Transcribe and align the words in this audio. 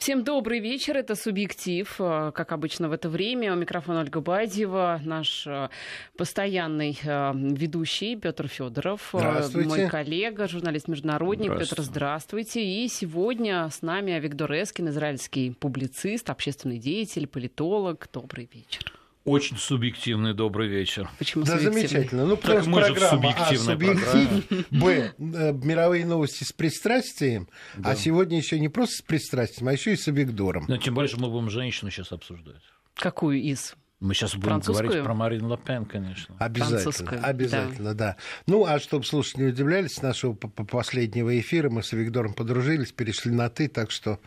Всем 0.00 0.24
добрый 0.24 0.60
вечер. 0.60 0.96
Это 0.96 1.14
«Субъектив». 1.14 1.94
Э, 1.98 2.32
как 2.34 2.52
обычно 2.52 2.88
в 2.88 2.92
это 2.92 3.10
время. 3.10 3.52
У 3.52 3.56
микрофона 3.56 4.00
Ольга 4.00 4.22
Бадьева, 4.22 4.98
наш 5.04 5.46
э, 5.46 5.68
постоянный 6.16 6.98
э, 7.04 7.32
ведущий 7.34 8.16
Петр 8.16 8.48
Федоров, 8.48 9.12
мой 9.12 9.90
коллега, 9.90 10.48
журналист-международник. 10.48 11.50
Петр, 11.58 11.82
здравствуйте. 11.82 12.64
И 12.64 12.88
сегодня 12.88 13.68
с 13.68 13.82
нами 13.82 14.18
Виктор 14.18 14.50
Эскин, 14.54 14.88
израильский 14.88 15.50
публицист, 15.50 16.30
общественный 16.30 16.78
деятель, 16.78 17.26
политолог. 17.26 18.08
Добрый 18.10 18.48
вечер. 18.50 18.99
Очень 19.24 19.58
субъективный 19.58 20.32
добрый 20.32 20.68
вечер. 20.68 21.10
Почему 21.18 21.44
да, 21.44 21.58
замечательно. 21.58 22.24
Ну, 22.24 22.36
потому 22.38 22.62
что 22.62 22.70
программа 22.70 23.34
А, 23.36 23.54
субъектив, 23.54 24.66
Б, 24.70 25.12
э, 25.18 25.52
мировые 25.52 26.06
новости 26.06 26.44
с 26.44 26.52
пристрастием, 26.52 27.48
да. 27.76 27.90
а 27.90 27.96
сегодня 27.96 28.38
еще 28.38 28.58
не 28.58 28.70
просто 28.70 28.96
с 28.96 29.02
пристрастием, 29.02 29.68
а 29.68 29.72
еще 29.72 29.92
и 29.92 29.96
с 29.96 30.08
объектором. 30.08 30.64
Но 30.68 30.78
тем 30.78 30.94
более, 30.94 31.10
что 31.10 31.20
мы 31.20 31.28
будем 31.28 31.50
женщину 31.50 31.90
сейчас 31.90 32.12
обсуждать. 32.12 32.62
Какую 32.94 33.40
из? 33.42 33.74
Мы 34.00 34.14
сейчас 34.14 34.34
будем 34.34 34.60
говорить 34.60 35.04
про 35.04 35.12
Марину 35.12 35.48
Лапен, 35.48 35.84
конечно. 35.84 36.34
Обязательно, 36.38 37.22
обязательно, 37.22 37.94
да. 37.94 38.12
да. 38.12 38.16
Ну, 38.46 38.64
а 38.64 38.80
чтобы 38.80 39.04
слушатели 39.04 39.42
не 39.42 39.48
удивлялись, 39.50 39.92
с 39.92 40.02
нашего 40.02 40.32
последнего 40.32 41.38
эфира 41.38 41.68
мы 41.68 41.82
с 41.82 41.92
Виктором 41.92 42.32
подружились, 42.32 42.92
перешли 42.92 43.30
на 43.30 43.50
«ты», 43.50 43.68
так 43.68 43.90
что 43.90 44.18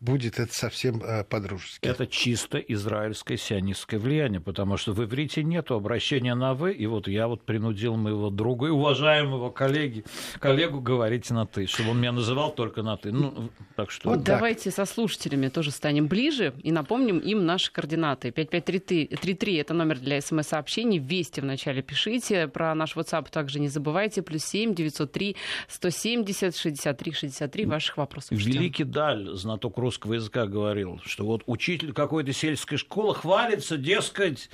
будет 0.00 0.38
это 0.38 0.54
совсем 0.54 1.02
э, 1.02 1.24
по-дружески. 1.24 1.86
Это 1.86 2.06
чисто 2.06 2.58
израильское 2.58 3.36
сионистское 3.36 3.98
влияние, 3.98 4.40
потому 4.40 4.76
что 4.76 4.92
в 4.92 5.02
иврите 5.02 5.42
нет 5.42 5.70
обращения 5.70 6.34
на 6.34 6.54
«вы», 6.54 6.72
и 6.72 6.86
вот 6.86 7.08
я 7.08 7.26
вот 7.26 7.42
принудил 7.42 7.96
моего 7.96 8.30
друга 8.30 8.68
и 8.68 8.70
уважаемого 8.70 9.50
коллеги, 9.50 10.04
коллегу 10.38 10.80
говорить 10.80 11.30
на 11.30 11.46
«ты», 11.46 11.66
чтобы 11.66 11.90
он 11.90 11.98
меня 11.98 12.12
называл 12.12 12.52
только 12.52 12.82
на 12.82 12.96
«ты». 12.96 13.10
Ну, 13.10 13.50
так 13.74 13.90
что... 13.90 14.10
Вот 14.10 14.22
давайте 14.22 14.70
со 14.70 14.84
слушателями 14.84 15.48
тоже 15.48 15.72
станем 15.72 16.06
ближе 16.06 16.54
и 16.62 16.70
напомним 16.70 17.18
им 17.18 17.44
наши 17.44 17.72
координаты. 17.72 18.30
5533– 18.30 19.54
это 19.56 19.74
номер 19.74 19.98
для 19.98 20.20
смс-сообщений. 20.20 20.98
Вести 20.98 21.40
вначале 21.40 21.82
пишите. 21.82 22.46
Про 22.46 22.74
наш 22.74 22.94
WhatsApp 22.96 23.28
также 23.30 23.58
не 23.58 23.68
забывайте. 23.68 24.22
Плюс 24.22 24.44
7 24.44 24.74
903 24.74 25.36
170 25.68 26.56
63 26.56 27.12
63 27.12 27.66
ваших 27.66 27.96
вопросов. 27.96 28.38
Великий 28.38 28.84
Даль, 28.84 29.28
знаток 29.34 29.76
русского 29.78 29.87
языка 29.90 30.46
говорил, 30.46 31.00
что 31.04 31.24
вот 31.24 31.42
учитель 31.46 31.92
какой-то 31.92 32.32
сельской 32.32 32.78
школы 32.78 33.14
хвалится, 33.14 33.76
дескать, 33.76 34.50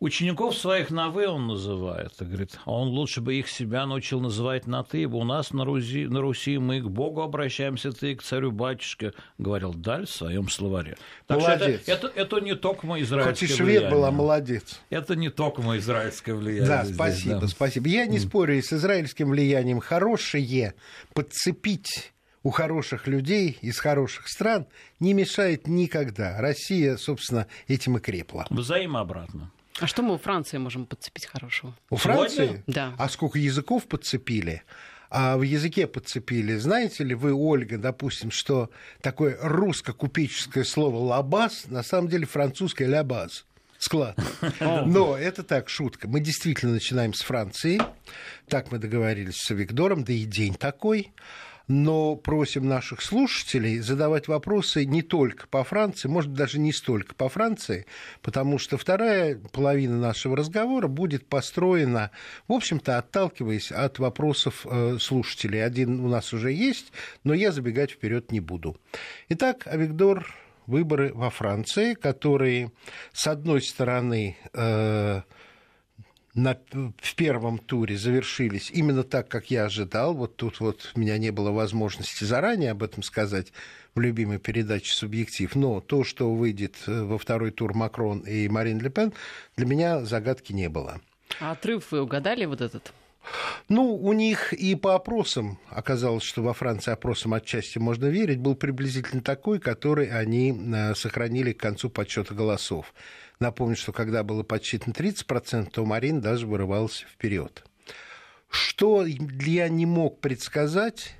Учеников 0.00 0.56
своих 0.56 0.90
на 0.90 1.10
«вы» 1.10 1.26
он 1.26 1.48
называет. 1.48 2.12
И 2.20 2.24
говорит, 2.24 2.56
а 2.64 2.70
он 2.70 2.88
лучше 2.90 3.20
бы 3.20 3.34
их 3.34 3.48
себя 3.48 3.84
научил 3.84 4.20
называть 4.20 4.68
на 4.68 4.84
«ты», 4.84 5.02
ибо 5.02 5.16
у 5.16 5.24
нас 5.24 5.52
на 5.52 5.64
Руси, 5.64 6.06
на 6.06 6.20
Руси 6.20 6.58
мы 6.58 6.80
к 6.80 6.84
Богу 6.84 7.20
обращаемся, 7.20 7.90
ты 7.90 8.14
к 8.14 8.22
царю-батюшке, 8.22 9.12
говорил 9.38 9.74
Даль 9.74 10.06
в 10.06 10.10
своем 10.10 10.48
словаре. 10.48 10.96
Так 11.26 11.40
молодец. 11.40 11.82
Это, 11.86 12.06
это, 12.06 12.20
это 12.20 12.40
не 12.40 12.54
только 12.54 12.86
мой 12.86 13.02
израильское 13.02 13.32
Хоть 13.32 13.42
и 13.42 13.46
швед 13.46 13.66
влияние. 13.66 13.90
была, 13.90 14.10
молодец. 14.12 14.80
Это 14.88 15.16
не 15.16 15.30
только 15.30 15.62
мой 15.62 15.78
израильское 15.78 16.34
влияние. 16.34 16.68
Да, 16.68 16.84
здесь, 16.84 16.94
спасибо, 16.94 17.40
да. 17.40 17.48
спасибо. 17.48 17.88
Я 17.88 18.06
не 18.06 18.18
mm. 18.18 18.20
спорю, 18.20 18.62
с 18.62 18.72
израильским 18.72 19.30
влиянием 19.30 19.80
хорошее 19.80 20.74
подцепить 21.12 22.12
у 22.42 22.50
хороших 22.50 23.06
людей 23.06 23.58
из 23.60 23.78
хороших 23.78 24.28
стран 24.28 24.66
не 25.00 25.14
мешает 25.14 25.66
никогда. 25.66 26.40
Россия, 26.40 26.96
собственно, 26.96 27.46
этим 27.66 27.96
и 27.96 28.00
крепла. 28.00 28.46
Взаимообратно. 28.50 29.50
А 29.80 29.86
что 29.86 30.02
мы 30.02 30.14
у 30.14 30.18
Франции 30.18 30.58
можем 30.58 30.86
подцепить 30.86 31.26
хорошего? 31.26 31.74
У 31.90 31.96
Франции? 31.96 32.62
Да. 32.66 32.94
А 32.98 33.08
сколько 33.08 33.38
языков 33.38 33.86
подцепили? 33.86 34.62
А 35.10 35.36
в 35.36 35.42
языке 35.42 35.86
подцепили. 35.86 36.56
Знаете 36.56 37.04
ли 37.04 37.14
вы, 37.14 37.32
Ольга, 37.32 37.78
допустим, 37.78 38.30
что 38.30 38.70
такое 39.00 39.38
русско-купеческое 39.40 40.64
слово 40.64 40.96
«лабаз» 40.96 41.66
на 41.68 41.82
самом 41.82 42.08
деле 42.08 42.26
французское 42.26 42.88
«лябаз»? 42.88 43.46
склад. 43.78 44.18
Но 44.60 45.16
это 45.16 45.42
так, 45.42 45.68
шутка. 45.68 46.08
Мы 46.08 46.20
действительно 46.20 46.72
начинаем 46.72 47.14
с 47.14 47.22
Франции. 47.22 47.80
Так 48.48 48.72
мы 48.72 48.78
договорились 48.78 49.36
с 49.36 49.50
Виктором, 49.50 50.04
да 50.04 50.12
и 50.12 50.24
день 50.24 50.54
такой 50.54 51.12
но 51.68 52.16
просим 52.16 52.66
наших 52.66 53.02
слушателей 53.02 53.78
задавать 53.78 54.26
вопросы 54.26 54.86
не 54.86 55.02
только 55.02 55.46
по 55.46 55.62
Франции, 55.62 56.08
может, 56.08 56.32
даже 56.32 56.58
не 56.58 56.72
столько 56.72 57.14
по 57.14 57.28
Франции, 57.28 57.86
потому 58.22 58.58
что 58.58 58.78
вторая 58.78 59.38
половина 59.52 59.98
нашего 59.98 60.36
разговора 60.36 60.88
будет 60.88 61.26
построена, 61.26 62.10
в 62.48 62.52
общем-то, 62.54 62.98
отталкиваясь 62.98 63.70
от 63.70 63.98
вопросов 63.98 64.66
э, 64.68 64.96
слушателей. 64.98 65.64
Один 65.64 66.00
у 66.00 66.08
нас 66.08 66.32
уже 66.32 66.52
есть, 66.52 66.92
но 67.22 67.34
я 67.34 67.52
забегать 67.52 67.92
вперед 67.92 68.32
не 68.32 68.40
буду. 68.40 68.76
Итак, 69.28 69.66
Авигдор, 69.66 70.26
выборы 70.66 71.12
во 71.14 71.30
Франции, 71.30 71.94
которые, 71.94 72.72
с 73.12 73.26
одной 73.26 73.60
стороны, 73.62 74.36
э, 74.52 75.22
на, 76.38 76.56
в 76.72 77.14
первом 77.16 77.58
туре 77.58 77.98
завершились 77.98 78.70
именно 78.70 79.02
так, 79.02 79.28
как 79.28 79.50
я 79.50 79.64
ожидал. 79.64 80.14
Вот 80.14 80.36
тут 80.36 80.60
вот 80.60 80.92
у 80.94 81.00
меня 81.00 81.18
не 81.18 81.30
было 81.30 81.50
возможности 81.50 82.24
заранее 82.24 82.70
об 82.70 82.82
этом 82.82 83.02
сказать 83.02 83.52
в 83.94 84.00
любимой 84.00 84.38
передаче 84.38 84.92
«Субъектив». 84.92 85.54
Но 85.56 85.80
то, 85.80 86.04
что 86.04 86.32
выйдет 86.32 86.76
э, 86.86 87.02
во 87.02 87.18
второй 87.18 87.50
тур 87.50 87.74
Макрон 87.74 88.20
и 88.20 88.48
Марин 88.48 88.78
Ле 88.80 88.90
Пен, 88.90 89.12
для 89.56 89.66
меня 89.66 90.04
загадки 90.04 90.52
не 90.52 90.68
было. 90.68 91.00
А 91.40 91.52
отрыв 91.52 91.90
вы 91.90 92.00
угадали 92.00 92.44
вот 92.44 92.60
этот? 92.60 92.92
Ну, 93.68 93.94
у 93.94 94.12
них 94.12 94.52
и 94.52 94.74
по 94.74 94.94
опросам, 94.94 95.58
оказалось, 95.68 96.22
что 96.22 96.42
во 96.42 96.54
Франции 96.54 96.92
опросам 96.92 97.34
отчасти 97.34 97.78
можно 97.78 98.06
верить, 98.06 98.38
был 98.38 98.54
приблизительно 98.54 99.22
такой, 99.22 99.58
который 99.58 100.06
они 100.06 100.52
э, 100.52 100.94
сохранили 100.94 101.52
к 101.52 101.60
концу 101.60 101.90
подсчета 101.90 102.34
голосов. 102.34 102.94
Напомню, 103.40 103.76
что 103.76 103.92
когда 103.92 104.22
было 104.22 104.42
подсчитано 104.42 104.92
30%, 104.92 105.70
то 105.70 105.84
Марин 105.84 106.20
даже 106.20 106.46
вырывался 106.46 107.06
вперед. 107.06 107.64
Что 108.48 109.04
я 109.04 109.68
не 109.68 109.86
мог 109.86 110.20
предсказать, 110.20 111.14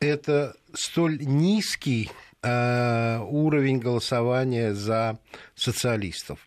это 0.00 0.56
столь 0.74 1.18
низкий 1.20 2.10
уровень 2.44 3.78
голосования 3.78 4.74
за 4.74 5.18
социалистов. 5.54 6.44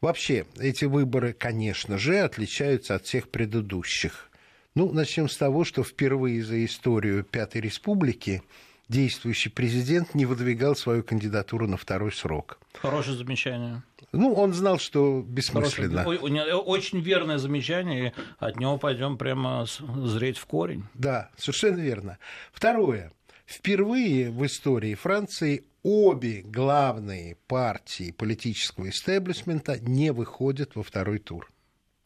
Вообще, 0.00 0.46
эти 0.58 0.84
выборы, 0.84 1.32
конечно 1.32 1.98
же, 1.98 2.18
отличаются 2.18 2.96
от 2.96 3.04
всех 3.04 3.30
предыдущих. 3.30 4.30
Ну, 4.74 4.92
начнем 4.92 5.28
с 5.28 5.36
того, 5.36 5.64
что 5.64 5.84
впервые 5.84 6.42
за 6.44 6.64
историю 6.64 7.24
Пятой 7.24 7.60
Республики 7.60 8.42
действующий 8.88 9.48
президент 9.48 10.14
не 10.14 10.26
выдвигал 10.26 10.76
свою 10.76 11.02
кандидатуру 11.02 11.66
на 11.66 11.76
второй 11.76 12.12
срок. 12.12 12.58
Хорошее 12.74 13.16
замечание. 13.16 13.82
Ну, 14.12 14.32
он 14.34 14.52
знал, 14.52 14.78
что 14.78 15.24
бессмысленно. 15.26 16.04
Хорошее, 16.04 16.56
очень 16.56 17.00
верное 17.00 17.38
замечание, 17.38 18.12
от 18.38 18.58
него 18.60 18.78
пойдем 18.78 19.16
прямо 19.16 19.66
зреть 20.04 20.38
в 20.38 20.46
корень. 20.46 20.84
Да, 20.94 21.30
совершенно 21.36 21.80
верно. 21.80 22.18
Второе. 22.52 23.12
Впервые 23.46 24.30
в 24.30 24.44
истории 24.44 24.94
Франции 24.94 25.64
обе 25.84 26.42
главные 26.42 27.36
партии 27.46 28.10
политического 28.10 28.88
истеблишмента 28.88 29.78
не 29.78 30.12
выходят 30.12 30.74
во 30.74 30.82
второй 30.82 31.20
тур. 31.20 31.50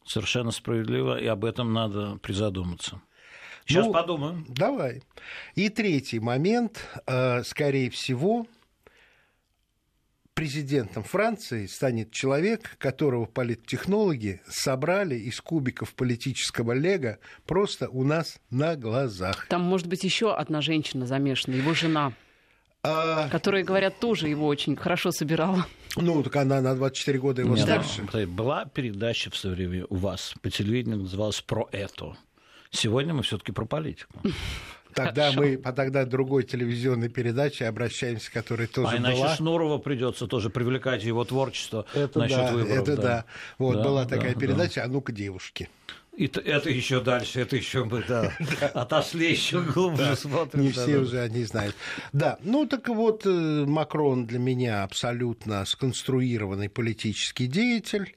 Совершенно 0.04 0.50
справедливо, 0.50 1.18
и 1.18 1.26
об 1.26 1.46
этом 1.46 1.72
надо 1.72 2.16
призадуматься. 2.16 3.00
Сейчас 3.64 3.86
ну, 3.86 3.92
подумаем. 3.92 4.44
Давай. 4.48 5.02
И 5.54 5.68
третий 5.70 6.18
момент, 6.18 6.84
э, 7.06 7.42
скорее 7.44 7.88
всего, 7.88 8.46
президентом 10.40 11.02
Франции 11.02 11.66
станет 11.66 12.12
человек, 12.12 12.78
которого 12.78 13.26
политтехнологи 13.26 14.40
собрали 14.48 15.14
из 15.14 15.38
кубиков 15.38 15.92
политического 15.92 16.72
лего 16.72 17.18
просто 17.44 17.90
у 17.90 18.04
нас 18.04 18.40
на 18.48 18.74
глазах. 18.74 19.46
Там 19.50 19.60
может 19.60 19.86
быть 19.86 20.02
еще 20.02 20.34
одна 20.34 20.62
женщина 20.62 21.04
замешана, 21.04 21.56
его 21.56 21.74
жена. 21.74 22.14
А... 22.82 23.28
Которая, 23.28 23.64
говорят, 23.64 24.00
тоже 24.00 24.28
его 24.28 24.46
очень 24.46 24.76
хорошо 24.76 25.10
собирала. 25.10 25.66
Ну, 25.96 26.22
так 26.22 26.36
она 26.36 26.62
на 26.62 26.74
24 26.74 27.18
года 27.18 27.42
его 27.42 27.54
Нет, 27.54 27.66
старше. 27.66 28.08
Да. 28.10 28.26
Была 28.26 28.64
передача 28.64 29.30
в 29.30 29.36
свое 29.36 29.54
время 29.54 29.84
у 29.90 29.96
вас 29.96 30.32
по 30.40 30.48
телевидению, 30.48 31.00
называлась 31.00 31.42
«Про 31.42 31.68
это». 31.70 32.16
Сегодня 32.70 33.12
мы 33.12 33.24
все-таки 33.24 33.52
про 33.52 33.66
политику. 33.66 34.18
Тогда 34.94 35.30
Хорошо. 35.30 35.40
мы 35.40 35.58
по 35.58 35.72
тогда 35.72 36.04
другой 36.04 36.44
телевизионной 36.44 37.08
передаче 37.08 37.66
обращаемся, 37.66 38.30
которая 38.32 38.66
тоже 38.66 38.96
а 38.96 38.98
иначе 38.98 39.16
была. 39.18 39.36
Шнурова 39.36 39.78
придется 39.78 40.26
тоже 40.26 40.50
привлекать 40.50 41.04
его 41.04 41.24
творчество 41.24 41.86
это 41.94 42.18
насчет 42.18 42.36
да, 42.36 42.52
выборов. 42.52 42.82
Это 42.82 42.96
да. 42.96 43.02
да. 43.02 43.24
Вот 43.58 43.76
да, 43.76 43.82
была 43.82 44.04
такая 44.04 44.34
да, 44.34 44.40
передача 44.40 44.80
да. 44.80 44.84
«А 44.84 44.88
ну-ка, 44.88 45.12
девушки». 45.12 45.68
И 46.16 46.26
это 46.26 46.68
еще 46.68 47.00
дальше, 47.00 47.40
это 47.40 47.56
еще 47.56 47.84
мы 47.84 48.04
да, 48.06 48.32
отошли 48.74 49.30
еще 49.30 49.62
глубже 49.62 50.16
смотрим. 50.16 50.64
Не 50.64 50.72
все 50.72 50.98
уже 50.98 51.20
они 51.20 51.44
знают. 51.44 51.74
Да, 52.12 52.38
ну 52.42 52.66
так 52.66 52.88
вот, 52.88 53.24
э, 53.24 53.64
Макрон 53.66 54.26
для 54.26 54.38
меня 54.38 54.82
абсолютно 54.82 55.64
сконструированный 55.64 56.68
политический 56.68 57.46
деятель, 57.46 58.16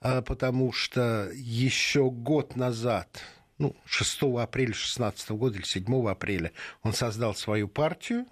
а, 0.00 0.22
потому 0.22 0.72
что 0.72 1.30
еще 1.34 2.10
год 2.10 2.56
назад 2.56 3.22
ну, 3.62 3.76
6 3.86 4.22
апреля 4.40 4.72
2016 4.72 5.30
года 5.30 5.56
или 5.56 5.64
7 5.64 6.08
апреля 6.08 6.52
он 6.82 6.92
создал 6.92 7.34
свою 7.34 7.68
партию, 7.68 8.26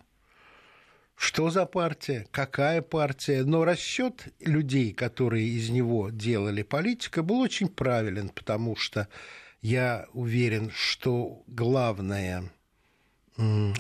что 1.14 1.50
за 1.50 1.66
партия, 1.66 2.26
какая 2.30 2.82
партия. 2.82 3.44
Но 3.44 3.64
расчет 3.64 4.28
людей, 4.40 4.92
которые 4.92 5.46
из 5.46 5.70
него 5.70 6.10
делали 6.10 6.62
политика, 6.62 7.22
был 7.22 7.40
очень 7.40 7.68
правилен, 7.68 8.30
потому 8.30 8.74
что 8.74 9.06
я 9.62 10.06
уверен, 10.12 10.70
что 10.74 11.44
главное 11.46 12.50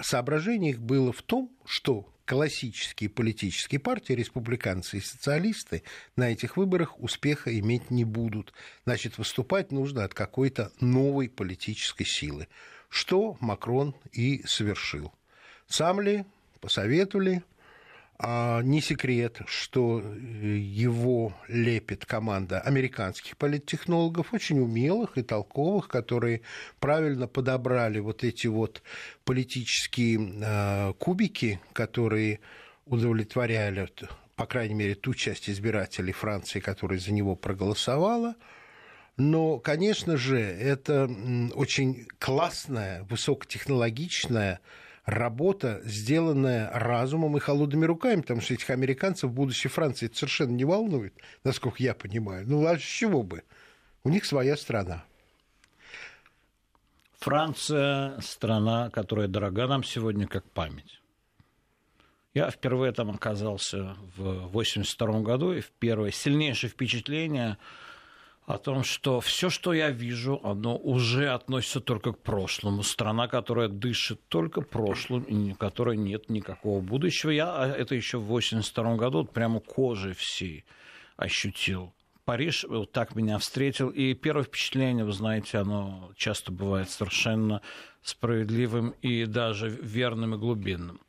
соображение 0.02 0.72
их 0.72 0.80
было 0.80 1.12
в 1.12 1.22
том, 1.22 1.50
что 1.64 2.12
классические 2.24 3.10
политические 3.10 3.80
партии, 3.80 4.12
республиканцы 4.12 4.98
и 4.98 5.00
социалисты, 5.00 5.82
на 6.14 6.30
этих 6.30 6.56
выборах 6.56 7.00
успеха 7.00 7.58
иметь 7.58 7.90
не 7.90 8.04
будут. 8.04 8.52
Значит, 8.84 9.18
выступать 9.18 9.72
нужно 9.72 10.04
от 10.04 10.14
какой-то 10.14 10.70
новой 10.80 11.28
политической 11.28 12.04
силы, 12.04 12.46
что 12.88 13.36
Макрон 13.40 13.96
и 14.12 14.42
совершил. 14.46 15.12
Сам 15.66 16.00
ли 16.00 16.24
посоветовали. 16.60 17.42
А 18.22 18.60
не 18.60 18.82
секрет, 18.82 19.40
что 19.46 20.02
э, 20.02 20.06
его 20.44 21.32
лепит 21.48 22.04
команда 22.04 22.60
американских 22.60 23.38
политтехнологов, 23.38 24.34
очень 24.34 24.60
умелых 24.60 25.16
и 25.16 25.22
толковых, 25.22 25.88
которые 25.88 26.42
правильно 26.80 27.26
подобрали 27.26 27.98
вот 27.98 28.22
эти 28.22 28.46
вот 28.46 28.82
политические 29.24 30.34
э, 30.42 30.92
кубики, 30.98 31.60
которые 31.72 32.40
удовлетворяли, 32.84 33.88
по 34.36 34.44
крайней 34.44 34.74
мере, 34.74 34.94
ту 34.96 35.14
часть 35.14 35.48
избирателей 35.48 36.12
Франции, 36.12 36.60
которая 36.60 36.98
за 36.98 37.14
него 37.14 37.36
проголосовала. 37.36 38.34
Но, 39.16 39.58
конечно 39.58 40.18
же, 40.18 40.38
это 40.38 41.10
очень 41.54 42.06
классная, 42.18 43.02
высокотехнологичная 43.04 44.60
работа, 45.04 45.80
сделанная 45.84 46.70
разумом 46.72 47.36
и 47.36 47.40
холодными 47.40 47.84
руками, 47.84 48.20
потому 48.20 48.40
что 48.40 48.54
этих 48.54 48.70
американцев 48.70 49.32
будущей 49.32 49.68
Франции 49.68 50.06
это 50.06 50.16
совершенно 50.16 50.52
не 50.52 50.64
волнует, 50.64 51.14
насколько 51.44 51.82
я 51.82 51.94
понимаю. 51.94 52.46
Ну, 52.46 52.66
а 52.66 52.78
с 52.78 52.82
чего 52.82 53.22
бы? 53.22 53.42
У 54.04 54.08
них 54.10 54.24
своя 54.24 54.56
страна. 54.56 55.04
Франция– 57.18 58.18
страна, 58.20 58.88
которая 58.90 59.28
дорога 59.28 59.66
нам 59.66 59.84
сегодня 59.84 60.26
как 60.26 60.44
память. 60.50 61.00
Я 62.32 62.50
впервые 62.50 62.92
там 62.92 63.10
оказался 63.10 63.96
в 64.16 64.48
1982 64.48 65.20
году, 65.20 65.52
и 65.52 65.60
в 65.60 65.70
первое 65.72 66.10
сильнейшее 66.10 66.70
впечатление– 66.70 67.58
о 68.50 68.58
том, 68.58 68.84
что 68.84 69.20
все, 69.20 69.48
что 69.50 69.72
я 69.72 69.90
вижу, 69.90 70.40
оно 70.42 70.76
уже 70.76 71.28
относится 71.28 71.80
только 71.80 72.12
к 72.12 72.18
прошлому. 72.18 72.82
Страна, 72.82 73.28
которая 73.28 73.68
дышит 73.68 74.28
только 74.28 74.60
прошлым, 74.60 75.22
и 75.22 75.52
у 75.52 75.54
которой 75.54 75.96
нет 75.96 76.28
никакого 76.28 76.80
будущего. 76.80 77.30
Я 77.30 77.46
а, 77.54 77.68
это 77.68 77.94
еще 77.94 78.18
в 78.18 78.24
82 78.24 78.96
году 78.96 79.18
вот 79.18 79.32
прямо 79.32 79.60
кожей 79.60 80.14
всей 80.14 80.64
ощутил. 81.16 81.92
Париж 82.24 82.64
вот 82.68 82.92
так 82.92 83.14
меня 83.14 83.38
встретил, 83.38 83.88
и 83.88 84.14
первое 84.14 84.44
впечатление, 84.44 85.04
вы 85.04 85.12
знаете, 85.12 85.58
оно 85.58 86.12
часто 86.16 86.52
бывает 86.52 86.90
совершенно 86.90 87.60
справедливым 88.02 88.94
и 89.02 89.26
даже 89.26 89.68
верным 89.68 90.34
и 90.34 90.38
глубинным. 90.38 91.00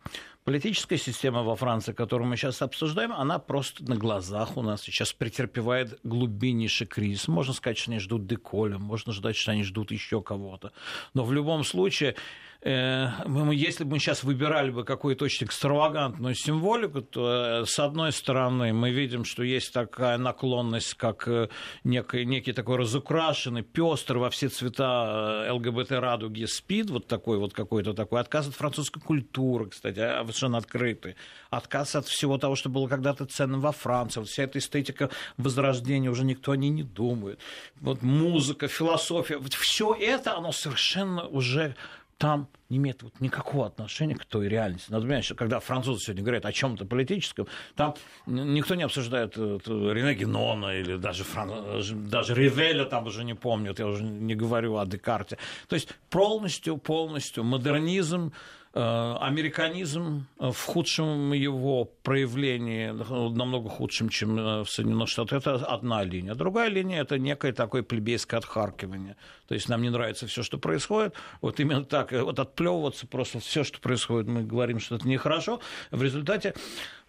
Политическая 0.44 0.98
система 0.98 1.44
во 1.44 1.56
Франции, 1.56 1.94
которую 1.94 2.28
мы 2.28 2.36
сейчас 2.36 2.64
обсуждаем, 2.64 3.14
она 3.14 3.38
просто 3.38 3.88
на 3.88 3.96
глазах 3.96 4.58
у 4.58 4.64
нас 4.64 4.82
сейчас 4.82 5.14
претерпевает 5.14 6.00
глубиннейший 6.04 6.88
кризис. 6.88 7.28
Можно 7.28 7.54
сказать, 7.54 7.78
что 7.78 7.92
они 7.92 8.00
ждут 8.00 8.26
Деколя, 8.26 8.80
можно 8.80 9.14
ждать, 9.14 9.36
что 9.36 9.52
они 9.52 9.64
ждут 9.64 9.92
еще 9.92 10.24
кого-то. 10.24 10.72
Но 11.14 11.26
в 11.26 11.32
любом 11.32 11.64
случае 11.64 12.16
если 12.64 13.84
бы 13.84 13.92
мы 13.92 14.00
сейчас 14.00 14.24
выбирали 14.24 14.70
бы 14.70 14.84
какую-то 14.84 15.26
очень 15.26 15.48
экстравагантную 15.48 16.36
символику, 16.36 17.02
то, 17.02 17.62
э, 17.64 17.66
с 17.66 17.80
одной 17.80 18.12
стороны, 18.12 18.72
мы 18.72 18.92
видим, 18.92 19.26
что 19.26 19.42
есть 19.42 19.74
такая 19.74 20.20
наклонность, 20.20 20.94
как 20.94 21.28
э, 21.28 21.50
некий, 21.84 22.24
некий 22.24 22.54
такой 22.54 22.78
разукрашенный, 22.78 23.64
пестрый 23.64 24.20
во 24.20 24.30
все 24.30 24.50
цвета 24.50 25.48
ЛГБТ-радуги 25.52 26.46
СПИД, 26.46 26.92
вот 26.92 27.08
такой 27.08 27.40
вот 27.40 27.54
какой-то 27.54 27.94
такой, 27.94 28.22
отказ 28.22 28.48
от 28.48 28.54
французской 28.54 29.02
культуры, 29.02 29.70
кстати, 29.70 30.00
а, 30.00 30.22
совершенно 30.22 30.60
открытый, 30.60 31.16
отказ 31.50 31.96
от 31.96 32.06
всего 32.06 32.38
того, 32.38 32.56
что 32.56 32.70
было 32.70 32.88
когда-то 32.88 33.26
ценным 33.26 33.62
во 33.62 33.72
Франции, 33.72 34.20
вот 34.20 34.30
вся 34.30 34.44
эта 34.44 34.60
эстетика 34.60 35.10
возрождения, 35.38 36.12
уже 36.12 36.24
никто 36.26 36.52
о 36.52 36.58
ней 36.58 36.70
не 36.70 36.84
думает, 36.84 37.40
вот 37.80 38.04
музыка, 38.04 38.68
философия, 38.68 39.38
вот 39.38 39.54
все 39.56 39.96
это, 40.00 40.38
оно 40.38 40.52
совершенно 40.52 41.28
уже 41.28 41.76
там 42.22 42.48
не 42.70 42.78
имеет 42.78 43.02
вот 43.02 43.20
никакого 43.20 43.66
отношения 43.66 44.14
к 44.14 44.26
той 44.26 44.48
реальности. 44.48 44.92
Надо 44.92 45.08
понимать, 45.08 45.26
что 45.26 45.34
когда 45.34 45.60
французы 45.60 46.06
сегодня 46.06 46.22
говорят 46.22 46.46
о 46.46 46.52
чем-то 46.52 46.86
политическом, 46.86 47.48
там 47.76 47.96
никто 48.28 48.76
не 48.76 48.84
обсуждает 48.84 49.34
э, 49.38 49.58
Рене 49.66 50.14
Генона 50.14 50.78
или 50.78 50.98
даже, 50.98 51.24
Фран... 51.24 51.82
даже 52.10 52.36
Ривеля 52.36 52.86
там 52.86 53.08
уже 53.08 53.24
не 53.24 53.34
помнят, 53.34 53.80
я 53.80 53.88
уже 53.88 54.04
не 54.04 54.36
говорю 54.36 54.78
о 54.78 54.86
Декарте. 54.86 55.40
То 55.68 55.74
есть 55.74 55.90
полностью, 56.12 56.78
полностью 56.78 57.44
модернизм, 57.44 58.34
американизм 58.74 60.28
в 60.38 60.56
худшем 60.66 61.34
его 61.34 61.86
проявлении, 62.04 62.92
намного 63.36 63.70
худшем, 63.70 64.08
чем 64.08 64.40
э, 64.40 64.64
в 64.64 64.70
Соединенных 64.70 65.10
Штатах, 65.10 65.40
это 65.40 65.56
одна 65.66 66.04
линия. 66.04 66.36
Другая 66.36 66.70
линия– 66.70 67.02
это 67.04 67.20
некое 67.20 67.52
такое 67.52 67.84
плебейское 67.84 68.40
отхаркивание. 68.40 69.18
То 69.50 69.56
есть 69.56 69.68
нам 69.68 69.82
не 69.82 69.90
нравится 69.90 70.26
все, 70.26 70.42
что 70.42 70.58
происходит. 70.58 71.16
Вот 71.42 71.60
именно 71.60 71.84
так, 71.84 72.14
вот 72.14 72.40
отплевываться 72.40 73.08
просто 73.08 73.40
все, 73.40 73.66
что 73.66 73.82
происходит, 73.82 74.28
мы 74.30 74.44
говорим, 74.44 74.80
что 74.80 74.96
это 74.96 75.06
нехорошо. 75.06 75.60
В 75.92 76.02
результате 76.02 76.54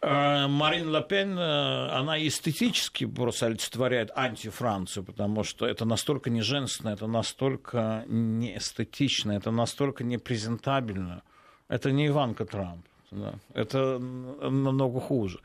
э, 0.01 0.47
Марин 0.49 0.93
Ле 0.93 1.03
Пен, 1.09 1.39
она 1.39 2.19
эстетически 2.27 3.07
просто 3.07 3.47
олицетворяет 3.47 4.11
антифранцию, 4.17 5.05
потому 5.05 5.45
что 5.45 5.67
это 5.67 5.85
настолько 5.85 6.29
не 6.29 6.43
женственно, 6.43 6.91
это 6.91 7.07
настолько 7.07 8.05
не 8.09 8.57
эстетично, 8.57 9.31
это 9.31 9.53
настолько 9.53 10.03
непрезентабельно 10.03 11.23
это 11.73 11.91
не 11.91 12.09
Иванка 12.09 12.45
Трамп. 12.45 12.87
Да. 13.11 13.35
Это 13.55 13.99
намного 13.99 15.01
хуже. 15.01 15.41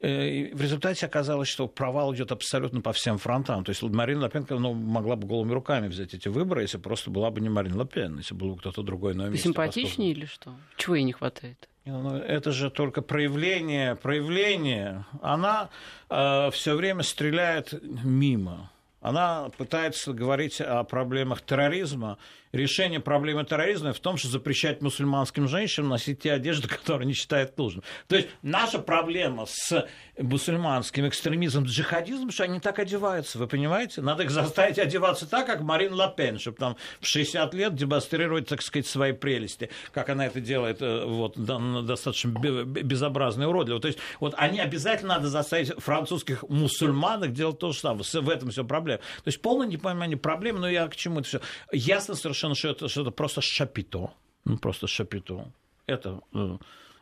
Э, 0.00 0.28
и 0.28 0.54
в 0.54 0.62
результате 0.62 1.06
оказалось, 1.06 1.48
что 1.48 1.68
провал 1.68 2.14
идет 2.14 2.32
абсолютно 2.32 2.80
по 2.80 2.92
всем 2.92 3.18
фронтам. 3.18 3.64
То 3.64 3.70
есть 3.70 3.82
Марина 3.82 4.22
Лапенко 4.22 4.54
ну, 4.54 4.72
могла 4.72 5.16
бы 5.16 5.26
голыми 5.26 5.52
руками 5.52 5.88
взять 5.88 6.14
эти 6.14 6.28
выборы, 6.28 6.62
если 6.62 6.78
просто 6.78 7.10
была 7.10 7.30
бы 7.30 7.40
не 7.40 7.50
Марина 7.50 7.78
Лапен, 7.78 8.16
если 8.16 8.34
был 8.34 8.54
бы 8.54 8.58
кто-то 8.58 8.82
другой 8.82 9.14
на 9.14 9.28
месте. 9.28 9.44
Симпатичнее 9.44 10.12
или 10.12 10.24
что? 10.24 10.54
Чего 10.76 10.94
ей 10.94 11.04
не 11.04 11.12
хватает? 11.12 11.68
Ну, 11.84 12.16
это 12.16 12.52
же 12.52 12.70
только 12.70 13.02
проявление, 13.02 13.94
проявление. 13.94 15.04
Она 15.22 15.70
э, 16.10 16.50
все 16.50 16.76
время 16.76 17.02
стреляет 17.02 17.74
мимо. 18.04 18.70
Она 19.00 19.50
пытается 19.56 20.12
говорить 20.12 20.60
о 20.60 20.82
проблемах 20.84 21.42
терроризма 21.42 22.18
решение 22.52 23.00
проблемы 23.00 23.44
терроризма 23.44 23.92
в 23.92 24.00
том, 24.00 24.16
что 24.16 24.28
запрещать 24.28 24.80
мусульманским 24.82 25.48
женщинам 25.48 25.90
носить 25.90 26.20
те 26.20 26.32
одежды, 26.32 26.68
которые 26.68 27.04
они 27.04 27.14
считают 27.14 27.56
нужным. 27.58 27.84
То 28.06 28.16
есть 28.16 28.28
наша 28.42 28.78
проблема 28.78 29.46
с 29.46 29.86
мусульманским 30.18 31.06
экстремизмом, 31.08 31.64
джихадизмом, 31.64 32.30
что 32.30 32.44
они 32.44 32.60
так 32.60 32.78
одеваются, 32.78 33.38
вы 33.38 33.46
понимаете? 33.46 34.00
Надо 34.00 34.24
их 34.24 34.30
заставить 34.30 34.78
одеваться 34.78 35.28
так, 35.28 35.46
как 35.46 35.60
Марин 35.60 35.92
Лапен, 35.92 36.38
чтобы 36.38 36.56
там 36.56 36.76
в 37.00 37.06
60 37.06 37.54
лет 37.54 37.74
демонстрировать, 37.74 38.48
так 38.48 38.62
сказать, 38.62 38.86
свои 38.86 39.12
прелести, 39.12 39.70
как 39.92 40.08
она 40.08 40.26
это 40.26 40.40
делает 40.40 40.78
э, 40.80 41.04
вот, 41.04 41.34
достаточно 41.36 42.28
безобразно 42.28 43.44
и 43.44 43.46
уродливо. 43.46 43.80
То 43.80 43.88
есть 43.88 43.98
вот 44.20 44.34
они 44.36 44.60
обязательно 44.60 45.14
надо 45.14 45.28
заставить 45.28 45.72
французских 45.78 46.42
мусульманок 46.48 47.32
делать 47.32 47.58
то 47.58 47.72
же 47.72 47.78
самое. 47.78 48.04
В 48.04 48.28
этом 48.28 48.50
все 48.50 48.64
проблема. 48.64 48.98
То 48.98 49.28
есть 49.28 49.40
полное 49.40 49.66
непонимание 49.66 50.16
проблемы, 50.16 50.60
но 50.60 50.68
я 50.68 50.88
к 50.88 50.96
чему 50.96 51.20
это 51.20 51.28
все. 51.28 51.40
Ясно 51.72 52.14
совершенно 52.14 52.37
совершенно, 52.38 52.54
что 52.54 52.68
это, 52.68 52.88
что 52.88 53.02
это 53.02 53.10
просто 53.10 53.40
шапито. 53.40 54.10
Ну, 54.44 54.58
просто 54.58 54.86
шапито. 54.86 55.52
Это, 55.86 56.20
э, 56.34 56.58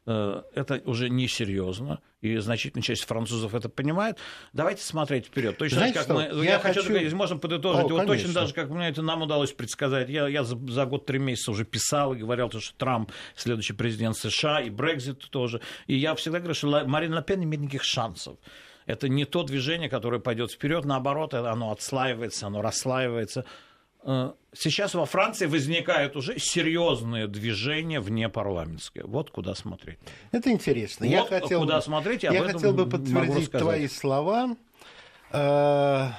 э, 0.07 0.43
это 0.55 0.83
уже 0.87 1.11
несерьезно, 1.11 2.01
и 2.23 2.37
значительная 2.39 2.83
часть 2.83 3.05
французов 3.05 3.55
это 3.55 3.69
понимает. 3.69 4.19
Давайте 4.53 4.83
смотреть 4.83 5.27
вперед. 5.27 5.59
Точно 5.59 5.79
Знаете, 5.79 5.99
как 5.99 6.09
мы, 6.09 6.23
я, 6.45 6.53
я 6.53 6.59
хочу 6.59 6.83
сказать, 6.83 7.13
можно 7.13 7.37
подытожить. 7.37 7.85
О, 7.85 7.89
вот 7.89 8.07
точно 8.07 8.33
даже 8.33 8.55
как 8.55 8.71
мне 8.71 8.89
это 8.89 9.03
нам 9.03 9.23
удалось 9.23 9.53
предсказать. 9.53 10.09
Я, 10.09 10.29
я 10.29 10.45
за, 10.45 10.57
за 10.73 10.87
год-три 10.87 11.19
месяца 11.19 11.51
уже 11.51 11.65
писал 11.65 12.15
и 12.15 12.19
говорил, 12.19 12.51
что 12.51 12.75
Трамп 12.77 13.13
следующий 13.35 13.75
президент 13.75 14.17
США, 14.17 14.63
и 14.63 14.71
Брекзит 14.71 15.29
тоже. 15.31 15.61
И 15.87 15.97
я 15.97 16.15
всегда 16.15 16.39
говорю, 16.39 16.55
что 16.55 16.85
Марин 16.87 17.15
Ле 17.15 17.23
Пен 17.23 17.43
имеет 17.43 17.63
никаких 17.63 17.85
шансов. 17.85 18.37
Это 18.87 19.09
не 19.09 19.25
то 19.25 19.43
движение, 19.43 19.89
которое 19.89 20.21
пойдет 20.21 20.53
вперед, 20.53 20.85
наоборот, 20.85 21.35
оно 21.35 21.73
отслаивается, 21.73 22.47
оно 22.47 22.63
расслаивается. 22.63 23.45
Э, 24.07 24.33
сейчас 24.53 24.95
во 24.95 25.05
Франции 25.05 25.47
возникают 25.47 26.15
уже 26.15 26.39
серьезные 26.39 27.27
движения 27.27 28.01
вне 28.01 28.29
парламентские. 28.29 29.05
Вот 29.05 29.31
куда 29.31 29.57
смотреть. 29.57 29.99
Это 30.31 30.51
интересно. 30.51 31.07
Вот 31.07 31.13
я 31.13 31.25
хотел 31.25 31.61
куда 31.61 31.77
бы, 31.77 31.83
смотреть, 31.83 32.23
я, 32.23 32.31
хотел 32.45 32.73
бы 32.73 32.89
подтвердить 32.89 33.51
твои 33.51 33.89
слова. 33.89 34.57
Э, 35.33 36.11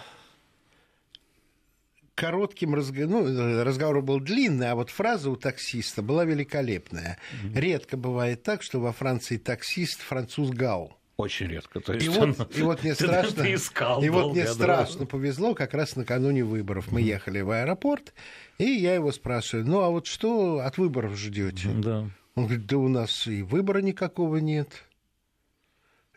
коротким 2.14 2.76
разговором, 2.76 3.34
ну, 3.34 3.64
разговор 3.64 4.02
был 4.02 4.20
длинный, 4.20 4.72
а 4.72 4.76
вот 4.76 4.90
фраза 4.90 5.30
у 5.30 5.38
таксиста 5.38 6.02
была 6.02 6.26
великолепная. 6.26 7.18
Mm-hmm. 7.32 7.60
Редко 7.60 7.96
бывает 7.96 8.44
так, 8.44 8.64
что 8.64 8.82
во 8.82 8.92
Франции 8.92 9.38
таксист 9.38 10.02
француз 10.02 10.50
гал. 10.50 10.97
Очень 11.18 11.48
редко. 11.48 11.80
То 11.80 11.94
есть 11.94 12.06
и, 12.06 12.10
вот, 12.10 12.56
и 12.56 12.62
вот 12.62 12.84
мне 12.84 12.94
страшно, 12.94 13.54
искал 13.54 14.04
и 14.04 14.10
вот 14.10 14.34
мне 14.34 14.46
страшно 14.46 15.08
повезло, 15.08 15.56
как 15.56 15.74
раз 15.74 15.96
накануне 15.96 16.44
выборов 16.44 16.92
мы 16.92 17.02
ехали 17.02 17.42
в 17.42 17.50
аэропорт, 17.50 18.14
и 18.60 18.66
я 18.66 18.94
его 18.94 19.12
спрашиваю, 19.12 19.66
ну 19.66 19.82
а 19.82 19.90
вот 19.90 20.06
что 20.06 20.60
от 20.60 20.78
выборов 20.78 21.18
ждете? 21.18 21.70
Да. 21.70 22.08
Он 22.36 22.46
говорит, 22.46 22.68
да 22.68 22.78
у 22.78 22.88
нас 22.88 23.26
и 23.26 23.42
выбора 23.42 23.80
никакого 23.80 24.38
нет. 24.38 24.70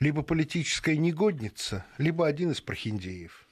Либо 0.00 0.22
политическая 0.22 0.98
негодница, 0.98 1.86
либо 1.96 2.26
один 2.26 2.50
из 2.50 2.60
прохиндеев. 2.60 3.46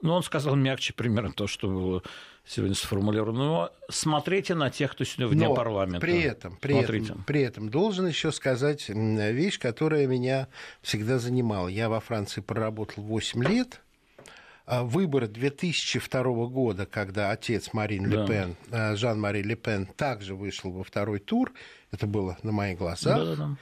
Ну, 0.00 0.14
он 0.14 0.22
сказал 0.22 0.56
мягче 0.56 0.94
примерно 0.94 1.32
то, 1.32 1.46
что 1.46 1.68
было 1.68 2.02
сегодня 2.46 2.74
сформулировано. 2.74 3.38
Но 3.38 3.72
смотрите 3.88 4.54
на 4.54 4.70
тех, 4.70 4.92
кто 4.92 5.04
сегодня 5.04 5.28
вне 5.28 5.48
Но 5.48 5.54
парламента. 5.54 6.00
При 6.00 6.20
этом, 6.20 6.56
при, 6.60 6.76
этом, 6.76 7.24
при 7.24 7.42
этом 7.42 7.68
должен 7.68 8.06
еще 8.06 8.32
сказать 8.32 8.88
вещь, 8.88 9.58
которая 9.58 10.06
меня 10.06 10.48
всегда 10.82 11.18
занимала. 11.18 11.68
Я 11.68 11.88
во 11.88 12.00
Франции 12.00 12.40
проработал 12.40 13.02
8 13.02 13.44
лет. 13.44 13.80
А 14.66 14.82
выборы 14.82 15.26
2002 15.28 16.22
года, 16.46 16.86
когда 16.86 17.30
отец 17.30 17.74
Марин 17.74 18.08
да. 18.08 18.22
Ле 18.22 18.26
Пен, 18.26 18.56
э, 18.70 18.96
Жан-Мари 18.96 19.42
Ле 19.42 19.56
Пен, 19.56 19.84
также 19.84 20.34
вышел 20.34 20.70
во 20.70 20.82
второй 20.82 21.18
тур, 21.18 21.52
это 21.90 22.06
было 22.06 22.38
на 22.42 22.50
моих 22.50 22.78
глазах, 22.78 23.18
да, 23.18 23.36
да. 23.36 23.56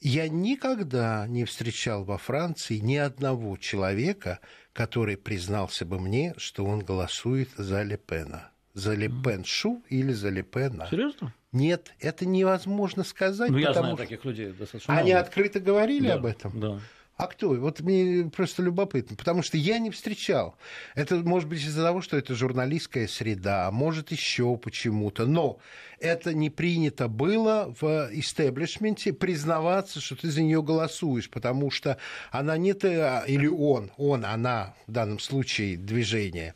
Я 0.00 0.28
никогда 0.28 1.26
не 1.28 1.44
встречал 1.44 2.04
во 2.04 2.18
Франции 2.18 2.78
ни 2.78 2.96
одного 2.96 3.56
человека, 3.56 4.40
который 4.72 5.16
признался 5.16 5.84
бы 5.84 5.98
мне, 5.98 6.34
что 6.36 6.64
он 6.64 6.80
голосует 6.80 7.50
за 7.56 7.82
Лепена. 7.82 8.50
За 8.74 8.94
Лепен 8.94 9.44
Шу 9.44 9.82
или 9.88 10.12
за 10.12 10.28
Лепена. 10.28 10.86
Серьезно? 10.90 11.34
Нет, 11.52 11.92
это 11.98 12.26
невозможно 12.26 13.02
сказать. 13.02 13.50
Ну, 13.50 13.58
я 13.58 13.72
знаю 13.72 13.96
что... 13.96 14.04
таких 14.04 14.24
людей 14.24 14.52
достаточно 14.52 14.94
Они 14.94 15.12
много. 15.12 15.26
открыто 15.26 15.60
говорили 15.60 16.08
да, 16.08 16.14
об 16.14 16.26
этом? 16.26 16.60
Да. 16.60 16.80
А 17.18 17.26
кто? 17.26 17.48
Вот 17.54 17.80
мне 17.80 18.30
просто 18.30 18.62
любопытно, 18.62 19.16
потому 19.16 19.42
что 19.42 19.56
я 19.56 19.80
не 19.80 19.90
встречал. 19.90 20.56
Это 20.94 21.16
может 21.16 21.48
быть 21.48 21.60
из-за 21.60 21.82
того, 21.82 22.00
что 22.00 22.16
это 22.16 22.36
журналистская 22.36 23.08
среда, 23.08 23.66
а 23.66 23.72
может 23.72 24.12
еще 24.12 24.56
почему-то. 24.56 25.26
Но 25.26 25.58
это 26.00 26.34
не 26.34 26.50
принято 26.50 27.08
было 27.08 27.74
в 27.80 28.08
истеблишменте 28.12 29.12
признаваться, 29.12 30.00
что 30.00 30.16
ты 30.16 30.30
за 30.30 30.42
нее 30.42 30.62
голосуешь, 30.62 31.30
потому 31.30 31.70
что 31.70 31.98
она 32.30 32.56
не 32.56 32.72
ты, 32.72 33.22
или 33.26 33.46
он, 33.46 33.90
он, 33.96 34.24
она, 34.24 34.74
в 34.86 34.92
данном 34.92 35.18
случае 35.18 35.76
движение 35.76 36.54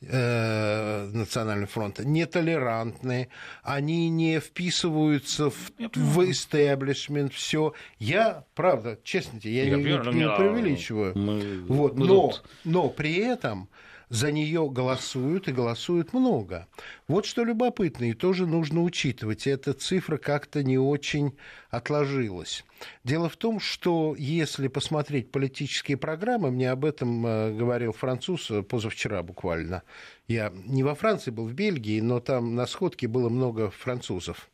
э, 0.00 1.08
Национального 1.12 1.68
фронта, 1.68 2.06
нетолерантные, 2.06 3.28
они 3.62 4.08
не 4.08 4.40
вписываются 4.40 5.50
в, 5.50 5.72
в 5.94 6.30
истеблишмент, 6.30 7.32
все. 7.32 7.72
Я, 7.98 8.44
правда, 8.54 8.98
честно 9.02 9.40
тебе, 9.40 9.56
я, 9.56 9.64
я 9.64 9.76
не, 9.76 9.82
не, 9.82 9.90
не 9.90 10.36
преувеличиваю. 10.36 11.16
Мы, 11.16 11.62
вот, 11.68 11.96
мы 11.96 12.06
но, 12.06 12.28
тут... 12.28 12.44
но 12.64 12.88
при 12.88 13.16
этом 13.16 13.68
за 14.08 14.30
нее 14.30 14.68
голосуют 14.70 15.48
и 15.48 15.52
голосуют 15.52 16.12
много. 16.12 16.68
Вот 17.08 17.26
что 17.26 17.44
любопытно, 17.44 18.04
и 18.04 18.12
тоже 18.12 18.46
нужно 18.46 18.82
учитывать. 18.82 19.46
Эта 19.46 19.72
цифра 19.72 20.16
как-то 20.16 20.62
не 20.62 20.78
очень 20.78 21.36
отложилась. 21.70 22.64
Дело 23.04 23.28
в 23.28 23.36
том, 23.36 23.58
что 23.58 24.14
если 24.16 24.68
посмотреть 24.68 25.32
политические 25.32 25.96
программы, 25.96 26.50
мне 26.50 26.70
об 26.70 26.84
этом 26.84 27.26
э, 27.26 27.52
говорил 27.52 27.92
француз 27.92 28.50
позавчера 28.68 29.22
буквально. 29.22 29.82
Я 30.28 30.52
не 30.54 30.82
во 30.82 30.94
Франции 30.94 31.30
был, 31.30 31.46
в 31.46 31.52
Бельгии, 31.52 32.00
но 32.00 32.20
там 32.20 32.54
на 32.54 32.66
сходке 32.66 33.08
было 33.08 33.28
много 33.28 33.70
французов. 33.70 34.48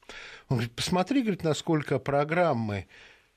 Он 0.48 0.56
говорит, 0.58 0.72
посмотри, 0.74 1.22
говорит, 1.22 1.44
насколько 1.44 1.98
программы 1.98 2.86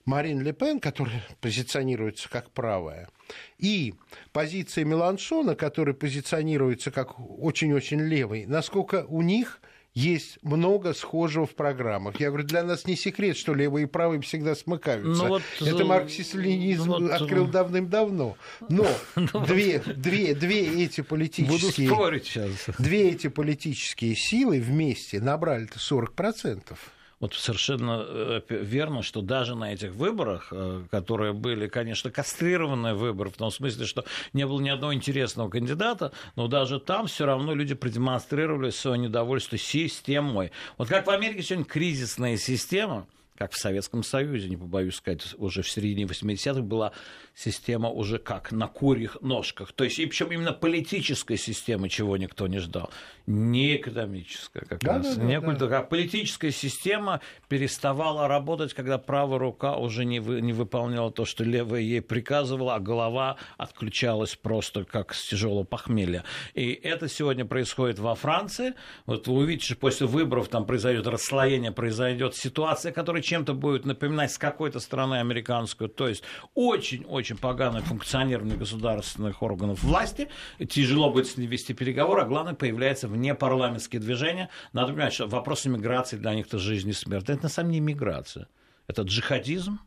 Марин 0.05 0.41
Ле 0.41 0.53
Пен, 0.53 0.79
которая 0.79 1.23
позиционируется 1.41 2.29
как 2.29 2.51
правая, 2.51 3.09
и 3.57 3.95
позиция 4.31 4.85
Меланшона, 4.85 5.55
которая 5.55 5.95
позиционируется 5.95 6.91
как 6.91 7.19
очень-очень 7.19 8.01
левый, 8.01 8.45
насколько 8.45 9.05
у 9.07 9.21
них 9.21 9.59
есть 9.95 10.37
много 10.43 10.93
схожего 10.93 11.45
в 11.47 11.55
программах. 11.55 12.19
Я 12.19 12.27
говорю, 12.27 12.45
для 12.45 12.63
нас 12.63 12.85
не 12.85 12.97
секрет, 12.97 13.37
что 13.37 13.53
левые 13.53 13.85
и 13.85 13.87
правые 13.87 14.21
всегда 14.21 14.53
смыкаются. 14.53 15.23
Ну, 15.23 15.29
вот, 15.29 15.41
Это 15.61 15.83
э, 15.83 15.85
марксист-ленинизм 15.85 16.89
вот, 16.89 17.11
открыл 17.11 17.47
давным-давно. 17.47 18.35
Но 18.67 18.87
ну 19.15 19.45
две, 19.45 19.79
две, 19.79 20.35
две 20.35 20.83
эти 20.83 20.99
политические... 20.99 21.87
Буду 21.87 21.95
спорить 21.95 22.25
сейчас. 22.25 22.75
Две 22.77 23.11
эти 23.11 23.27
политические 23.27 24.15
силы 24.15 24.59
вместе 24.59 25.21
набрали-то 25.21 25.79
40% 25.79 26.75
вот 27.19 27.33
совершенно 27.33 28.03
э, 28.05 28.41
верно, 28.49 29.01
что 29.01 29.21
даже 29.21 29.55
на 29.55 29.73
этих 29.73 29.91
выборах, 29.91 30.49
э, 30.51 30.83
которые 30.91 31.33
были, 31.33 31.67
конечно, 31.67 32.11
кастрированные 32.11 32.93
выборы, 32.93 33.29
в 33.29 33.37
том 33.37 33.51
смысле, 33.51 33.85
что 33.85 34.05
не 34.33 34.45
было 34.45 34.59
ни 34.59 34.69
одного 34.69 34.93
интересного 34.93 35.49
кандидата, 35.49 36.11
но 36.35 36.47
даже 36.47 36.79
там 36.79 37.07
все 37.07 37.25
равно 37.25 37.53
люди 37.53 37.73
продемонстрировали 37.73 38.69
свое 38.69 38.97
недовольство 38.97 39.57
системой. 39.57 40.51
Вот 40.77 40.89
как 40.89 41.07
в 41.07 41.09
Америке 41.09 41.43
сегодня 41.43 41.65
кризисная 41.65 42.37
система, 42.37 43.07
как 43.37 43.51
в 43.51 43.57
Советском 43.57 44.03
Союзе, 44.03 44.49
не 44.49 44.57
побоюсь 44.57 44.95
сказать, 44.95 45.35
уже 45.37 45.61
в 45.61 45.69
середине 45.69 46.05
80-х 46.05 46.61
была 46.61 46.93
система 47.33 47.89
уже 47.89 48.17
как 48.17 48.51
на 48.51 48.67
курьих 48.67 49.17
ножках. 49.21 49.73
То 49.73 49.83
есть, 49.83 49.99
и 49.99 50.05
причем 50.05 50.31
именно 50.31 50.53
политическая 50.53 51.37
система, 51.37 51.89
чего 51.89 52.15
никто 52.15 52.47
не 52.47 52.59
ждал. 52.59 52.89
Не 53.27 53.75
экономическая 53.75 54.61
как 54.61 54.79
да, 54.79 54.93
раз. 54.97 55.17
Да, 55.17 55.23
не 55.23 55.39
да, 55.41 55.53
да. 55.53 55.79
А 55.79 55.83
политическая 55.83 56.51
система 56.51 57.19
переставала 57.49 58.27
работать, 58.27 58.73
когда 58.73 58.97
правая 58.97 59.39
рука 59.39 59.75
уже 59.75 60.05
не, 60.05 60.19
вы, 60.19 60.41
не 60.41 60.53
выполняла 60.53 61.11
то, 61.11 61.25
что 61.25 61.43
левая 61.43 61.81
ей 61.81 62.01
приказывала, 62.01 62.75
а 62.75 62.79
голова 62.79 63.35
отключалась 63.57 64.35
просто 64.35 64.85
как 64.85 65.13
с 65.13 65.27
тяжелого 65.27 65.63
похмелья. 65.63 66.23
И 66.53 66.71
это 66.71 67.09
сегодня 67.09 67.45
происходит 67.45 67.99
во 67.99 68.15
Франции. 68.15 68.75
Вот 69.05 69.27
вы 69.27 69.35
увидите, 69.35 69.65
что 69.65 69.75
после 69.75 70.07
выборов 70.07 70.47
там 70.47 70.65
произойдет 70.65 71.07
расслоение, 71.07 71.71
произойдет 71.71 72.35
ситуация, 72.35 72.93
которая 72.93 73.24
чем-то 73.25 73.53
будет 73.53 73.85
напоминать 73.85 74.31
с 74.31 74.37
какой-то 74.37 74.79
стороны 74.79 75.15
американскую. 75.15 75.89
То 75.89 76.07
есть 76.07 76.23
очень-очень 76.53 77.37
поганое 77.37 77.81
функционирование 77.81 78.57
государственных 78.57 79.41
органов 79.43 79.83
власти. 79.83 80.29
Тяжело 80.69 81.11
будет 81.11 81.27
с 81.27 81.37
ними 81.37 81.51
вести 81.51 81.73
переговоры, 81.73 82.21
а 82.21 82.25
главное, 82.25 82.53
появляются 82.53 83.07
внепарламентские 83.07 83.99
движения. 83.99 84.49
Надо 84.73 84.93
понимать, 84.93 85.13
что 85.13 85.27
вопрос 85.27 85.65
миграции 85.65 86.17
для 86.17 86.33
них 86.33 86.47
это 86.47 86.59
жизнь 86.59 86.89
и 86.89 86.93
смерть. 86.93 87.29
Это 87.29 87.43
на 87.43 87.49
самом 87.49 87.71
деле 87.71 87.83
миграция. 87.83 88.47
Это 88.87 89.01
джихадизм, 89.01 89.79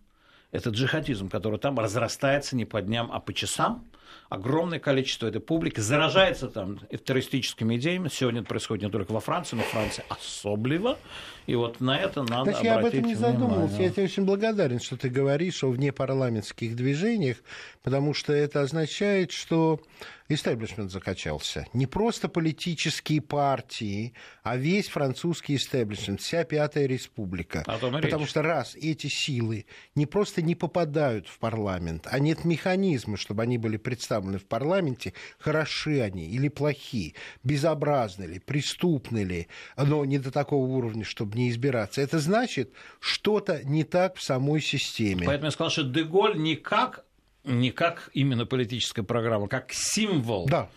это 0.50 0.70
джихадизм, 0.70 1.28
который 1.28 1.58
там 1.58 1.78
разрастается 1.78 2.56
не 2.56 2.64
по 2.64 2.82
дням, 2.82 3.10
а 3.12 3.20
по 3.20 3.32
часам– 3.32 3.86
огромное 4.28 4.78
количество 4.78 5.26
этой 5.26 5.40
публики 5.40 5.80
заражается 5.80 6.48
там 6.48 6.78
террористическими 7.04 7.76
идеями. 7.76 8.08
Сегодня 8.08 8.40
это 8.40 8.48
происходит 8.48 8.84
не 8.84 8.90
только 8.90 9.12
во 9.12 9.20
Франции, 9.20 9.56
но 9.56 9.62
в 9.62 9.66
Франции 9.66 10.04
особливо. 10.08 10.98
И 11.46 11.54
вот 11.54 11.80
на 11.80 11.98
это 11.98 12.22
надо 12.22 12.50
Значит, 12.50 12.64
я 12.64 12.76
об 12.76 12.84
этом 12.84 13.04
не 13.04 13.14
задумывался. 13.14 13.80
Я 13.80 13.88
тебе 13.88 14.04
очень 14.04 14.24
благодарен, 14.24 14.80
что 14.80 14.98
ты 14.98 15.08
говоришь 15.08 15.64
о 15.64 15.70
внепарламентских 15.70 16.76
движениях, 16.76 17.38
потому 17.82 18.12
что 18.12 18.34
это 18.34 18.60
означает, 18.60 19.32
что 19.32 19.80
истеблишмент 20.28 20.90
закачался. 20.90 21.66
Не 21.72 21.86
просто 21.86 22.28
политические 22.28 23.22
партии, 23.22 24.12
а 24.42 24.58
весь 24.58 24.88
французский 24.88 25.56
истеблишмент, 25.56 26.20
вся 26.20 26.44
Пятая 26.44 26.86
Республика. 26.86 27.62
Потому 27.64 27.98
речь. 27.98 28.28
что 28.28 28.42
раз 28.42 28.74
эти 28.74 29.06
силы 29.06 29.64
не 29.94 30.04
просто 30.04 30.42
не 30.42 30.54
попадают 30.54 31.28
в 31.28 31.38
парламент, 31.38 32.06
а 32.10 32.18
нет 32.18 32.44
механизма, 32.44 33.16
чтобы 33.16 33.42
они 33.42 33.56
были 33.56 33.78
представлены 33.78 34.17
в 34.20 34.44
парламенте, 34.44 35.14
хороши 35.38 36.00
они 36.00 36.26
или 36.26 36.48
плохи, 36.48 37.14
безобразны 37.44 38.24
ли, 38.24 38.38
преступны 38.38 39.24
ли, 39.24 39.48
но 39.76 40.04
не 40.04 40.18
до 40.18 40.30
такого 40.30 40.66
уровня, 40.66 41.04
чтобы 41.04 41.36
не 41.36 41.50
избираться. 41.50 42.00
Это 42.00 42.18
значит, 42.18 42.72
что-то 43.00 43.62
не 43.64 43.84
так 43.84 44.16
в 44.16 44.22
самой 44.22 44.60
системе. 44.60 45.26
Поэтому 45.26 45.46
я 45.46 45.50
сказал, 45.50 45.70
что 45.70 45.84
Деголь 45.84 46.38
не 46.38 46.56
как, 46.56 47.04
не 47.44 47.70
как 47.70 48.10
именно 48.12 48.46
политическая 48.46 49.02
программа, 49.02 49.48
как 49.48 49.72
символ. 49.72 50.46
Да 50.46 50.68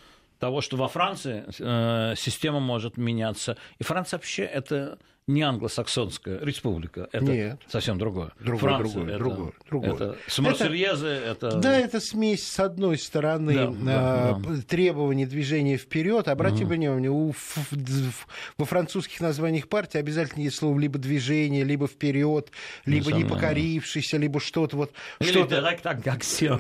того, 0.42 0.62
что 0.62 0.76
во 0.76 0.88
Франции 0.88 1.46
э, 1.60 2.16
система 2.18 2.60
может 2.60 2.98
меняться. 2.98 3.58
И 3.78 3.84
Франция 3.84 4.18
вообще 4.18 4.42
это 4.42 4.98
не 5.32 5.42
англосаксонская 5.42 6.40
республика. 6.40 7.10
Это 7.12 7.26
Нет. 7.26 7.60
совсем 7.68 7.98
другое. 7.98 8.32
Другое, 8.40 8.60
Франция, 8.60 8.94
другое, 8.94 9.10
это, 9.10 9.18
другое, 9.20 9.52
другое. 9.70 9.94
Это 9.94 10.18
Самарсельезы, 10.28 11.08
это... 11.08 11.48
это... 11.48 11.58
Да, 11.58 11.78
это 11.78 12.00
смесь, 12.00 12.48
с 12.48 12.60
одной 12.60 12.98
стороны, 12.98 13.54
Да, 13.54 13.72
да, 13.72 14.42
э, 14.48 14.62
требований 14.68 15.26
движения 15.26 15.78
вперед. 15.78 16.28
Обратите 16.28 16.64
угу. 16.64 16.74
внимание, 16.74 17.12
у, 17.12 17.32
в, 17.32 17.58
в, 17.72 18.28
во 18.58 18.66
французских 18.66 19.22
названиях 19.22 19.68
партии 19.68 19.98
обязательно 19.98 20.44
есть 20.44 20.58
слово 20.58 20.78
либо 20.80 21.00
движение, 21.00 21.64
либо 21.64 21.88
вперед, 21.88 22.52
либо 22.86 23.12
не 23.12 23.24
покорившийся, 23.24 24.18
либо 24.18 24.40
что-то 24.40 24.78
вот. 24.78 24.92
Или 25.20 25.30
что-то... 25.32 25.62
так, 25.62 25.82
так, 25.82 26.04
как 26.04 26.22
все. 26.22 26.58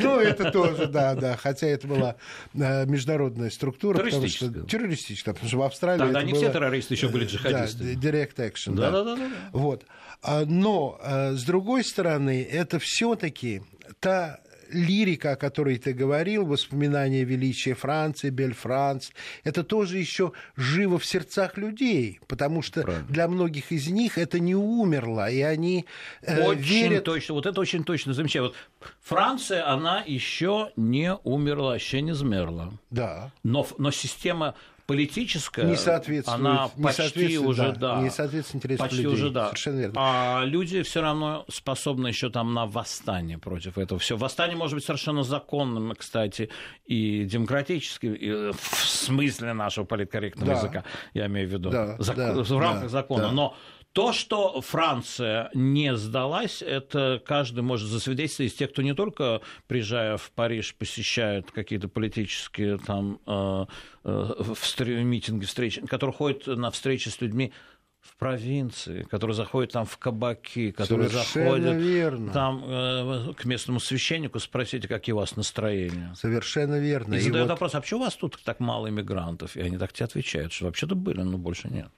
Ну, 0.00 0.18
это 0.20 0.50
тоже, 0.50 0.86
да, 0.86 1.14
да. 1.14 1.36
Хотя 1.36 1.66
это 1.66 1.86
была 1.86 2.16
э, 2.54 2.86
международная 2.86 3.50
структура. 3.50 3.96
Террористическая. 3.96 4.64
Террористическая, 4.64 5.34
потому 5.34 5.48
что 5.48 5.58
в 5.58 5.62
Австралии 5.62 5.98
Тогда 5.98 6.22
не 6.22 6.32
все 6.32 6.52
террористы 6.52 6.94
еще 6.94 7.08
были 7.08 7.26
Да, 7.50 7.66
джихадисты. 7.66 7.94
direct 7.94 8.36
action, 8.36 8.74
да. 8.74 8.90
Да, 8.90 9.04
да, 9.04 9.16
да, 9.16 9.28
да. 9.28 9.34
Вот. 9.52 9.84
А, 10.22 10.44
Но, 10.44 10.98
э, 11.02 11.32
с 11.34 11.44
другой 11.44 11.84
стороны, 11.84 12.42
это 12.50 12.78
все-таки 12.78 13.62
та 14.00 14.40
лирика, 14.70 15.32
о 15.32 15.36
которой 15.36 15.78
ты 15.78 15.92
говорил, 15.92 16.46
воспоминания 16.46 17.24
величия 17.24 17.74
Франции, 17.74 18.30
Бель 18.30 18.54
Франц, 18.54 19.10
это 19.44 19.64
тоже 19.64 19.98
еще 19.98 20.32
живо 20.56 20.98
в 20.98 21.04
сердцах 21.04 21.56
людей, 21.56 22.20
потому 22.26 22.62
что 22.62 22.82
Правильно. 22.82 23.06
для 23.08 23.28
многих 23.28 23.72
из 23.72 23.88
них 23.88 24.18
это 24.18 24.40
не 24.40 24.54
умерло, 24.54 25.30
и 25.30 25.40
они 25.40 25.86
э, 26.22 26.44
очень 26.44 26.62
верят... 26.62 27.04
точно, 27.04 27.34
вот 27.34 27.46
это 27.46 27.60
очень 27.60 27.84
точно 27.84 28.12
замечаю. 28.12 28.46
Вот 28.46 28.54
Франция, 29.02 29.68
она 29.68 30.02
еще 30.06 30.70
не 30.76 31.14
умерла, 31.14 31.74
еще 31.74 32.00
не 32.00 32.14
замерла. 32.14 32.72
Да. 32.90 33.32
Но, 33.42 33.66
но 33.78 33.90
система 33.90 34.54
политическая, 34.86 35.64
не 35.66 35.76
соответствует, 35.76 36.40
она 36.40 36.70
не 36.76 36.82
почти 36.84 37.02
соответствует, 37.02 37.48
уже, 37.48 37.62
да, 37.72 37.94
да, 37.96 38.02
не 38.02 38.10
соответствует 38.10 38.56
интересам 38.62 38.86
почти 38.86 39.02
людей. 39.02 39.14
уже, 39.14 39.30
да. 39.30 39.46
Совершенно 39.46 39.78
верно. 39.80 39.94
А 39.96 40.44
люди 40.44 40.82
все 40.82 41.00
равно 41.00 41.44
способны 41.48 42.08
еще 42.08 42.30
там 42.30 42.54
на 42.54 42.66
восстание 42.66 43.38
против 43.38 43.78
этого 43.78 43.98
всего. 43.98 44.18
Восстание 44.18 44.56
может 44.56 44.74
быть 44.76 44.84
совершенно 44.84 45.22
законным, 45.22 45.94
кстати, 45.96 46.50
и 46.86 47.24
демократическим, 47.24 48.14
и 48.14 48.52
в 48.52 48.60
смысле 48.84 49.52
нашего 49.52 49.84
политкорректного 49.84 50.52
Да. 50.52 50.58
языка, 50.58 50.84
я 51.14 51.26
имею 51.26 51.48
в 51.48 51.52
виду, 51.52 51.70
Да, 51.70 51.96
Зак- 51.98 52.14
да, 52.16 52.32
в 52.42 52.58
рамках 52.58 52.82
да, 52.84 52.88
закона. 52.88 53.22
да. 53.24 53.32
Но 53.32 53.56
то, 53.96 54.12
что 54.12 54.60
Франция 54.60 55.48
не 55.54 55.96
сдалась, 55.96 56.60
это 56.60 57.18
каждый 57.24 57.62
может 57.62 57.88
засвидетельствовать 57.88 58.52
из 58.52 58.54
тех, 58.58 58.70
кто 58.70 58.82
не 58.82 58.92
только, 58.94 59.40
приезжая 59.68 60.18
в 60.18 60.30
Париж, 60.32 60.74
посещает 60.74 61.50
какие-то 61.50 61.88
политические 61.88 62.76
там 62.76 63.18
э, 63.26 63.64
э, 64.04 64.32
встр- 64.52 65.02
митинги, 65.02 65.46
встречи, 65.46 65.80
которые 65.86 66.14
ходят 66.14 66.46
на 66.46 66.70
встречи 66.70 67.08
с 67.08 67.22
людьми 67.22 67.54
в 68.02 68.16
провинции, 68.18 69.04
которые 69.04 69.34
заходят 69.34 69.72
там 69.72 69.86
в 69.86 69.96
кабаки, 69.96 70.72
которые 70.72 71.08
Совершенно 71.08 71.44
заходят 71.52 71.76
верно. 71.82 72.32
там 72.34 72.64
э, 72.66 73.32
к 73.34 73.46
местному 73.46 73.80
священнику, 73.80 74.38
спросите, 74.40 74.88
какие 74.88 75.14
у 75.14 75.16
вас 75.16 75.36
настроения. 75.36 76.12
Совершенно 76.20 76.78
верно. 76.78 77.14
И 77.14 77.16
И 77.16 77.20
задают 77.20 77.48
вот- 77.48 77.54
вопрос, 77.54 77.74
а 77.74 77.80
почему 77.80 78.00
у 78.00 78.04
вас 78.04 78.14
тут 78.14 78.38
так 78.44 78.60
мало 78.60 78.90
иммигрантов? 78.90 79.56
И 79.56 79.60
они 79.62 79.78
так 79.78 79.94
тебе 79.94 80.04
отвечают, 80.04 80.52
что 80.52 80.66
вообще-то 80.66 80.94
были, 80.94 81.22
но 81.22 81.38
больше 81.38 81.68
нет. 81.68 81.88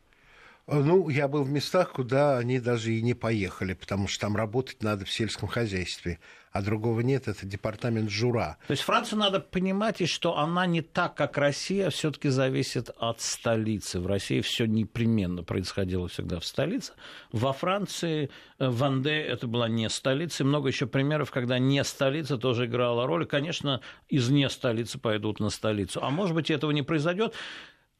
Ну, 0.70 1.08
я 1.08 1.28
был 1.28 1.44
в 1.44 1.50
местах, 1.50 1.92
куда 1.92 2.36
они 2.36 2.60
даже 2.60 2.92
и 2.92 3.00
не 3.00 3.14
поехали, 3.14 3.72
потому 3.72 4.06
что 4.06 4.20
там 4.26 4.36
работать 4.36 4.82
надо 4.82 5.06
в 5.06 5.10
сельском 5.10 5.48
хозяйстве, 5.48 6.18
а 6.52 6.60
другого 6.60 7.00
нет, 7.00 7.26
это 7.26 7.46
департамент 7.46 8.10
Жура. 8.10 8.58
То 8.66 8.72
есть 8.72 8.82
Францию 8.82 9.18
надо 9.20 9.40
понимать, 9.40 10.02
и 10.02 10.06
что 10.06 10.36
она 10.36 10.66
не 10.66 10.82
так, 10.82 11.14
как 11.14 11.38
Россия, 11.38 11.88
все-таки 11.88 12.28
зависит 12.28 12.90
от 12.98 13.22
столицы. 13.22 13.98
В 13.98 14.06
России 14.06 14.42
все 14.42 14.66
непременно 14.66 15.42
происходило 15.42 16.06
всегда 16.08 16.38
в 16.38 16.44
столице. 16.44 16.92
Во 17.32 17.54
Франции 17.54 18.28
э, 18.58 18.68
Ванде 18.68 19.22
это 19.22 19.46
была 19.46 19.68
не 19.68 19.88
столица, 19.88 20.42
и 20.42 20.46
много 20.46 20.68
еще 20.68 20.86
примеров, 20.86 21.30
когда 21.30 21.58
не 21.58 21.82
столица 21.82 22.36
тоже 22.36 22.66
играла 22.66 23.06
роль. 23.06 23.24
Конечно, 23.24 23.80
из 24.10 24.28
не 24.28 24.50
столицы 24.50 24.98
пойдут 24.98 25.40
на 25.40 25.48
столицу. 25.48 26.04
А 26.04 26.10
может 26.10 26.34
быть, 26.34 26.50
этого 26.50 26.72
не 26.72 26.82
произойдет. 26.82 27.34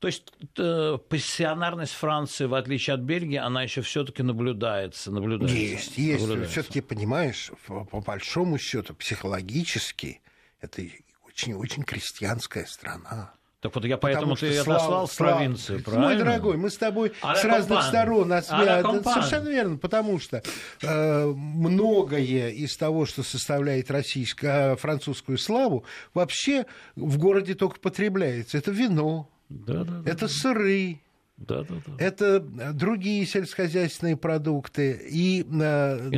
То 0.00 0.06
есть 0.06 0.32
э, 0.56 0.98
пассионарность 1.08 1.92
Франции, 1.92 2.44
в 2.46 2.54
отличие 2.54 2.94
от 2.94 3.00
Бельгии, 3.00 3.36
она 3.36 3.64
еще 3.64 3.82
все-таки 3.82 4.22
наблюдается, 4.22 5.10
наблюдается. 5.10 5.56
Есть, 5.56 5.98
есть. 5.98 6.50
Все-таки, 6.50 6.80
понимаешь, 6.80 7.50
по, 7.66 7.84
по 7.84 8.00
большому 8.00 8.58
счету, 8.58 8.94
психологически, 8.94 10.20
это 10.60 10.82
очень-очень 11.26 11.82
крестьянская 11.82 12.64
страна. 12.66 13.32
Так 13.60 13.74
вот 13.74 13.84
я 13.86 13.96
поэтому 13.98 14.36
ты 14.36 14.56
отослал 14.56 14.78
слава- 14.78 15.06
в 15.08 15.12
слава- 15.12 15.36
провинцию, 15.38 15.82
правильно? 15.82 16.06
Мой 16.06 16.16
дорогой, 16.16 16.56
мы 16.56 16.70
с 16.70 16.76
тобой 16.76 17.12
А 17.20 17.34
с 17.34 17.42
разных 17.44 17.78
компан. 17.78 17.88
сторон 17.88 18.32
А 18.32 18.36
освя... 18.38 18.82
компан. 18.82 19.14
Совершенно 19.14 19.48
верно, 19.48 19.76
потому 19.78 20.20
что 20.20 20.42
э, 20.80 21.24
многое 21.26 22.50
из 22.50 22.76
того, 22.76 23.04
что 23.04 23.24
составляет 23.24 23.90
российскую, 23.90 24.76
французскую 24.76 25.38
славу, 25.38 25.84
вообще 26.14 26.66
в 26.94 27.18
городе 27.18 27.54
только 27.56 27.80
потребляется. 27.80 28.58
Это 28.58 28.70
вино, 28.70 29.28
Да, 29.48 29.84
да, 29.84 30.00
да. 30.02 30.10
это 30.10 30.28
сыры, 30.28 31.00
Да, 31.36 31.62
да, 31.62 31.74
да. 31.86 31.92
это 31.98 32.40
другие 32.40 33.24
сельскохозяйственные 33.26 34.16
продукты. 34.16 35.00
И, 35.10 35.40
э, 35.42 35.44
И, 35.44 35.48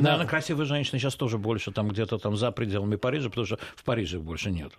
на- 0.01 0.03
наверное, 0.03 0.27
красивые 0.27 0.67
женщины 0.67 0.99
сейчас 0.99 1.15
тоже 1.15 1.39
больше 1.39 1.71
там 1.73 1.89
где-то 1.89 2.19
там 2.19 2.37
за 2.37 2.51
пределами 2.53 2.97
Парижа, 2.97 3.29
потому 3.29 3.47
что 3.47 3.59
в 3.77 3.85
Париже 3.85 4.19
их 4.19 4.25
больше 4.25 4.51
нет. 4.51 4.73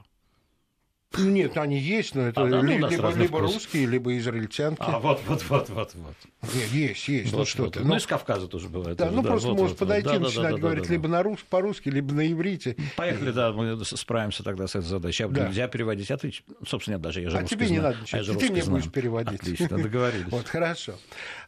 Ну, 1.17 1.29
Нет, 1.29 1.57
они 1.57 1.77
есть, 1.77 2.15
но 2.15 2.21
это 2.27 2.41
А, 2.41 2.47
да, 2.47 2.61
ну, 2.61 2.69
либо, 2.69 2.87
либо 2.87 3.37
вкус. 3.39 3.53
русские, 3.53 3.85
либо 3.85 4.17
израильтянки. 4.17 4.81
вот, 5.01 5.19
вот, 5.27 5.43
вот, 5.49 5.69
вот, 5.69 5.91
вот. 5.93 6.15
Нет, 6.55 6.67
есть, 6.71 7.07
есть. 7.09 7.31
ну 7.33 7.39
Вот, 7.39 7.47
что 7.49 7.63
вот. 7.63 7.73
ты. 7.73 7.81
Ну, 7.81 7.87
ну, 7.89 7.95
из 7.97 8.05
Кавказа 8.07 8.47
тоже 8.47 8.69
бывает. 8.69 8.97
да, 8.97 9.05
тоже, 9.07 9.15
ну 9.17 9.23
просто 9.23 9.49
вот, 9.49 9.57
может 9.57 9.71
вот, 9.71 9.79
подойти 9.79 10.05
Да, 10.07 10.13
да, 10.13 10.19
начинать 10.19 10.51
да, 10.51 10.55
да, 10.57 10.61
говорить 10.61 10.87
да, 10.87 10.93
либо 10.93 11.07
на 11.09 11.21
рус- 11.21 11.43
по-русски, 11.49 11.89
либо 11.89 12.13
на 12.13 12.31
иврите. 12.31 12.77
Поехали, 12.95 13.31
да, 13.31 13.51
мы 13.51 13.83
справимся 13.83 14.41
тогда 14.43 14.67
с 14.67 14.75
этой 14.75 14.85
задачей. 14.87 15.23
А 15.25 15.27
Да. 15.27 15.47
Нельзя 15.47 15.67
переводить. 15.67 16.09
А 16.11 16.17
ты, 16.17 16.33
собственно, 16.65 16.95
нет, 16.95 17.01
даже 17.03 17.21
я 17.21 17.29
же 17.29 17.37
А 17.37 17.43
тебе 17.43 17.67
не 17.69 17.77
знаю. 17.79 17.83
надо 17.83 17.97
А 17.97 18.01
ничего. 18.03 18.23
же 18.23 18.33
Ты 18.39 18.51
мне 18.51 18.63
знаю. 18.63 18.79
будешь 18.79 18.91
переводить. 18.93 19.41
Отлично, 19.41 19.67
договорились. 19.77 20.31
Вот, 20.31 20.47
хорошо. 20.47 20.93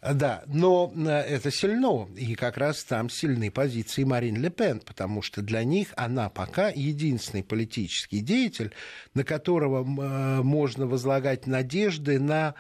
Да, 0.02 0.44
но 0.48 0.92
э, 0.94 1.10
это 1.10 1.52
сильно. 1.52 2.08
И 2.18 2.36
как 2.36 2.58
раз 2.58 2.84
там 2.84 3.10
сильны 3.10 3.50
позиции 3.50 4.04
Марин 4.04 4.42
Ле 4.42 4.50
Пен, 4.50 4.82
потому 4.82 5.22
что 5.22 5.42
для 5.42 5.64
них 5.64 5.88
она 5.96 6.30
пока 6.30 6.68
единственный 6.70 7.44
политический 7.44 8.20
деятель, 8.20 8.74
на 9.14 9.24
которого 9.54 9.84
э, 9.84 10.42
можно 10.42 10.88
возлагать 10.88 11.46
надежды 11.48 12.20
на 12.20 12.56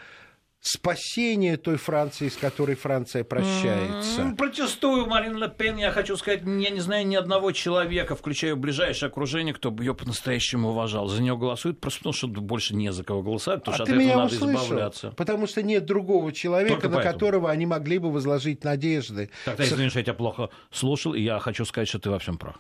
спасение 0.62 1.58
той 1.58 1.76
Франции, 1.76 2.30
с 2.30 2.38
которой 2.38 2.76
Франция 2.76 3.26
прощается. 3.26 4.34
Протестую, 4.38 5.08
Марин 5.08 5.36
Ле 5.36 5.50
Пен. 5.50 5.76
Я 5.78 5.92
хочу 5.92 6.16
сказать, 6.16 6.42
я 6.44 6.70
не 6.70 6.80
знаю 6.80 7.06
ни 7.06 7.16
одного 7.16 7.52
человека, 7.52 8.16
включая 8.16 8.56
ближайшее 8.56 9.08
окружение, 9.10 9.54
кто 9.54 9.72
бы 9.72 9.84
ее 9.84 9.94
по-настоящему 9.94 10.70
уважал. 10.70 11.10
За 11.10 11.22
нее 11.22 11.36
голосуют 11.36 11.82
просто 11.82 12.00
потому, 12.00 12.14
что 12.14 12.28
больше 12.28 12.76
не 12.76 12.94
за 12.94 13.04
кого 13.04 13.24
голосовать, 13.24 13.60
потому 13.64 13.74
А 13.74 13.78
что 13.78 13.86
ты 13.86 13.92
от 13.92 14.00
этого 14.02 14.18
надо 14.22 14.36
услышал? 14.36 14.64
избавляться. 14.64 15.10
Потому 15.18 15.48
что 15.48 15.64
нет 15.64 15.86
другого 15.86 16.32
человека, 16.32 16.76
Только 16.76 16.88
на 16.90 16.96
поэтому. 16.96 17.14
которого 17.14 17.52
они 17.52 17.66
могли 17.66 17.98
бы 17.98 18.10
возложить 18.10 18.64
надежды. 18.64 19.32
Тогда, 19.44 19.66
извини, 19.66 19.90
что 19.90 20.00
я 20.00 20.06
тебя 20.06 20.14
плохо 20.14 20.50
слушал, 20.72 21.14
и 21.14 21.22
я 21.22 21.40
хочу 21.40 21.66
сказать, 21.66 21.90
что 21.90 22.00
ты 22.00 22.10
во 22.10 22.20
всем 22.20 22.38
прав. 22.38 22.56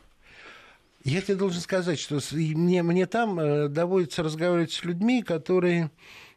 Я 1.03 1.21
тебе 1.21 1.35
должен 1.35 1.61
сказать, 1.61 1.99
что 1.99 2.19
мне, 2.31 2.81
мне 2.81 3.05
там 3.07 3.39
э, 3.39 3.67
доводится 3.67 4.23
разговаривать 4.23 4.71
с 4.71 4.85
людьми, 4.85 5.21
которые 5.21 5.91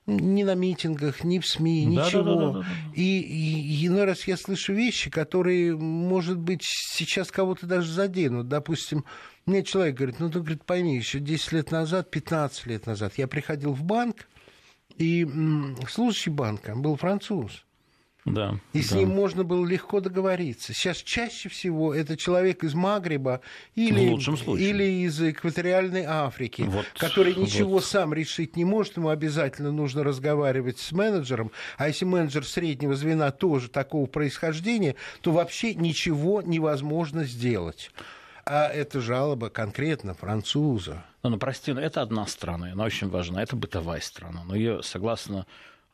ни 0.07 0.45
на 0.45 0.55
митингах, 0.55 1.25
ни 1.25 1.39
в 1.39 1.47
СМИ, 1.47 1.85
ничего. 1.85 2.23
Да-да-да-да-да. 2.23 2.67
И, 2.95 3.21
и 3.21 3.87
иной 3.87 4.05
раз 4.05 4.27
я 4.27 4.37
слышу 4.37 4.73
вещи, 4.73 5.11
которые, 5.11 5.77
может 5.77 6.39
быть, 6.39 6.63
сейчас 6.65 7.31
кого-то 7.31 7.67
даже 7.67 7.91
заденут. 7.91 8.49
Допустим, 8.49 9.05
мне 9.47 9.65
человек 9.65 9.97
говорит, 9.97 10.21
ну 10.21 10.31
ты, 10.31 10.41
говорит, 10.41 10.65
пойми, 10.65 10.97
еще 10.97 11.19
10 11.19 11.53
лет 11.53 11.71
назад, 11.71 12.11
15 12.11 12.67
лет 12.67 12.87
назад 12.87 13.15
я 13.17 13.27
приходил 13.27 13.73
в 13.73 13.83
банк, 13.83 14.29
и 14.97 15.27
служащий 15.89 16.31
банка 16.31 16.75
был 16.75 16.97
француз. 16.97 17.66
Да. 18.27 18.59
И 18.73 18.83
с 18.83 18.91
да. 18.91 18.97
ним 18.99 19.11
можно 19.11 19.45
было 19.45 19.65
легко 19.65 20.01
договориться. 20.01 20.75
Сейчас 20.75 20.99
чаще 20.99 21.49
всего 21.49 21.95
это 21.95 22.17
человек 22.17 22.65
из 22.65 22.75
Магриба 22.75 23.41
или, 23.77 24.01
или 24.59 25.05
из 25.05 25.23
экваториальной 25.23 26.03
Африки, 26.03 26.63
Вот, 26.63 26.87
который 26.99 27.37
ничего 27.37 27.75
вот. 27.75 27.85
сам 27.85 28.13
решить 28.13 28.57
не 28.57 28.65
может, 28.65 28.97
ему 28.97 29.11
обязательно 29.11 29.71
нужно 29.71 30.03
разговаривать 30.03 30.81
с 30.81 30.91
менеджером. 30.91 31.53
А 31.79 31.87
если 31.87 32.05
менеджер 32.05 32.45
среднего 32.45 32.97
звена 32.97 33.31
тоже 33.31 33.71
такого 33.71 34.07
происхождения, 34.07 34.97
то 35.21 35.31
вообще 35.31 35.75
ничего 35.75 36.43
невозможно 36.43 37.25
сделать. 37.25 37.93
А 38.45 38.69
это 38.69 39.01
жалоба 39.01 39.51
конкретно 39.51 40.15
француза. 40.15 41.05
Ну, 41.23 41.31
ну, 41.31 41.39
прости, 41.39 41.73
но 41.73 41.81
это 41.81 42.03
одна 42.03 42.27
страна, 42.27 42.73
она 42.73 42.85
очень 42.85 43.09
важна, 43.09 43.43
это 43.43 43.55
бытовая 43.57 44.01
страна. 44.01 44.43
Но 44.45 44.55
ее, 44.57 44.83
согласно 44.83 45.47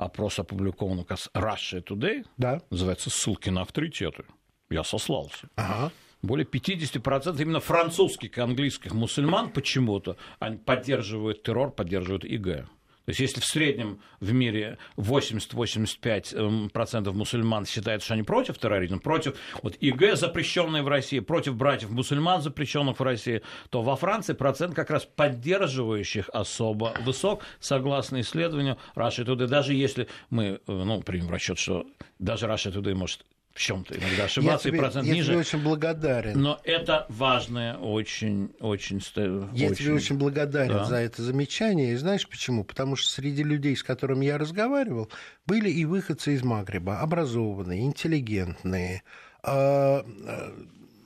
опросу, 0.05 0.43
опубликованному 0.43 1.05
как 1.05 1.19
Russia 1.35 1.83
Today, 1.85 2.25
Да. 2.37 2.61
называется 2.71 3.11
«Ссылки 3.11 3.51
на 3.51 3.63
авторитеты». 3.63 4.25
Я 4.71 4.85
сослался. 4.85 5.49
Ага. 5.57 5.93
Более 6.23 6.47
50% 6.47 7.41
именно 7.43 7.61
французских 7.61 8.39
и 8.39 8.41
английских 8.41 8.95
мусульман 8.95 9.51
почему-то 9.51 10.17
поддерживают 10.65 11.43
террор, 11.43 11.73
поддерживают 11.73 12.25
ИГ. 12.25 12.69
То 13.05 13.11
есть 13.11 13.21
если 13.21 13.41
в 13.41 13.45
среднем 13.45 14.01
в 14.21 14.33
мире 14.33 14.79
80-85% 14.97 17.09
эм, 17.09 17.17
мусульман 17.17 17.67
считают, 17.67 18.03
что 18.03 18.15
они 18.15 18.23
против 18.23 18.59
терроризма, 18.59 18.99
против 18.99 19.37
вот 19.63 19.77
ИГ, 19.77 20.17
запрещенной 20.17 20.83
в 20.83 20.89
России, 20.89 21.21
против 21.21 21.57
братьев-мусульман, 21.57 22.43
запрещенных 22.43 23.01
в 23.01 23.03
России, 23.03 23.43
то 23.71 23.83
во 23.83 23.97
Франции 23.97 24.35
процент 24.35 24.75
как 24.75 24.91
раз 24.91 25.05
поддерживающих 25.05 26.29
особо 26.33 26.95
высок, 27.05 27.43
согласно 27.59 28.21
исследованию 28.21 28.79
Russia 28.95 29.25
Today. 29.25 29.47
Даже 29.47 29.75
если 29.75 30.09
мы 30.31 30.45
э, 30.45 30.59
ну, 30.67 31.03
примем 31.03 31.27
в 31.27 31.31
расчет, 31.31 31.59
что 31.59 31.87
даже 32.19 32.47
Russia 32.47 32.73
Today 32.73 32.95
может 32.95 33.25
в 33.55 33.59
чем-то 33.59 33.99
иногда 33.99 34.25
ошибаться, 34.25 34.69
я 34.69 34.73
тебе, 34.73 34.79
и 34.79 34.81
процент 34.81 35.07
я 35.07 35.15
ниже. 35.15 35.29
тебе 35.29 35.39
очень 35.39 35.63
благодарен. 35.63 36.41
Но 36.41 36.61
это 36.65 37.07
важное, 37.09 37.77
очень, 37.77 38.55
очень... 38.61 39.03
Я 39.15 39.67
очень, 39.67 39.75
тебе 39.75 39.93
очень 39.93 40.17
благодарен 40.17 40.79
да. 40.79 40.85
за 40.85 40.97
это 40.97 41.23
замечание. 41.23 41.93
И 41.93 41.97
знаешь 41.97 42.27
почему? 42.27 42.65
Потому 42.65 42.97
что 42.97 43.11
среди 43.11 43.43
людей, 43.43 43.77
с 43.77 43.83
которыми 43.83 44.25
я 44.25 44.39
разговаривал, 44.39 45.11
были 45.47 45.69
и 45.69 45.85
выходцы 45.85 46.35
из 46.35 46.43
Магриба, 46.43 47.01
образованные, 47.01 47.83
интеллигентные, 47.83 49.03
а, 49.43 50.05
а, 50.27 50.55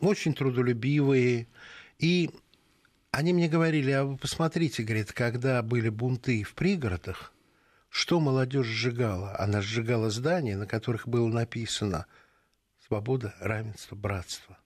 очень 0.00 0.32
трудолюбивые. 0.32 1.48
И 1.98 2.30
они 3.10 3.32
мне 3.32 3.48
говорили, 3.48 3.90
а 3.90 4.04
вы 4.04 4.16
посмотрите, 4.16 4.84
говорит, 4.84 5.12
когда 5.12 5.62
были 5.62 5.88
бунты 5.88 6.44
в 6.44 6.54
пригородах, 6.54 7.32
что 7.88 8.20
молодежь 8.20 8.66
сжигала? 8.66 9.34
Она 9.38 9.62
сжигала 9.62 10.10
здания, 10.10 10.56
на 10.56 10.66
которых 10.66 11.08
было 11.08 11.26
написано– 11.26 12.06
свобода, 12.86 13.34
равенство, 13.40 13.96
братство. 13.96 14.58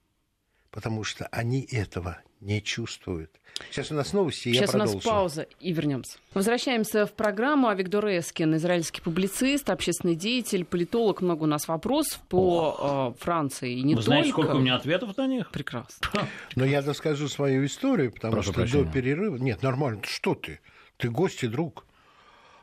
Потому 0.70 1.02
что 1.02 1.26
они 1.26 1.62
этого 1.62 2.18
не 2.40 2.62
чувствуют. 2.62 3.32
Сейчас 3.70 3.90
у 3.90 3.94
нас 3.94 4.12
новости, 4.12 4.52
Сейчас 4.52 4.60
я 4.60 4.68
продолжу. 4.68 4.92
у 4.92 4.96
нас 4.96 5.04
пауза 5.04 5.46
и 5.58 5.72
вернемся. 5.72 6.16
Возвращаемся 6.32 7.06
в 7.06 7.12
программу. 7.12 7.68
А 7.68 7.74
Виктор 7.74 8.06
Эскин, 8.06 8.54
израильский 8.56 9.02
публицист, 9.02 9.68
общественный 9.68 10.14
деятель, 10.14 10.64
политолог. 10.64 11.22
Много 11.22 11.42
у 11.42 11.46
нас 11.46 11.66
вопросов 11.66 12.20
по 12.28 13.14
э, 13.18 13.22
Франции. 13.22 13.72
И 13.72 13.82
не 13.82 13.94
Вы 13.94 14.02
только. 14.02 14.04
знаете, 14.04 14.30
сколько 14.30 14.52
у 14.54 14.60
меня 14.60 14.76
ответов 14.76 15.16
на 15.16 15.26
них? 15.26 15.50
Прекрасно. 15.50 16.28
Но 16.54 16.64
я 16.64 16.82
расскажу 16.82 17.28
свою 17.28 17.66
историю, 17.66 18.12
потому 18.12 18.34
Прошу 18.34 18.52
что 18.52 18.60
прощения. 18.60 18.84
до 18.84 18.92
перерыва... 18.92 19.36
Нет, 19.36 19.62
нормально. 19.62 20.02
Что 20.04 20.34
ты? 20.34 20.60
Ты 20.96 21.10
гость 21.10 21.42
и 21.42 21.48
друг. 21.48 21.84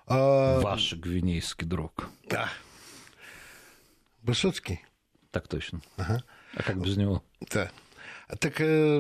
А... 0.07 0.61
Ваш 0.61 0.93
гвинейский 0.93 1.67
друг. 1.67 2.09
Да. 2.29 2.49
Высоцкий 4.23 4.81
так 5.39 5.47
точно. 5.47 5.81
Ага. 5.97 6.23
А 6.55 6.63
как 6.63 6.81
без 6.81 6.97
него? 6.97 7.23
Да. 7.51 7.69
Так 8.39 8.59
э, 8.59 8.99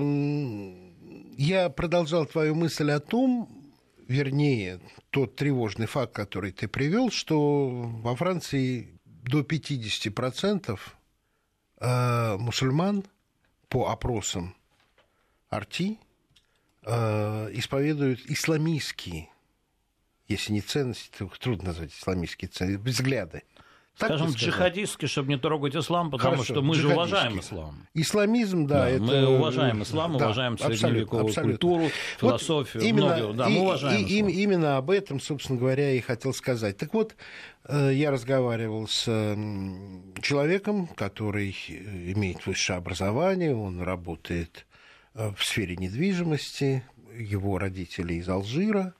я 1.35 1.69
продолжал 1.69 2.27
твою 2.27 2.53
мысль 2.53 2.91
о 2.91 2.99
том, 2.99 3.49
вернее, 4.07 4.79
тот 5.09 5.35
тревожный 5.35 5.87
факт, 5.87 6.13
который 6.13 6.51
ты 6.51 6.67
привел, 6.67 7.09
что 7.09 7.69
во 8.03 8.15
Франции 8.15 8.99
до 9.05 9.41
50% 9.41 10.79
э, 11.79 12.37
мусульман 12.37 13.03
по 13.67 13.89
опросам 13.89 14.55
Арти 15.49 15.97
э, 16.83 17.49
исповедуют 17.53 18.19
исламистские, 18.27 19.29
если 20.27 20.53
не 20.53 20.61
ценности, 20.61 21.09
то 21.17 21.31
трудно 21.39 21.69
назвать 21.69 21.93
исламистские 21.93 22.49
ценности, 22.49 22.87
взгляды. 22.87 23.41
Так 23.97 24.09
Скажем, 24.09 24.29
джихадистский, 24.29 25.07
чтобы 25.07 25.29
не 25.29 25.39
трогать 25.39 25.75
ислам, 25.75 26.11
потому 26.11 26.35
Хорошо, 26.35 26.53
что 26.53 26.61
мы 26.61 26.75
же 26.75 26.89
уважаем 26.89 27.39
ислам. 27.39 27.87
Исламизм, 27.95 28.67
да, 28.67 28.81
да 28.81 28.89
это... 28.89 29.03
Мы 29.03 29.27
уважаем 29.37 29.81
ислам, 29.81 30.17
да, 30.17 30.25
уважаем 30.25 30.57
средневековую 30.59 31.25
абсолютно, 31.25 31.51
культуру, 31.53 31.89
философию, 32.19 32.83
вот 32.83 32.87
именно, 32.87 33.17
многие, 33.17 33.33
да, 33.33 33.49
мы 33.49 33.61
уважаем 33.61 34.05
и, 34.05 34.19
ислам. 34.19 34.29
Именно 34.29 34.77
об 34.77 34.91
этом, 34.91 35.19
собственно 35.19 35.57
говоря, 35.57 35.91
и 35.93 35.99
хотел 35.99 36.31
сказать. 36.35 36.77
Так 36.77 36.93
вот, 36.93 37.15
э, 37.63 37.91
я 37.95 38.11
разговаривал 38.11 38.87
с 38.87 39.05
человеком, 40.21 40.85
который 40.87 41.55
имеет 42.13 42.45
высшее 42.45 42.77
образование, 42.77 43.55
он 43.55 43.81
работает 43.81 44.67
э, 45.15 45.31
в 45.35 45.43
сфере 45.43 45.75
недвижимости, 45.75 46.83
его 47.17 47.57
родители 47.57 48.13
из 48.13 48.29
Алжира. 48.29 48.93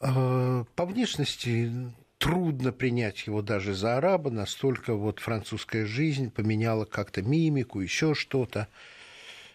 Э, 0.00 0.64
по 0.76 0.84
внешности 0.84 1.72
трудно 2.18 2.72
принять 2.72 3.26
его 3.26 3.42
даже 3.42 3.74
за 3.74 3.96
араба, 3.96 4.30
настолько 4.30 4.94
вот 4.94 5.20
французская 5.20 5.86
жизнь 5.86 6.30
поменяла 6.30 6.84
как-то 6.84 7.22
мимику, 7.22 7.80
еще 7.80 8.14
что-то. 8.14 8.68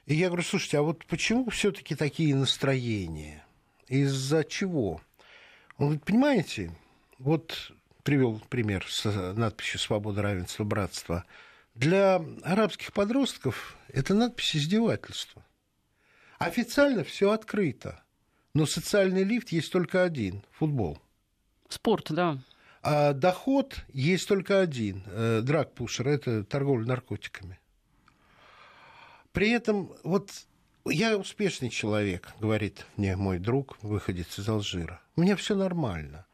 И 0.06 0.16
я 0.16 0.28
говорю, 0.28 0.44
слушайте, 0.44 0.80
а 0.80 0.82
вот 0.82 1.06
почему 1.06 1.50
все-таки 1.50 1.96
такие 1.96 2.36
настроения? 2.36 3.46
Из-за 3.88 4.44
чего? 4.44 5.02
Он 5.78 5.88
говорит, 5.88 6.06
понимаете, 6.06 6.72
вот 7.20 7.72
привел 8.04 8.42
пример 8.50 8.86
с 8.88 9.06
надписью 9.34 9.80
«Свобода, 9.80 10.22
равенство, 10.22 10.64
братство». 10.64 11.26
Для 11.76 12.24
арабских 12.44 12.94
подростков 12.94 13.78
это 13.88 14.14
надпись 14.14 14.56
издевательства. 14.56 15.44
Официально 16.38 17.04
все 17.04 17.32
открыто, 17.32 18.04
но 18.54 18.66
социальный 18.66 19.24
лифт 19.24 19.50
есть 19.50 19.72
только 19.72 20.04
один– 20.04 20.44
футбол. 20.52 21.00
Спорт, 21.70 22.12
да. 22.12 22.38
А 22.84 23.14
доход 23.14 23.78
есть 23.94 24.28
только 24.28 24.60
один. 24.60 25.04
Э, 25.08 25.40
драгпушер– 25.42 26.06
это 26.10 26.44
торговля 26.44 26.86
наркотиками. 26.86 27.58
При 29.32 29.52
этом 29.52 29.94
вот 30.04 30.32
я 30.86 31.18
успешный 31.18 31.70
человек, 31.70 32.34
говорит 32.42 32.86
мне 32.98 33.16
мой 33.16 33.40
друг, 33.40 33.78
выходец 33.82 34.38
из 34.38 34.50
Алжира. 34.50 35.02
У 35.16 35.22
меня 35.22 35.38
все 35.38 35.56
нормально. 35.56 36.26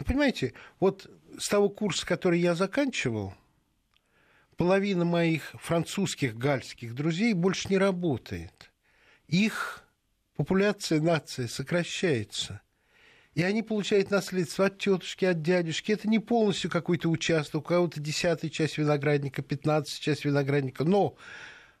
Но 0.00 0.04
понимаете, 0.04 0.54
вот 0.80 1.08
с 1.38 1.48
того 1.48 1.68
курса, 1.68 2.04
который 2.04 2.40
я 2.40 2.56
заканчивал, 2.56 3.32
половина 4.56 5.04
моих 5.04 5.54
французских, 5.54 6.36
гальских 6.36 6.96
друзей 6.96 7.32
больше 7.32 7.68
не 7.68 7.78
работает. 7.78 8.72
Их 9.28 9.84
популяция 10.34 11.00
нации 11.00 11.46
сокращается– 11.46 12.60
и 13.34 13.42
они 13.42 13.62
получают 13.62 14.10
наследство 14.10 14.66
от 14.66 14.78
тетушки, 14.78 15.24
от 15.24 15.42
дядюшки. 15.42 15.92
Это 15.92 16.08
не 16.08 16.18
полностью 16.18 16.70
какой-то 16.70 17.08
участок, 17.08 17.62
у 17.62 17.62
кого-то 17.62 18.00
десятая 18.00 18.50
часть 18.50 18.76
виноградника, 18.78 19.42
пятнадцатая 19.42 20.02
часть 20.02 20.24
виноградника, 20.24 20.84
но 20.84 21.16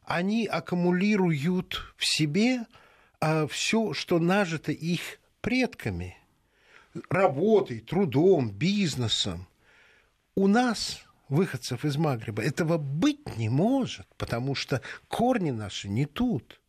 они 0.04 0.46
аккумулируют 0.46 1.94
в 1.96 2.06
себе 2.06 2.66
а, 3.20 3.46
все, 3.46 3.92
что 3.92 4.18
нажито 4.18 4.72
их 4.72 5.20
предками. 5.40 6.16
Работой, 7.08 7.80
трудом, 7.80 8.50
бизнесом. 8.50 9.46
У 10.34 10.46
нас, 10.46 11.02
выходцев 11.28 11.84
из 11.84 11.96
Магриба, 11.96 12.42
этого 12.42 12.78
быть 12.78 13.36
не 13.36 13.48
может, 13.48 14.06
потому 14.16 14.54
что 14.54 14.80
корни 15.08 15.50
наши 15.50 15.88
не 15.88 16.06
тут. 16.06 16.60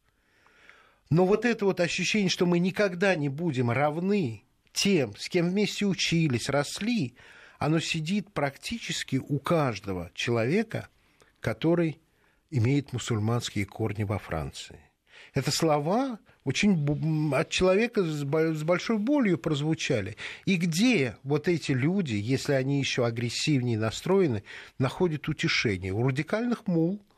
Но 1.09 1.25
вот 1.25 1.45
это 1.45 1.65
вот 1.65 1.79
ощущение, 1.79 2.29
что 2.29 2.45
мы 2.45 2.59
никогда 2.59 3.15
не 3.15 3.29
будем 3.29 3.69
равны 3.69 4.43
тем, 4.73 5.15
с 5.15 5.29
кем 5.29 5.49
вместе 5.49 5.86
учились, 5.86 6.49
росли, 6.49 7.15
оно 7.59 7.79
сидит 7.79 8.33
практически 8.33 9.17
у 9.17 9.39
каждого 9.39 10.12
человека, 10.13 10.89
который 11.39 11.99
имеет 12.49 12.91
мусульманские 12.91 13.65
корни 13.65 14.03
во 14.03 14.19
Франции. 14.19 14.79
Это 15.33 15.51
слова 15.51 16.19
очень 16.43 17.33
от 17.33 17.49
человека 17.49 18.03
с 18.03 18.23
большой 18.63 18.97
болью 18.97 19.38
прозвучали. 19.38 20.17
И 20.45 20.57
где 20.57 21.15
вот 21.23 21.47
эти 21.47 21.71
люди, 21.71 22.15
если 22.15 22.53
они 22.53 22.79
еще 22.79 23.05
агрессивнее 23.05 23.79
настроены, 23.79 24.43
находят 24.77 25.29
утешение? 25.29 25.93
У 25.93 26.05
радикальных 26.05 26.67
мул– 26.67 27.01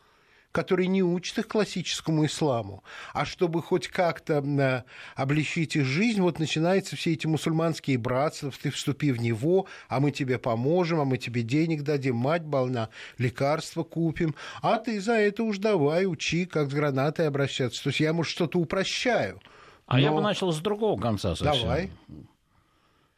который 0.56 0.88
не 0.88 1.04
учит 1.04 1.38
их 1.38 1.50
классическому 1.50 2.26
исламу, 2.26 2.82
а 3.12 3.26
чтобы 3.26 3.62
хоть 3.62 3.90
как-то 3.90 4.36
э, 4.36 4.84
облегчить 5.14 5.76
их 5.76 5.84
жизнь, 5.84 6.22
вот 6.22 6.40
начинаются 6.40 6.96
все 6.96 7.12
эти 7.12 7.28
мусульманские 7.28 7.98
братства, 7.98 8.54
ты 8.62 8.72
вступи 8.72 9.12
в 9.12 9.20
него, 9.20 9.68
а 9.90 10.00
мы 10.00 10.12
тебе 10.12 10.40
поможем, 10.40 11.02
а 11.02 11.06
мы 11.06 11.18
тебе 11.18 11.42
денег 11.42 11.84
дадим, 11.84 12.16
мать 12.16 12.44
больна, 12.44 12.88
лекарства 13.18 13.84
купим, 13.84 14.34
а 14.62 14.78
ты 14.78 15.02
за 15.02 15.16
это 15.16 15.44
уж 15.44 15.58
давай 15.58 16.06
учи, 16.06 16.46
как 16.46 16.72
с 16.72 16.74
гранатой 16.74 17.28
обращаться. 17.28 17.84
То 17.84 17.90
есть 17.90 18.00
я, 18.00 18.14
может, 18.14 18.32
что-то 18.32 18.58
упрощаю. 18.58 19.42
А 19.88 20.00
я 20.00 20.14
бы 20.14 20.22
начал 20.22 20.54
с 20.54 20.60
другого 20.60 20.98
конца 20.98 21.36
совсем. 21.36 21.68
Давай. 21.68 21.92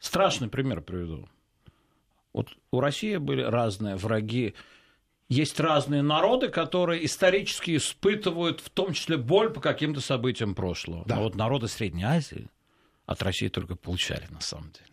Страшный 0.00 0.48
пример 0.48 0.80
приведу. 0.80 1.28
Вот 2.32 2.48
у 2.72 2.80
России 2.80 3.16
были 3.16 3.42
разные 3.42 3.94
враги 3.94 4.56
есть 5.28 5.60
разные 5.60 6.02
народы, 6.02 6.48
которые 6.48 7.04
исторически 7.04 7.76
испытывают 7.76 8.60
в 8.60 8.70
том 8.70 8.92
числе 8.92 9.16
боль 9.16 9.50
по 9.50 9.60
каким-то 9.60 10.00
событиям 10.00 10.54
прошлого. 10.54 11.04
Да. 11.06 11.16
Но 11.16 11.24
вот 11.24 11.34
народы 11.34 11.68
Средней 11.68 12.04
Азии 12.04 12.48
от 13.06 13.22
России 13.22 13.48
только 13.48 13.76
получали 13.76 14.26
на 14.30 14.40
самом 14.40 14.72
деле. 14.72 14.84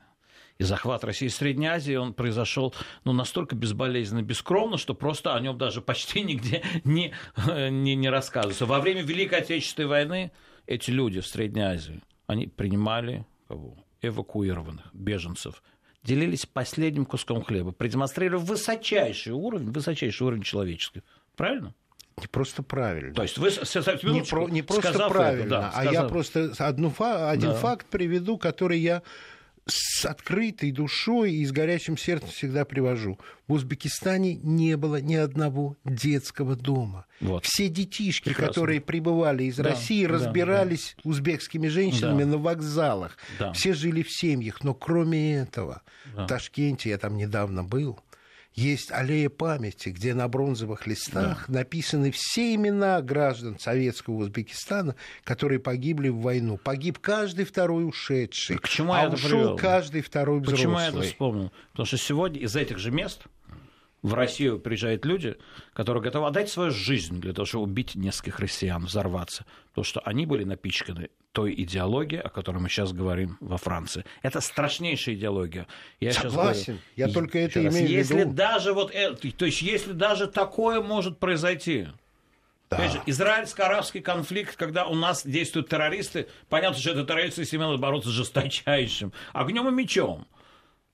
И 0.58 0.64
захват 0.64 1.04
России 1.04 1.26
и 1.26 1.30
Средней 1.30 1.68
Азии, 1.68 1.96
он 1.96 2.14
произошел 2.14 2.74
ну, 3.04 3.12
настолько 3.12 3.56
безболезненно, 3.56 4.22
бескровно, 4.22 4.78
что 4.78 4.94
просто 4.94 5.36
о 5.36 5.40
нем 5.40 5.58
даже 5.58 5.82
почти 5.82 6.22
нигде 6.24 6.64
не, 6.84 7.14
не, 7.48 7.96
не 7.96 8.10
рассказывается. 8.10 8.66
Во 8.66 8.80
время 8.80 9.02
Великой 9.02 9.40
Отечественной 9.40 9.88
войны 9.88 10.32
эти 10.66 10.92
люди 10.92 11.20
в 11.20 11.28
Средней 11.28 11.64
Азии, 11.64 12.02
они 12.28 12.48
принимали 12.48 13.26
кого? 13.48 13.78
эвакуированных 14.02 14.94
беженцев 14.94 15.64
делились 16.06 16.46
последним 16.46 17.06
куском 17.06 17.44
хлеба, 17.44 17.72
продемонстрировав 17.72 18.48
высочайший 18.48 19.34
уровень, 19.34 19.72
высочайший 19.72 20.28
уровень 20.28 20.44
человеческий. 20.44 21.02
Правильно? 21.36 21.74
Не 22.18 22.28
просто 22.28 22.64
правильно. 22.64 23.14
То 23.14 23.24
есть 23.24 23.38
вы 23.38 23.50
не, 23.50 24.22
про, 24.22 24.48
не 24.48 24.62
просто 24.62 25.10
правильно, 25.10 25.42
это, 25.42 25.50
да, 25.50 25.68
а 25.70 25.72
сказав... 25.72 25.94
я 25.94 26.04
просто 26.04 26.54
одну, 26.60 26.94
один 27.00 27.50
да. 27.50 27.56
факт 27.56 27.88
приведу, 27.90 28.38
который 28.38 28.80
я 28.80 29.02
с 29.68 30.06
открытой 30.06 30.72
душой 30.72 31.34
и 31.34 31.46
с 31.46 31.52
горячим 31.52 31.98
сердцем 31.98 32.30
всегда 32.30 32.66
привожу. 32.66 33.20
В 33.48 33.54
Узбекистане 33.54 34.36
не 34.36 34.78
было 34.78 35.02
ни 35.02 35.16
одного 35.16 35.76
детского 35.84 36.56
дома. 36.56 37.06
Вот. 37.20 37.46
Все 37.46 37.68
детишки, 37.68 38.26
Прекрасно. 38.26 38.54
которые 38.54 38.82
прибывали 38.82 39.46
из 39.46 39.56
да, 39.56 39.64
России, 39.64 40.06
разбирались 40.06 40.96
да. 41.04 41.10
узбекскими 41.10 41.68
женщинами 41.68 42.24
да. 42.24 42.30
на 42.30 42.38
вокзалах. 42.38 43.18
Да. 43.40 43.54
Все 43.54 43.74
жили 43.74 44.04
в 44.04 44.12
семьях. 44.12 44.64
Но 44.64 44.76
кроме 44.76 45.36
этого, 45.38 45.82
да. 46.16 46.26
в 46.26 46.28
Ташкенте, 46.28 46.90
я 46.90 46.98
там 47.00 47.18
недавно 47.18 47.64
был, 47.64 48.00
есть 48.56 48.92
аллея 48.92 49.30
памяти, 49.30 49.90
где 49.90 50.14
на 50.14 50.28
бронзовых 50.28 50.88
листах 50.88 51.46
да. 51.48 51.60
написаны 51.60 52.12
все 52.12 52.56
имена 52.56 53.02
граждан 53.02 53.60
Советского 53.60 54.16
Узбекистана, 54.16 54.96
которые 55.24 55.60
погибли 55.60 56.10
в 56.10 56.20
войну. 56.20 56.58
Погиб 56.58 57.00
каждый 57.00 57.46
второй 57.46 57.86
ушедший, 57.86 58.58
К 58.58 58.68
чему 58.68 58.94
а 58.94 59.02
я 59.04 59.10
ушел 59.10 59.30
привел? 59.30 59.58
каждый 59.58 60.02
второй 60.02 60.40
взрослый. 60.40 60.58
Почему 60.58 60.80
я 60.80 60.88
это 60.88 61.02
вспомнил? 61.02 61.52
Потому 61.72 61.86
что 61.86 61.98
сегодня 61.98 62.40
из 62.40 62.56
этих 62.56 62.80
же 62.80 62.92
мест 62.92 63.24
в 64.06 64.14
Россию 64.14 64.60
приезжают 64.60 65.04
люди, 65.04 65.36
которые 65.74 66.04
готовы 66.04 66.28
отдать 66.28 66.48
свою 66.48 66.70
жизнь 66.70 67.20
для 67.20 67.34
того, 67.34 67.48
чтобы 67.48 67.64
убить 67.64 67.96
нескольких 67.96 68.40
россиян, 68.40 68.86
взорваться. 68.86 69.46
Потому 69.70 69.84
что 69.84 70.00
они 70.02 70.28
были 70.28 70.44
напичканы 70.44 71.10
той 71.32 71.56
идеологией, 71.58 72.22
о 72.22 72.30
которой 72.30 72.60
мы 72.60 72.70
сейчас 72.70 72.94
говорим 72.94 73.38
во 73.40 73.58
Франции. 73.58 74.06
Это 74.22 74.42
страшнейшая 74.42 75.16
идеология. 75.16 75.66
Я 76.00 76.14
Согласен. 76.14 76.74
Говорю, 76.74 76.82
я 76.96 77.08
только 77.08 77.40
это 77.40 77.64
раз, 77.64 77.74
имею 77.74 77.88
в 77.88 77.90
виду. 77.90 78.18
Если 78.18 78.24
даже 78.32 78.74
вот 78.74 78.92
это, 78.92 79.32
то 79.32 79.46
есть 79.46 79.62
если 79.64 79.94
даже 79.94 80.28
такое 80.28 80.82
может 80.82 81.18
произойти, 81.18 81.88
да. 82.70 82.78
Опять 82.78 82.94
же, 82.94 83.02
израильско-арабский 83.06 84.02
конфликт, 84.02 84.56
когда 84.56 84.86
у 84.88 84.96
нас 84.96 85.24
действуют 85.26 85.70
террористы, 85.70 86.28
понятно, 86.50 86.80
что 86.80 86.92
это 86.92 87.06
террористы, 87.06 87.42
если 87.42 87.58
надо 87.58 87.78
бороться 87.78 88.10
с 88.10 88.14
жесточайшим 88.14 89.14
огнем 89.34 89.68
и 89.68 89.72
мечом. 89.72 90.28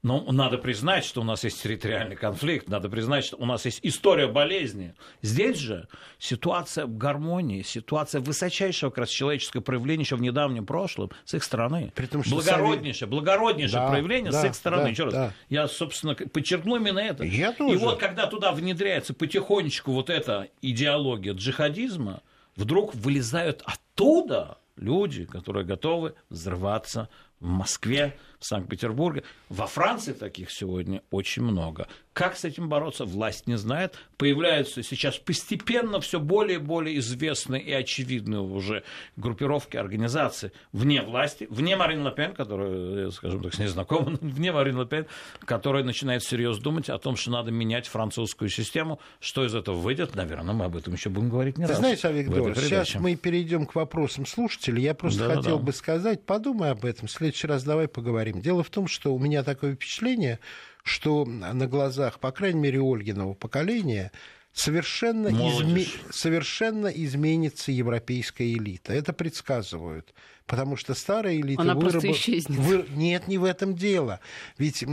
Но 0.03 0.31
надо 0.31 0.57
признать, 0.57 1.05
что 1.05 1.21
у 1.21 1.23
нас 1.23 1.43
есть 1.43 1.61
территориальный 1.61 2.15
конфликт, 2.15 2.67
надо 2.67 2.89
признать, 2.89 3.23
что 3.23 3.37
у 3.37 3.45
нас 3.45 3.65
есть 3.65 3.79
история 3.83 4.27
болезни. 4.27 4.95
Здесь 5.21 5.57
же 5.57 5.87
ситуация 6.17 6.87
в 6.87 6.97
гармонии, 6.97 7.61
ситуация 7.61 8.19
высочайшего 8.19 8.89
как 8.89 8.99
раз 8.99 9.09
человеческого 9.09 9.61
проявления 9.61 10.01
еще 10.01 10.15
в 10.15 10.21
недавнем 10.21 10.65
прошлом 10.65 11.11
с 11.23 11.35
их 11.35 11.43
стороны. 11.43 11.93
При 11.95 12.07
том, 12.07 12.23
что 12.23 12.35
благороднейшее, 12.35 13.01
сами... 13.01 13.09
благороднейшее 13.11 13.79
да, 13.79 13.89
проявление 13.89 14.31
да, 14.31 14.41
с 14.41 14.45
их 14.45 14.55
стороны. 14.55 14.83
Да, 14.83 14.89
Еще 14.89 15.03
раз, 15.03 15.13
да. 15.13 15.33
я, 15.49 15.67
собственно, 15.67 16.15
подчеркну 16.15 16.77
именно 16.77 16.99
это. 16.99 17.23
Я 17.23 17.51
тоже. 17.51 17.75
И 17.75 17.77
вот 17.77 17.99
когда 17.99 18.25
туда 18.25 18.53
внедряется 18.53 19.13
потихонечку 19.13 19.91
вот 19.91 20.09
эта 20.09 20.47
идеология 20.63 21.33
джихадизма, 21.33 22.23
вдруг 22.55 22.95
вылезают 22.95 23.63
оттуда 23.65 24.57
люди, 24.77 25.25
которые 25.25 25.63
готовы 25.63 26.15
взрываться 26.29 27.07
в 27.41 27.47
Москве, 27.47 28.15
в 28.39 28.45
Санкт-Петербурге. 28.45 29.23
Во 29.49 29.67
Франции 29.67 30.13
таких 30.13 30.51
сегодня 30.51 31.01
очень 31.11 31.43
много. 31.43 31.87
Как 32.13 32.35
с 32.35 32.43
этим 32.43 32.67
бороться, 32.69 33.05
власть 33.05 33.47
не 33.47 33.57
знает. 33.57 33.97
Появляются 34.17 34.83
сейчас 34.83 35.17
постепенно 35.17 36.01
все 36.01 36.19
более 36.19 36.55
и 36.55 36.61
более 36.61 36.97
известные 36.97 37.61
и 37.61 37.71
очевидные 37.71 38.41
уже 38.41 38.83
группировки, 39.15 39.77
организации 39.77 40.51
вне 40.73 41.03
власти, 41.03 41.47
вне 41.49 41.75
Марин 41.75 42.05
Ле 42.05 42.33
которая, 42.35 43.11
скажем 43.11 43.43
так, 43.43 43.53
с 43.53 43.59
ней 43.59 43.67
знакома, 43.67 44.17
вне 44.21 44.51
Марин 44.51 44.81
Ле 44.81 45.07
которая 45.45 45.83
начинает 45.83 46.23
серьезно 46.23 46.63
думать 46.63 46.89
о 46.89 46.97
том, 46.97 47.15
что 47.15 47.31
надо 47.31 47.51
менять 47.51 47.87
французскую 47.87 48.49
систему. 48.49 48.99
Что 49.19 49.45
из 49.45 49.55
этого 49.55 49.75
выйдет, 49.75 50.15
наверное, 50.15 50.53
мы 50.53 50.65
об 50.65 50.75
этом 50.75 50.93
еще 50.93 51.09
будем 51.09 51.29
говорить 51.29 51.57
не 51.57 51.65
Ты 51.65 51.71
раз. 51.71 51.79
знаешь, 51.79 52.03
Олег 52.03 52.29
Дор, 52.29 52.55
сейчас 52.57 52.95
мы 52.95 53.15
перейдем 53.15 53.65
к 53.65 53.75
вопросам 53.75 54.25
слушателей. 54.25 54.83
Я 54.83 54.95
просто 54.95 55.27
да, 55.27 55.35
хотел 55.35 55.59
да. 55.59 55.63
бы 55.63 55.73
сказать, 55.73 56.25
подумай 56.25 56.71
об 56.71 56.83
этом. 56.83 57.07
В 57.07 57.11
следующий 57.31 57.47
раз 57.47 57.63
давай 57.63 57.87
поговорим. 57.87 58.41
Дело 58.41 58.63
в 58.63 58.69
том, 58.69 58.87
что 58.87 59.13
у 59.13 59.19
меня 59.19 59.43
такое 59.43 59.75
впечатление, 59.75 60.39
что 60.83 61.25
на 61.25 61.67
глазах, 61.67 62.19
по 62.19 62.31
крайней 62.31 62.59
мере, 62.59 62.81
Ольгиного 62.81 63.33
поколения 63.33 64.11
совершенно, 64.53 65.29
изме... 65.29 65.85
совершенно 66.09 66.87
изменится 66.87 67.71
европейская 67.71 68.51
элита. 68.51 68.93
Это 68.93 69.13
предсказывают. 69.13 70.13
Потому 70.45 70.75
что 70.75 70.93
старая 70.93 71.37
элита... 71.37 71.61
Она 71.61 71.75
выраб... 71.75 71.91
просто 71.91 72.11
исчезнет. 72.11 72.59
Вы... 72.59 72.85
Нет, 72.89 73.29
не 73.29 73.37
в 73.37 73.45
этом 73.45 73.75
дело. 73.75 74.19
Ведь 74.57 74.83
э, 74.83 74.87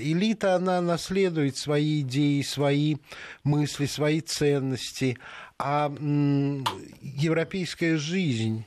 элита, 0.00 0.54
она 0.54 0.80
наследует 0.80 1.58
свои 1.58 2.00
идеи, 2.00 2.40
свои 2.40 2.96
мысли, 3.42 3.84
свои 3.84 4.22
ценности. 4.22 5.18
А 5.58 5.92
европейская 7.02 7.98
жизнь 7.98 8.64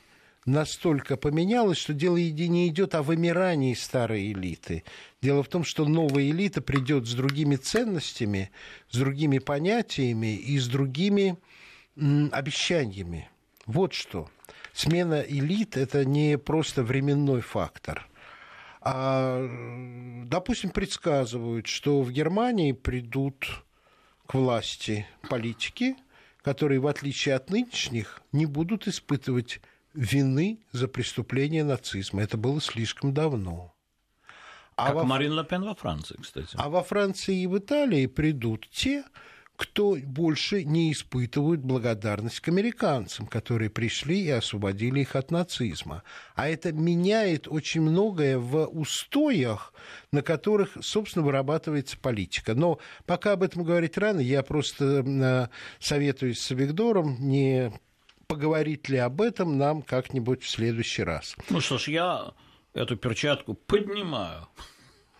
настолько 0.48 1.16
поменялось, 1.16 1.78
что 1.78 1.92
дело 1.92 2.16
не 2.16 2.68
идет 2.68 2.94
о 2.94 3.02
вымирании 3.02 3.74
старой 3.74 4.32
элиты. 4.32 4.84
Дело 5.22 5.42
в 5.42 5.48
том, 5.48 5.64
что 5.64 5.84
новая 5.84 6.24
элита 6.24 6.60
придет 6.60 7.06
с 7.06 7.14
другими 7.14 7.56
ценностями, 7.56 8.50
с 8.90 8.96
другими 8.96 9.38
понятиями 9.38 10.36
и 10.36 10.58
с 10.58 10.66
другими 10.66 11.36
обещаниями. 11.96 13.28
Вот 13.66 13.92
что. 13.92 14.30
Смена 14.72 15.20
элит– 15.20 15.76
это 15.76 16.04
не 16.04 16.38
просто 16.38 16.82
временной 16.82 17.40
фактор. 17.40 18.08
А, 18.80 19.44
допустим, 20.24 20.70
предсказывают, 20.70 21.66
что 21.66 22.00
в 22.00 22.12
Германии 22.12 22.72
придут 22.72 23.64
к 24.26 24.34
власти 24.34 25.06
политики, 25.28 25.96
которые, 26.42 26.78
в 26.78 26.86
отличие 26.86 27.34
от 27.34 27.50
нынешних, 27.50 28.22
не 28.32 28.46
будут 28.46 28.86
испытывать 28.86 29.60
вины 29.94 30.60
за 30.72 30.88
преступление 30.88 31.64
нацизма. 31.64 32.22
Это 32.22 32.36
было 32.36 32.60
слишком 32.60 33.12
давно. 33.14 33.74
А 34.76 34.86
как 34.86 34.94
во... 34.94 35.04
Марин 35.04 35.32
Ле 35.32 35.44
Пен 35.44 35.64
во 35.64 35.74
Франции, 35.74 36.16
кстати. 36.20 36.50
А 36.54 36.68
во 36.68 36.82
Франции 36.82 37.42
и 37.42 37.46
в 37.46 37.58
Италии 37.58 38.06
придут 38.06 38.68
те, 38.70 39.04
кто 39.58 39.96
больше 39.96 40.62
не 40.62 40.92
испытывают 40.92 41.62
благодарность 41.62 42.38
к 42.38 42.46
американцам, 42.46 43.26
которые 43.26 43.70
пришли 43.70 44.20
и 44.20 44.30
освободили 44.30 45.00
их 45.00 45.16
от 45.16 45.32
нацизма. 45.32 46.04
А 46.36 46.48
это 46.48 46.70
меняет 46.70 47.48
очень 47.48 47.80
многое 47.80 48.38
в 48.38 48.66
устоях, 48.66 49.74
на 50.12 50.22
которых, 50.22 50.76
собственно, 50.80 51.24
вырабатывается 51.24 51.98
политика. 51.98 52.54
Но 52.54 52.78
пока 53.04 53.32
об 53.32 53.42
этом 53.42 53.64
говорить 53.64 53.98
рано, 53.98 54.20
я 54.20 54.44
просто 54.44 55.02
э, 55.04 55.48
советуюсь 55.80 56.38
с 56.38 56.52
Виктором 56.52 57.16
не 57.18 57.72
поговорить 58.28 58.88
ли 58.88 58.98
об 58.98 59.20
этом 59.20 59.58
нам 59.58 59.82
как-нибудь 59.82 60.42
в 60.42 60.48
следующий 60.48 61.02
раз. 61.02 61.34
Ну 61.50 61.60
что 61.60 61.78
ж, 61.78 61.88
я 61.88 62.32
эту 62.74 62.96
перчатку 62.96 63.54
поднимаю. 63.54 64.46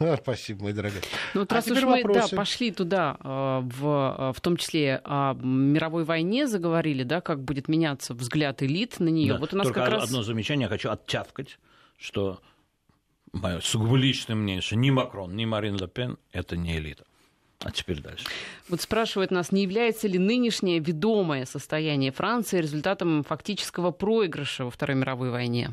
А, 0.01 0.17
спасибо, 0.17 0.63
мой 0.63 0.73
дорогой. 0.73 1.01
Ну, 1.35 1.41
вот 1.41 1.51
а 1.51 1.57
раз 1.57 1.67
уж 1.67 1.83
мы 1.83 2.05
да, 2.05 2.29
пошли 2.29 2.71
туда, 2.71 3.17
э, 3.19 3.61
в, 3.65 4.17
э, 4.17 4.33
в 4.33 4.41
том 4.41 4.57
числе 4.57 5.01
о 5.03 5.35
мировой 5.35 6.05
войне 6.05 6.47
заговорили, 6.47 7.03
да, 7.03 7.21
как 7.21 7.43
будет 7.43 7.67
меняться 7.67 8.15
взгляд 8.15 8.63
элит 8.63 9.01
на 9.01 9.09
нее. 9.09 9.33
Да, 9.33 9.41
вот 9.41 9.55
у 9.55 9.57
нас 9.57 9.67
только 9.67 9.81
как 9.81 9.91
раз... 9.91 10.05
одно 10.05 10.23
замечание 10.23 10.67
я 10.67 10.69
хочу 10.69 10.91
оттявкать, 10.91 11.59
что 11.99 12.41
мое 13.33 13.59
сугубо 13.59 13.97
личное 13.97 14.37
мнение, 14.37 14.63
что 14.63 14.77
ни 14.77 14.91
Макрон, 14.91 15.35
ни 15.35 15.45
Марин 15.45 15.75
Ле 15.75 15.89
Пен– 15.89 16.17
это 16.33 16.57
не 16.57 16.77
элита. 16.77 17.05
А 17.61 17.73
теперь 17.73 18.01
дальше. 18.01 18.25
Вот 18.69 18.81
спрашивают 18.81 19.31
нас, 19.33 19.51
не 19.51 19.63
является 19.63 20.07
ли 20.07 20.19
нынешнее 20.19 20.79
ведомое 20.79 21.45
состояние 21.45 22.13
Франции 22.13 22.61
результатом 22.61 23.25
фактического 23.25 23.91
проигрыша 23.91 24.65
во 24.65 24.71
Второй 24.71 24.97
мировой 24.97 25.31
войне? 25.31 25.71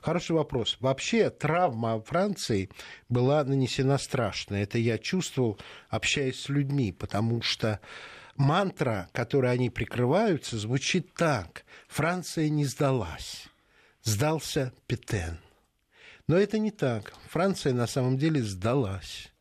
Хороший 0.00 0.32
вопрос. 0.32 0.76
Вообще 0.80 1.30
травма 1.30 2.00
Франции 2.02 2.70
была 3.08 3.42
нанесена 3.42 3.98
страшная. 3.98 4.62
Это 4.62 4.78
я 4.78 4.98
чувствовал, 4.98 5.58
общаясь 5.88 6.40
с 6.40 6.48
людьми, 6.48 6.92
потому 6.92 7.42
что 7.42 7.80
мантра, 8.36 9.08
которой 9.12 9.50
они 9.50 9.70
прикрываются, 9.70 10.56
звучит 10.56 11.14
так. 11.14 11.64
Франция 11.88 12.48
не 12.48 12.64
сдалась. 12.64 13.48
Сдался 14.02 14.72
Петен. 14.86 15.38
Но 16.28 16.36
это 16.36 16.58
не 16.58 16.70
так. 16.70 17.14
Франция 17.28 17.72
на 17.72 17.86
самом 17.86 18.18
деле 18.18 18.42
сдалась 18.42 19.31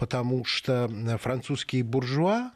потому 0.00 0.46
что 0.46 0.90
э, 0.90 1.18
французские 1.18 1.84
буржуа, 1.84 2.52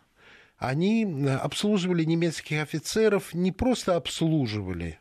они 0.57 1.04
э, 1.04 1.37
обслуживали 1.37 2.02
немецких 2.02 2.62
офицеров, 2.62 3.35
не 3.35 3.52
просто 3.52 3.96
обслуживали, 3.96 4.98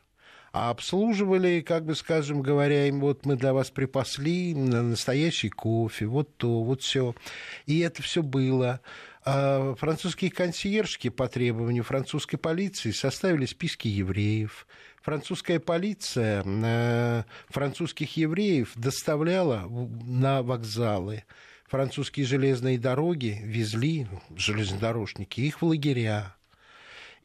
а 0.52 0.70
обслуживали, 0.70 1.62
как 1.62 1.86
бы 1.86 1.96
скажем, 1.96 2.42
говоря 2.42 2.88
им, 2.88 3.00
вот 3.00 3.26
мы 3.26 3.38
для 3.38 3.54
вас 3.54 3.72
припасли 3.72 4.54
настоящий 4.54 5.48
кофе, 5.48 6.06
вот 6.06 6.36
то, 6.36 6.64
вот 6.64 6.82
все. 6.82 7.16
И 7.66 7.80
это 7.80 8.02
все 8.02 8.22
было. 8.22 8.82
А 9.24 9.74
французские 9.76 10.30
консьержки 10.30 11.08
по 11.08 11.30
требованию 11.30 11.86
французской 11.86 12.36
полиции 12.36 12.92
составили 12.92 13.46
списки 13.46 13.88
евреев. 13.88 14.68
Французская 15.02 15.62
полиция 15.62 16.44
э, 16.46 17.24
французских 17.48 18.18
евреев 18.18 18.74
доставляла 18.76 19.66
на 20.04 20.44
вокзалы. 20.44 21.24
Французские 21.74 22.28
железные 22.28 22.78
дороги 22.78 23.42
везли 23.44 24.06
железнодорожники 24.36 25.42
их 25.42 25.60
в 25.60 25.66
лагеря. 25.66 26.36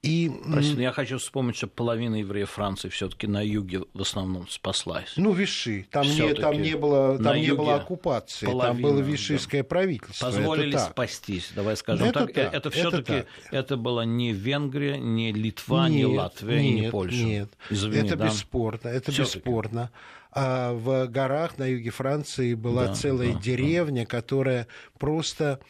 И... 0.00 0.32
Простите, 0.50 0.80
я 0.80 0.92
хочу 0.92 1.18
вспомнить, 1.18 1.56
что 1.56 1.66
половина 1.66 2.14
евреев 2.14 2.48
Франции 2.48 2.88
все-таки 2.88 3.26
на 3.26 3.44
юге 3.44 3.82
в 3.92 4.00
основном 4.00 4.48
спаслась. 4.48 5.12
Ну, 5.16 5.32
Виши. 5.32 5.86
Там, 5.90 6.06
не, 6.06 6.32
там 6.32 6.62
не 6.62 6.78
было, 6.78 7.18
там 7.18 7.36
не 7.36 7.52
было 7.52 7.74
оккупации. 7.74 8.46
Половина, 8.46 8.72
там 8.72 8.80
было 8.80 9.00
вишистское 9.00 9.62
да. 9.62 9.68
правительство. 9.68 10.24
Позволили 10.24 10.74
это 10.74 10.86
спастись, 10.86 11.50
давай 11.54 11.76
скажем 11.76 12.06
это 12.06 12.20
так. 12.20 12.32
так. 12.32 12.54
Это 12.54 12.70
все-таки 12.70 13.12
это, 13.12 13.26
это 13.50 13.76
была 13.76 14.06
не 14.06 14.32
Венгрия, 14.32 14.96
не 14.96 15.30
Литва, 15.30 15.90
нет, 15.90 15.98
не 15.98 16.16
Латвия, 16.16 16.62
нет, 16.62 16.84
не 16.84 16.90
Польша. 16.90 17.22
Нет, 17.22 17.50
Извини, 17.68 18.06
это 18.06 18.16
да? 18.16 18.28
бесспорно. 18.28 18.88
Это 18.88 19.12
бесспорно. 19.12 19.90
А 20.30 20.72
в 20.74 21.06
горах 21.06 21.58
на 21.58 21.66
юге 21.66 21.90
Франции 21.90 22.54
была 22.54 22.88
да, 22.88 22.94
целая 22.94 23.32
да, 23.32 23.40
деревня, 23.40 24.02
да. 24.02 24.06
которая 24.06 24.66
просто 24.98 25.60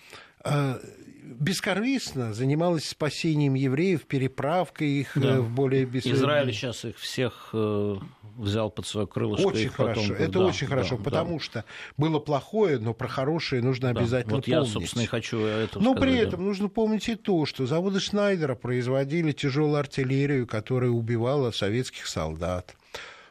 а, 0.40 0.80
бескорыстно 1.22 2.34
занималась 2.34 2.88
спасением 2.88 3.54
евреев, 3.54 4.04
переправкой 4.06 4.88
их 4.88 5.16
э, 5.16 5.20
да. 5.20 5.40
в 5.40 5.50
более 5.50 5.84
бес... 5.84 6.06
Израиль 6.06 6.52
сейчас 6.52 6.84
их 6.84 6.98
всех 6.98 7.50
э, 7.52 7.96
взял 8.36 8.70
под 8.70 8.86
свое 8.86 9.06
крылышко. 9.06 9.46
Очень 9.46 9.68
хорошо, 9.68 10.00
потом... 10.00 10.16
это 10.16 10.32
да, 10.32 10.46
очень 10.46 10.66
да, 10.66 10.70
хорошо, 10.70 10.96
да, 10.96 11.04
потому 11.04 11.38
да. 11.38 11.44
что 11.44 11.64
было 11.96 12.18
плохое, 12.18 12.78
но 12.78 12.94
про 12.94 13.08
хорошее 13.08 13.62
нужно 13.62 13.92
да. 13.92 14.00
обязательно 14.00 14.36
вот 14.36 14.46
помнить. 14.46 14.66
я, 14.66 14.72
собственно, 14.72 15.02
и 15.02 15.06
хочу 15.06 15.38
это 15.40 15.78
Но 15.78 15.92
сказать, 15.92 16.00
при 16.00 16.18
этом 16.18 16.40
да. 16.40 16.46
нужно 16.46 16.68
помнить 16.68 17.08
и 17.08 17.14
то, 17.14 17.46
что 17.46 17.66
заводы 17.66 18.00
Шнайдера 18.00 18.54
производили 18.54 19.32
тяжелую 19.32 19.76
артиллерию, 19.76 20.46
которая 20.46 20.90
убивала 20.90 21.50
советских 21.50 22.06
солдат 22.06 22.74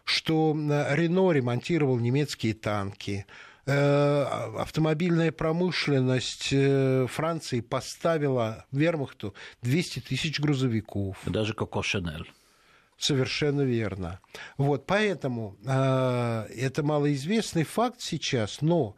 что 0.07 0.55
Рено 0.91 1.31
ремонтировал 1.31 1.99
немецкие 1.99 2.53
танки, 2.53 3.25
Э, 3.69 4.23
автомобильная 4.59 5.33
промышленность 5.33 6.53
э, 6.53 7.05
Франции 7.09 7.59
поставила 7.59 8.65
вермахту 8.71 9.33
200 9.61 9.99
тысяч 9.99 10.39
грузовиков. 10.39 11.17
Даже 11.25 11.53
Коко 11.53 11.83
Шанель. 11.83 12.31
Совершенно 12.97 13.63
верно. 13.63 14.21
Вот, 14.57 14.85
поэтому 14.85 15.57
э, 15.65 16.45
это 16.55 16.81
малоизвестный 16.81 17.65
факт 17.65 17.99
сейчас, 17.99 18.61
но 18.61 18.95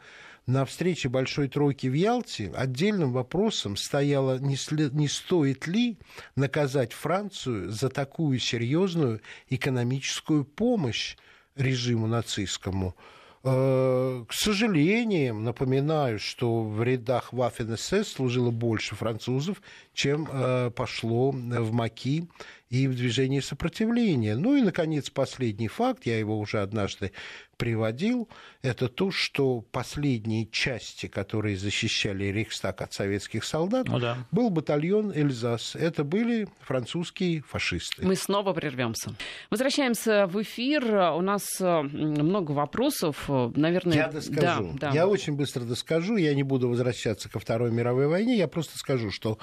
на 0.49 0.65
встрече 0.65 1.09
Большой 1.09 1.47
Тройки 1.47 1.85
в 1.85 1.93
Ялте 1.93 2.51
отдельным 2.55 3.13
вопросом 3.13 3.77
стояло, 3.77 4.39
не, 4.39 4.55
след, 4.55 4.93
не 4.93 5.07
стоит 5.07 5.67
ли 5.67 5.99
наказать 6.35 6.91
Францию 6.91 7.69
за 7.69 7.89
такую 7.89 8.39
серьезную 8.39 9.21
экономическую 9.49 10.43
помощь 10.43 11.17
режиму 11.55 12.07
нацистскому. 12.07 12.95
Э, 13.43 14.25
к 14.27 14.33
сожалению, 14.33 15.35
напоминаю, 15.35 16.17
что 16.17 16.63
в 16.63 16.81
рядах 16.81 17.31
Waffen-СС 17.31 18.05
служило 18.05 18.49
больше 18.49 18.95
французов, 18.95 19.61
чем 19.93 20.27
э, 20.31 20.71
пошло 20.71 21.29
в 21.31 21.71
МАКИ 21.71 22.27
и 22.69 22.87
в 22.87 22.95
движении 22.95 23.39
сопротивления. 23.39 24.35
Ну 24.35 24.55
и, 24.55 24.61
наконец, 24.61 25.11
последний 25.11 25.67
факт, 25.67 26.05
я 26.07 26.17
его 26.17 26.39
уже 26.39 26.61
однажды 26.61 27.11
приводил, 27.59 28.29
это 28.63 28.87
то, 28.87 29.11
что 29.11 29.61
последние 29.61 30.47
части, 30.47 31.07
которые 31.07 31.57
защищали 31.57 32.25
Рейхстаг 32.25 32.81
от 32.81 32.93
советских 32.93 33.43
солдат, 33.43 33.87
ну, 33.87 33.99
да. 33.99 34.25
был 34.31 34.49
батальон 34.49 35.11
Эльзас. 35.11 35.75
Это 35.75 36.05
были 36.05 36.47
французские 36.61 37.41
фашисты. 37.41 38.05
Мы 38.05 38.15
снова 38.15 38.53
прервемся. 38.53 39.13
Возвращаемся 39.51 40.25
в 40.25 40.41
эфир. 40.41 40.85
У 40.85 41.21
нас 41.21 41.43
э, 41.59 41.81
много 41.81 42.53
вопросов. 42.53 43.25
Наверное, 43.27 43.97
я 43.97 44.07
доскажу. 44.07 44.71
Да, 44.79 44.89
да. 44.89 44.95
Я 44.95 45.07
очень 45.07 45.33
быстро 45.33 45.65
доскажу. 45.65 46.15
Я 46.15 46.33
не 46.33 46.43
буду 46.43 46.69
возвращаться 46.69 47.29
ко 47.29 47.39
Второй 47.39 47.71
мировой 47.71 48.07
войне. 48.07 48.37
Я 48.37 48.47
просто 48.47 48.77
скажу, 48.77 49.11
что 49.11 49.37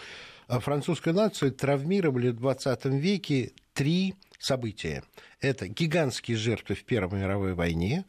а 0.49 0.61
французскую 0.61 1.15
нацию 1.15 1.53
травмировали 1.53 2.31
в 2.31 2.37
20 2.37 2.87
веке 2.87 3.53
три 3.75 4.15
события. 4.47 5.03
Это 5.41 5.69
гигантские 5.69 6.37
жертвы 6.37 6.75
в 6.75 6.85
Первой 6.85 7.21
мировой 7.21 7.55
войне, 7.55 8.05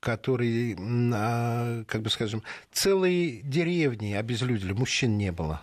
которые, 0.00 0.76
а, 1.14 1.84
как 1.84 2.02
бы 2.02 2.10
скажем, 2.10 2.42
целые 2.72 3.42
деревни 3.42 4.14
обезлюдили, 4.14 4.72
мужчин 4.72 5.16
не 5.16 5.30
было. 5.30 5.62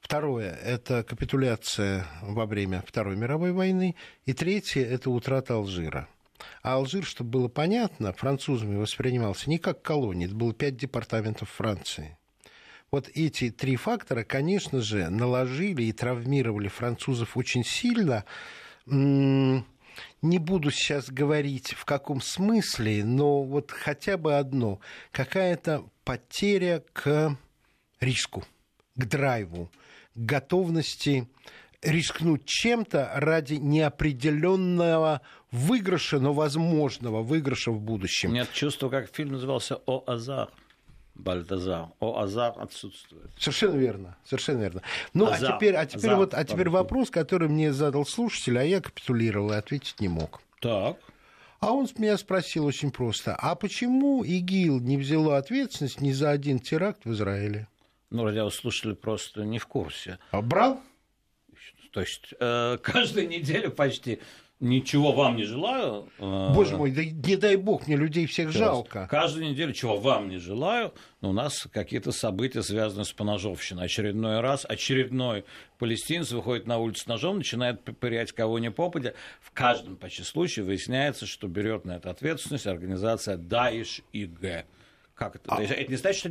Второе– 0.00 0.52
это 0.64 1.02
капитуляция 1.02 2.06
во 2.22 2.46
время 2.46 2.84
Второй 2.86 3.16
мировой 3.16 3.50
войны. 3.50 3.96
И 4.24 4.32
третье– 4.32 4.84
это 4.86 5.10
утрата 5.10 5.54
Алжира. 5.54 6.08
А 6.62 6.74
Алжир, 6.74 7.04
чтобы 7.04 7.30
было 7.30 7.48
понятно, 7.48 8.12
французами 8.12 8.76
воспринимался 8.76 9.50
не 9.50 9.58
как 9.58 9.82
колония, 9.82 10.26
это 10.26 10.36
было 10.36 10.54
пять 10.54 10.76
департаментов 10.76 11.50
Франции. 11.50 12.16
Вот 12.92 13.10
эти 13.14 13.50
три 13.50 13.74
фактора, 13.74 14.22
конечно 14.22 14.80
же, 14.80 15.08
наложили 15.08 15.82
и 15.82 15.92
травмировали 15.92 16.68
французов 16.68 17.36
очень 17.36 17.64
сильно. 17.64 18.24
Не 18.86 19.64
буду 20.38 20.70
сейчас 20.70 21.10
говорить 21.10 21.72
в 21.72 21.84
каком 21.84 22.20
смысле, 22.20 23.04
но 23.04 23.42
вот 23.42 23.70
хотя 23.70 24.16
бы 24.16 24.36
одно. 24.36 24.80
Какая-то 25.12 25.84
потеря 26.04 26.84
к 26.92 27.36
риску, 28.00 28.44
к 28.94 29.04
драйву, 29.04 29.70
к 30.14 30.18
готовности 30.18 31.28
рискнуть 31.82 32.44
чем-то 32.44 33.12
ради 33.14 33.54
неопределенного 33.54 35.22
выигрыша, 35.50 36.18
но 36.18 36.32
возможного 36.32 37.22
выигрыша 37.22 37.70
в 37.70 37.80
будущем. 37.80 38.32
Нет 38.32 38.52
чувства, 38.52 38.88
как 38.88 39.14
фильм 39.14 39.32
назывался 39.32 39.76
«О 39.86 40.02
Азар». 40.06 40.50
Бальтазар. 41.18 41.88
О, 41.98 42.20
Азар 42.20 42.54
отсутствует. 42.58 43.30
Совершенно 43.38 43.76
верно. 43.76 44.16
Совершенно 44.24 44.60
верно. 44.60 44.82
Ну, 45.14 45.26
а 45.26 45.34
Азар. 45.34 45.52
а 45.52 45.56
теперь, 45.56 45.74
а 45.74 45.86
теперь, 45.86 46.10
Азар. 46.10 46.16
вот, 46.16 46.34
а 46.34 46.44
теперь 46.44 46.68
вопрос, 46.68 47.10
который 47.10 47.48
мне 47.48 47.72
задал 47.72 48.04
слушатель, 48.06 48.58
а 48.58 48.62
я 48.62 48.80
капитулировал 48.80 49.52
и 49.52 49.56
ответить 49.56 50.00
не 50.00 50.08
мог. 50.08 50.40
Так. 50.60 50.98
А 51.60 51.72
он 51.72 51.88
меня 51.96 52.18
спросил 52.18 52.66
очень 52.66 52.90
просто, 52.90 53.34
а 53.34 53.54
почему 53.54 54.22
ИГИЛ 54.22 54.80
не 54.80 54.98
взяла 54.98 55.38
ответственность 55.38 56.00
ни 56.00 56.12
за 56.12 56.30
один 56.30 56.58
теракт 56.58 57.04
в 57.04 57.12
Израиле? 57.12 57.66
Ну, 58.10 58.24
радиослушатели 58.24 58.92
просто 58.92 59.44
не 59.44 59.58
в 59.58 59.66
курсе. 59.66 60.18
А 60.30 60.42
брал? 60.42 60.80
То 61.96 62.02
есть 62.02 62.34
э, 62.38 62.76
каждую 62.82 63.26
неделю 63.26 63.70
почти 63.70 64.20
Ничего 64.58 65.12
вам 65.12 65.36
не 65.36 65.44
желаю. 65.44 66.08
Э, 66.18 66.50
Боже 66.54 66.78
мой, 66.78 66.90
да 66.90 67.04
не 67.04 67.36
дай 67.36 67.56
бог, 67.56 67.86
мне 67.86 67.96
людей 67.96 68.24
всех 68.24 68.52
жалко. 68.52 69.06
Каждую 69.10 69.50
неделю, 69.50 69.74
чего 69.74 69.98
вам 69.98 70.30
не 70.30 70.38
желаю, 70.38 70.94
но 71.20 71.28
у 71.28 71.32
нас 71.34 71.68
какие-то 71.70 72.10
события 72.10 72.62
связаны 72.62 73.04
с 73.04 73.12
поножовщиной. 73.12 73.84
Очередной 73.84 74.40
раз 74.40 74.64
очередной 74.66 75.44
палестинец 75.78 76.32
выходит 76.32 76.66
на 76.66 76.78
улицу 76.78 77.02
с 77.02 77.06
ножом, 77.06 77.36
начинает 77.36 77.84
пырять 77.84 78.32
кого 78.32 78.58
ни 78.58 78.68
попадя. 78.68 79.12
В 79.42 79.50
каждом 79.52 79.96
почти 79.96 80.22
случае 80.22 80.64
выясняется, 80.64 81.26
что 81.26 81.48
берет 81.48 81.84
на 81.84 81.96
это 81.96 82.10
ответственность 82.10 82.66
организация 82.66 83.36
Даиш 83.36 84.00
ИГ. 84.14 84.64
Как 85.14 85.36
это? 85.36 85.54
А... 85.54 85.62
Это 85.62 85.90
не 85.90 85.96
значит, 85.96 86.20
что 86.20 86.30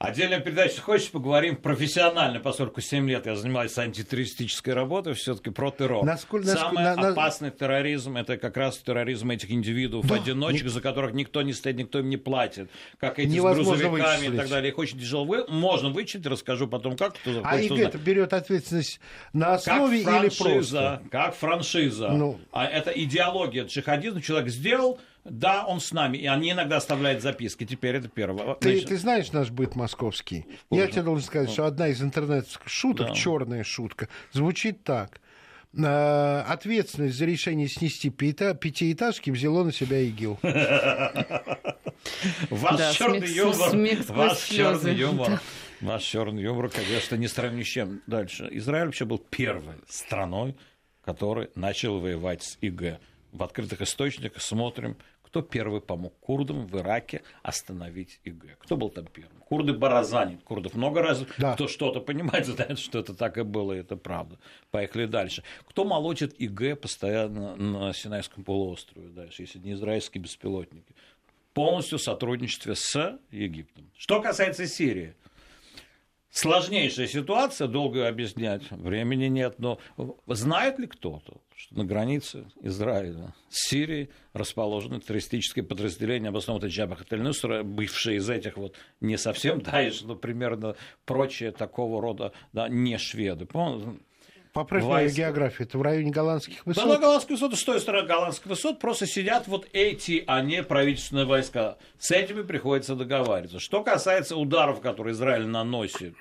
Отдельная 0.00 0.40
передача, 0.40 0.80
хочешь, 0.80 1.10
поговорим 1.10 1.56
профессионально, 1.56 2.40
поскольку 2.40 2.80
7 2.80 3.06
лет 3.06 3.26
я 3.26 3.36
занимаюсь 3.36 3.76
антитеррористической 3.76 4.72
работой, 4.72 5.12
все-таки 5.12 5.50
про 5.50 5.70
террор. 5.70 6.06
Насколько, 6.06 6.46
Самый 6.46 6.82
насколько, 6.82 7.10
опасный 7.10 7.50
терроризм 7.50 8.16
это 8.16 8.38
как 8.38 8.56
раз 8.56 8.78
терроризм 8.78 9.30
этих 9.30 9.50
индивидуумов, 9.50 10.08
да, 10.08 10.14
одиночек, 10.14 10.62
не... 10.62 10.68
за 10.70 10.80
которых 10.80 11.12
никто 11.12 11.42
не 11.42 11.52
стоит, 11.52 11.76
никто 11.76 11.98
им 11.98 12.08
не 12.08 12.16
платит. 12.16 12.70
Как 12.96 13.18
эти 13.18 13.28
Невозможно 13.28 13.76
с 13.76 13.78
грузовиками 13.78 14.16
вычислить. 14.16 14.32
и 14.32 14.36
так 14.38 14.48
далее. 14.48 14.70
Их 14.70 14.78
очень 14.78 14.98
тяжело. 14.98 15.26
Вы... 15.26 15.44
Можно 15.48 15.90
вычислить, 15.90 16.24
расскажу 16.24 16.66
потом, 16.66 16.96
как. 16.96 17.18
Кто 17.18 17.42
а 17.44 17.60
ИГ 17.60 17.72
это 17.72 17.98
берет 17.98 18.32
ответственность 18.32 19.00
на 19.34 19.52
основе 19.52 20.02
как 20.02 20.14
франшиза, 20.14 20.46
или 20.46 20.54
просто? 20.54 21.02
Как 21.10 21.34
франшиза. 21.34 22.08
Ну... 22.08 22.40
А 22.52 22.64
это 22.64 22.90
идеология 22.90 23.66
джихадизма. 23.66 24.22
Человек 24.22 24.48
сделал, 24.48 24.98
да, 25.24 25.66
он 25.66 25.80
с 25.80 25.92
нами, 25.92 26.16
и 26.16 26.26
они 26.26 26.52
иногда 26.52 26.78
оставляют 26.78 27.22
записки. 27.22 27.64
Теперь 27.64 27.96
это 27.96 28.08
первое. 28.08 28.54
Ты, 28.54 28.72
Значит... 28.72 28.88
ты 28.88 28.96
знаешь 28.96 29.32
наш 29.32 29.50
быт 29.50 29.76
московский? 29.76 30.46
Позже. 30.68 30.82
Я 30.82 30.88
тебе 30.88 31.02
должен 31.02 31.26
сказать, 31.26 31.50
что 31.50 31.66
одна 31.66 31.88
из 31.88 32.02
интернет-шуток, 32.02 33.08
да. 33.08 33.14
черная 33.14 33.64
шутка, 33.64 34.08
звучит 34.32 34.82
так. 34.82 35.20
«Э, 35.72 36.42
ответственность 36.48 37.16
за 37.16 37.26
решение 37.26 37.68
снести 37.68 38.10
пятиэтажки 38.10 39.30
взяло 39.30 39.62
на 39.62 39.72
себя 39.72 40.00
ИГИЛ. 40.00 40.40
Ваш 42.50 42.96
черный 42.96 43.28
юмор. 43.28 43.76
Ваш 44.08 44.42
черный 44.42 44.96
юмор. 44.96 45.40
Ваш 45.80 46.02
черный 46.02 46.42
юмор, 46.42 46.70
конечно, 46.70 47.14
не 47.14 47.28
сравним 47.28 47.64
с 47.64 47.68
чем. 47.68 48.02
Дальше. 48.08 48.48
Израиль 48.50 48.86
вообще 48.86 49.04
был 49.04 49.18
первой 49.18 49.76
страной, 49.88 50.56
который 51.04 51.50
начал 51.54 52.00
воевать 52.00 52.42
с 52.42 52.58
ИГ. 52.60 52.98
В 53.32 53.42
открытых 53.42 53.80
источниках 53.82 54.42
смотрим, 54.42 54.96
кто 55.22 55.42
первый 55.42 55.80
помог 55.80 56.18
курдам 56.18 56.66
в 56.66 56.76
Ираке 56.76 57.22
остановить 57.42 58.20
ИГ. 58.24 58.58
Кто 58.58 58.76
был 58.76 58.90
там 58.90 59.06
первым? 59.06 59.38
Курды 59.48 59.72
Баразани. 59.72 60.40
Курдов 60.44 60.74
много 60.74 61.02
раз. 61.02 61.24
Да. 61.38 61.54
Кто 61.54 61.68
что-то 61.68 62.00
понимает, 62.00 62.46
знает, 62.46 62.80
что 62.80 62.98
это 62.98 63.14
так 63.14 63.38
и 63.38 63.42
было, 63.42 63.74
и 63.74 63.78
это 63.78 63.96
правда. 63.96 64.38
Поехали 64.72 65.06
дальше. 65.06 65.44
Кто 65.66 65.84
молотит 65.84 66.34
ИГ 66.34 66.80
постоянно 66.80 67.54
на 67.54 67.92
Синайском 67.92 68.42
полуострове 68.42 69.08
дальше, 69.08 69.42
если 69.42 69.60
не 69.60 69.74
израильские 69.74 70.20
беспилотники? 70.20 70.94
Полностью 71.54 71.98
сотрудничестве 71.98 72.74
с 72.74 73.18
Египтом. 73.30 73.88
Что 73.96 74.20
касается 74.20 74.66
Сирии, 74.66 75.14
Сложнейшая 76.32 77.08
ситуация, 77.08 77.66
долго 77.66 78.06
объяснять, 78.06 78.62
времени 78.70 79.26
нет, 79.26 79.58
но 79.58 79.80
знает 80.28 80.78
ли 80.78 80.86
кто-то, 80.86 81.40
что 81.56 81.76
на 81.76 81.84
границе 81.84 82.46
Израиля 82.62 83.34
с 83.48 83.68
Сирией 83.68 84.10
расположено 84.32 85.00
террористическое 85.00 85.64
подразделение, 85.64 86.28
обоснованное 86.28 86.70
Джабах 86.70 87.04
Тель-Нусра, 87.04 87.64
бывшие 87.64 88.18
из 88.18 88.30
этих 88.30 88.56
вот 88.56 88.76
не 89.00 89.18
совсем 89.18 89.60
Даиш, 89.62 90.02
но 90.02 90.14
примерно 90.14 90.76
прочие 91.04 91.50
такого 91.50 92.00
рода, 92.00 92.32
да, 92.52 92.68
не 92.68 92.96
шведы. 92.96 93.46
Поправь 94.52 94.82
мою 94.82 95.10
географию, 95.10 95.68
это 95.68 95.78
в 95.78 95.82
районе 95.82 96.10
голландских 96.10 96.66
высот? 96.66 96.88
Да, 96.88 96.98
голландских 96.98 97.30
высот, 97.30 97.54
с 97.54 97.62
той 97.62 97.80
стороны 97.80 98.08
голландских 98.08 98.46
высот 98.46 98.80
просто 98.80 99.06
сидят 99.06 99.46
вот 99.46 99.68
эти, 99.72 100.24
а 100.26 100.42
не 100.42 100.62
правительственные 100.64 101.24
войска. 101.24 101.76
С 101.98 102.10
этими 102.10 102.42
приходится 102.42 102.96
договариваться. 102.96 103.60
Что 103.60 103.84
касается 103.84 104.36
ударов, 104.36 104.80
которые 104.80 105.12
Израиль 105.12 105.46
наносит 105.46 106.14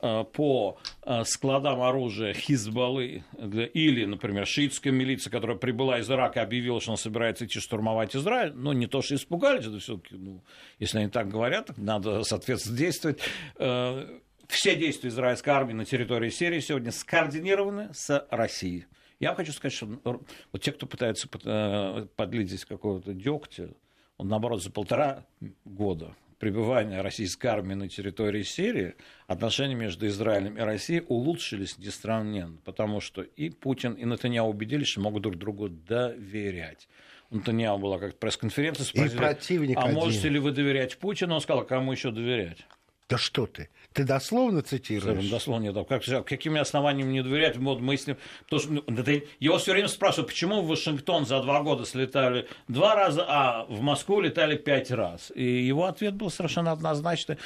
э, 0.00 0.24
по 0.32 0.76
э, 1.04 1.24
складам 1.24 1.80
оружия 1.80 2.34
Хизбаллы 2.34 3.24
или, 3.38 4.04
например, 4.04 4.46
шиитская 4.46 4.92
милиция, 4.92 5.30
которая 5.30 5.56
прибыла 5.56 5.98
из 5.98 6.10
Ирака 6.10 6.40
и 6.40 6.42
объявила, 6.42 6.78
что 6.78 6.90
она 6.90 6.98
собирается 6.98 7.46
идти 7.46 7.58
штурмовать 7.58 8.14
Израиль, 8.14 8.52
ну, 8.54 8.72
не 8.72 8.86
то, 8.86 9.00
что 9.00 9.14
испугались, 9.14 9.66
это 9.66 9.78
все 9.78 9.96
таки 9.96 10.16
ну, 10.16 10.42
если 10.78 10.98
они 10.98 11.08
так 11.08 11.30
говорят, 11.30 11.70
надо, 11.78 12.22
соответственно, 12.24 12.76
действовать 12.76 13.20
э, 13.56 14.20
все 14.52 14.76
действия 14.76 15.08
израильской 15.10 15.52
армии 15.52 15.72
на 15.72 15.84
территории 15.84 16.28
Сирии 16.28 16.60
сегодня 16.60 16.92
скоординированы 16.92 17.92
с 17.92 18.26
Россией. 18.30 18.86
Я 19.18 19.34
хочу 19.34 19.52
сказать, 19.52 19.72
что 19.72 19.86
ну, 19.86 20.22
вот 20.52 20.62
те, 20.62 20.72
кто 20.72 20.86
пытается 20.86 21.28
э, 21.44 22.06
подлить 22.16 22.48
здесь 22.48 22.64
какого-то 22.64 23.14
дегтя, 23.14 23.70
он, 24.18 24.28
наоборот, 24.28 24.62
за 24.62 24.70
полтора 24.70 25.24
года 25.64 26.14
пребывания 26.38 27.00
российской 27.00 27.46
армии 27.46 27.74
на 27.74 27.88
территории 27.88 28.42
Сирии 28.42 28.94
отношения 29.26 29.74
между 29.74 30.06
Израилем 30.08 30.58
и 30.58 30.60
Россией 30.60 31.04
улучшились 31.06 31.78
несравненно, 31.78 32.58
потому 32.64 33.00
что 33.00 33.22
и 33.22 33.48
Путин, 33.48 33.94
и 33.94 34.04
Натаньяу 34.04 34.48
убедились, 34.48 34.88
что 34.88 35.00
могут 35.00 35.22
друг 35.22 35.36
другу 35.36 35.68
доверять. 35.68 36.88
У 37.30 37.36
Натаньяу 37.36 37.78
была 37.78 37.98
как 37.98 38.18
пресс-конференция, 38.18 38.84
спросили, 38.84 39.74
а 39.74 39.84
один. 39.84 39.94
можете 39.94 40.28
ли 40.28 40.38
вы 40.40 40.50
доверять 40.50 40.98
Путину? 40.98 41.36
Он 41.36 41.40
сказал, 41.40 41.64
кому 41.64 41.92
еще 41.92 42.10
доверять? 42.10 42.66
Да 43.08 43.18
что 43.18 43.46
ты? 43.46 43.68
Ты 43.92 44.04
дословно 44.04 44.62
цитируешь? 44.62 45.28
Дословно 45.28 45.64
нет. 45.64 45.88
Как, 45.88 46.26
какими 46.26 46.60
основаниями 46.60 47.12
не 47.12 47.22
доверять? 47.22 47.56
Вот 47.56 47.80
мы 47.80 47.96
с 47.96 48.06
ним... 48.06 48.16
Потому 48.44 48.60
что, 48.60 48.72
ну, 48.72 48.84
это, 48.98 49.24
его 49.40 49.58
все 49.58 49.72
время 49.72 49.88
спрашивают, 49.88 50.28
почему 50.30 50.62
в 50.62 50.68
Вашингтон 50.68 51.26
за 51.26 51.40
два 51.40 51.62
года 51.62 51.84
слетали 51.84 52.48
два 52.68 52.94
раза, 52.94 53.24
а 53.28 53.64
в 53.68 53.80
Москву 53.80 54.20
летали 54.20 54.56
пять 54.56 54.90
раз. 54.90 55.32
И 55.34 55.44
его 55.44 55.84
ответ 55.84 56.14
был 56.14 56.30
совершенно 56.30 56.72
однозначный. 56.72 57.36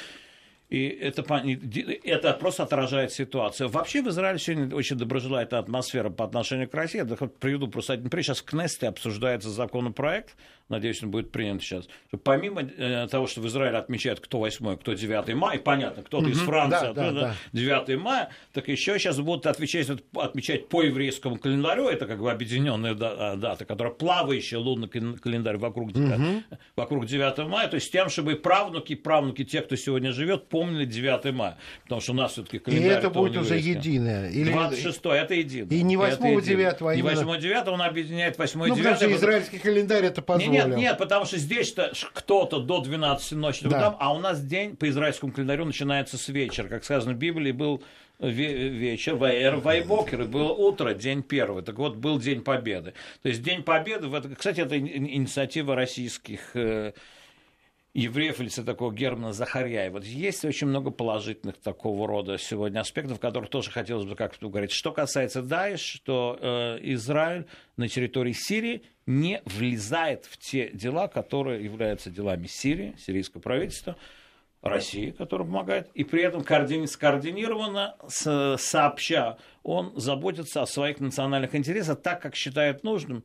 И 0.69 0.85
это, 0.87 1.23
это 2.03 2.33
просто 2.33 2.63
отражает 2.63 3.13
ситуацию. 3.13 3.69
Вообще 3.69 4.01
в 4.01 4.09
Израиле 4.09 4.37
сегодня 4.37 4.75
очень 4.75 4.97
доброжелательная 4.97 5.61
атмосфера 5.61 6.09
по 6.09 6.25
отношению 6.25 6.69
к 6.69 6.73
России. 6.73 6.97
Я 6.97 7.05
приведу 7.05 7.69
просто 7.69 7.93
один 7.93 8.09
пример. 8.09 8.25
Сейчас 8.25 8.39
в 8.39 8.43
Кнессете 8.43 8.87
обсуждается 8.87 9.49
законопроект, 9.49 10.35
надеюсь, 10.69 11.01
он 11.03 11.11
будет 11.11 11.31
принят 11.31 11.61
сейчас. 11.61 11.87
Помимо 12.23 12.61
э, 12.61 13.07
того, 13.09 13.27
что 13.27 13.41
в 13.41 13.47
Израиле 13.47 13.77
отмечают 13.77 14.19
кто 14.19 14.39
8 14.39 14.77
кто 14.77 14.93
9 14.93 15.35
мая, 15.35 15.59
понятно, 15.59 16.03
кто-то 16.03 16.27
из 16.29 16.39
Франции, 16.39 16.93
да, 16.93 17.11
да, 17.11 17.11
да. 17.11 17.35
9 17.53 17.99
мая, 17.99 18.29
так 18.53 18.67
еще 18.67 18.97
сейчас 18.99 19.19
будут 19.19 19.45
отвечать, 19.45 19.89
отмечать 20.13 20.67
по 20.69 20.83
еврейскому 20.83 21.37
календарю, 21.37 21.87
это 21.87 22.05
как 22.05 22.19
бы 22.19 22.31
объединенная 22.31 22.95
а, 22.99 23.35
дата, 23.35 23.65
которая 23.65 23.93
плавающая 23.93 24.59
лунный 24.59 24.87
календарь 24.87 25.57
вокруг, 25.57 25.89
угу. 25.89 26.43
вокруг 26.75 27.05
9 27.05 27.37
мая, 27.47 27.67
то 27.67 27.75
есть 27.75 27.91
тем, 27.91 28.09
чтобы 28.09 28.35
правнуки, 28.35 28.95
правнуки 28.95 29.45
тех, 29.45 29.65
кто 29.65 29.75
сегодня 29.75 30.11
живет, 30.11 30.49
помнили 30.49 30.85
9 30.85 31.33
мая, 31.33 31.57
потому 31.83 32.01
что 32.01 32.11
у 32.11 32.15
нас 32.15 32.33
все-таки 32.33 32.59
календарь. 32.59 32.91
И 32.91 32.93
это 32.93 33.09
будет 33.09 33.37
уже 33.37 33.57
единое. 33.57 34.29
Или... 34.29 34.51
26 34.51 34.99
это 35.05 35.33
единое. 35.33 35.77
И 35.77 35.81
не 35.81 35.97
8 35.97 36.41
9 36.41 36.81
а 36.81 36.95
Не 36.95 37.01
8 37.01 37.39
9 37.39 37.67
он 37.67 37.81
объединяет 37.81 38.37
8 38.37 38.59
9 38.59 38.69
Ну, 38.69 38.75
потому 38.75 38.95
что 38.95 39.11
израильский 39.13 39.59
календарь 39.59 40.05
это 40.05 40.21
позволит 40.21 40.56
нет, 40.65 40.77
нет, 40.77 40.97
потому 40.97 41.25
что 41.25 41.37
здесь-то 41.37 41.91
кто-то 42.13 42.59
до 42.59 42.81
12 42.81 43.31
ночи, 43.33 43.67
да. 43.67 43.79
там, 43.79 43.97
а 43.99 44.13
у 44.13 44.19
нас 44.19 44.41
день 44.41 44.75
по 44.75 44.87
израильскому 44.89 45.31
календарю 45.31 45.65
начинается 45.65 46.17
с 46.17 46.27
вечера. 46.29 46.67
Как 46.67 46.83
сказано 46.83 47.13
в 47.13 47.17
Библии, 47.17 47.51
был 47.51 47.83
вечер, 48.19 49.15
ваэр, 49.15 49.57
вайбокер, 49.57 50.21
и 50.23 50.25
было 50.25 50.51
утро, 50.51 50.93
день 50.93 51.21
первый. 51.21 51.63
Так 51.63 51.77
вот, 51.77 51.95
был 51.95 52.19
День 52.19 52.41
Победы. 52.41 52.93
То 53.21 53.29
есть 53.29 53.43
День 53.43 53.63
Победы, 53.63 54.09
кстати, 54.35 54.61
это 54.61 54.77
инициатива 54.77 55.75
российских 55.75 56.55
евреев 57.97 58.39
лица 58.39 58.63
такого 58.63 58.93
Германа 58.93 59.33
Захарьяева. 59.33 59.93
Вот 59.93 60.05
есть 60.05 60.45
очень 60.45 60.67
много 60.67 60.91
положительных 60.91 61.57
такого 61.57 62.07
рода 62.07 62.37
сегодня 62.37 62.79
аспектов, 62.79 63.19
которых 63.19 63.49
тоже 63.49 63.71
хотелось 63.71 64.05
бы 64.05 64.15
как-то 64.15 64.47
говорить. 64.47 64.71
Что 64.71 64.91
касается 64.91 65.41
Даиш, 65.41 65.79
что 65.79 66.37
э, 66.39 66.77
Израиль 66.93 67.47
на 67.75 67.89
территории 67.89 68.33
Сирии 68.33 68.83
не 69.07 69.41
влезает 69.45 70.25
в 70.25 70.37
те 70.37 70.69
дела, 70.69 71.07
которые 71.07 71.63
являются 71.63 72.11
делами 72.11 72.45
Сирии, 72.45 72.95
сирийского 72.99 73.41
правительства, 73.41 73.97
России, 74.61 75.11
которая 75.11 75.47
помогает, 75.47 75.89
и 75.93 76.03
при 76.03 76.21
этом 76.23 76.43
скоординированно, 76.43 77.95
сообща, 78.07 79.37
он 79.63 79.93
заботится 79.95 80.61
о 80.61 80.67
своих 80.67 80.99
национальных 80.99 81.55
интересах 81.55 82.01
так, 82.01 82.21
как 82.21 82.35
считает 82.35 82.83
нужным, 82.83 83.23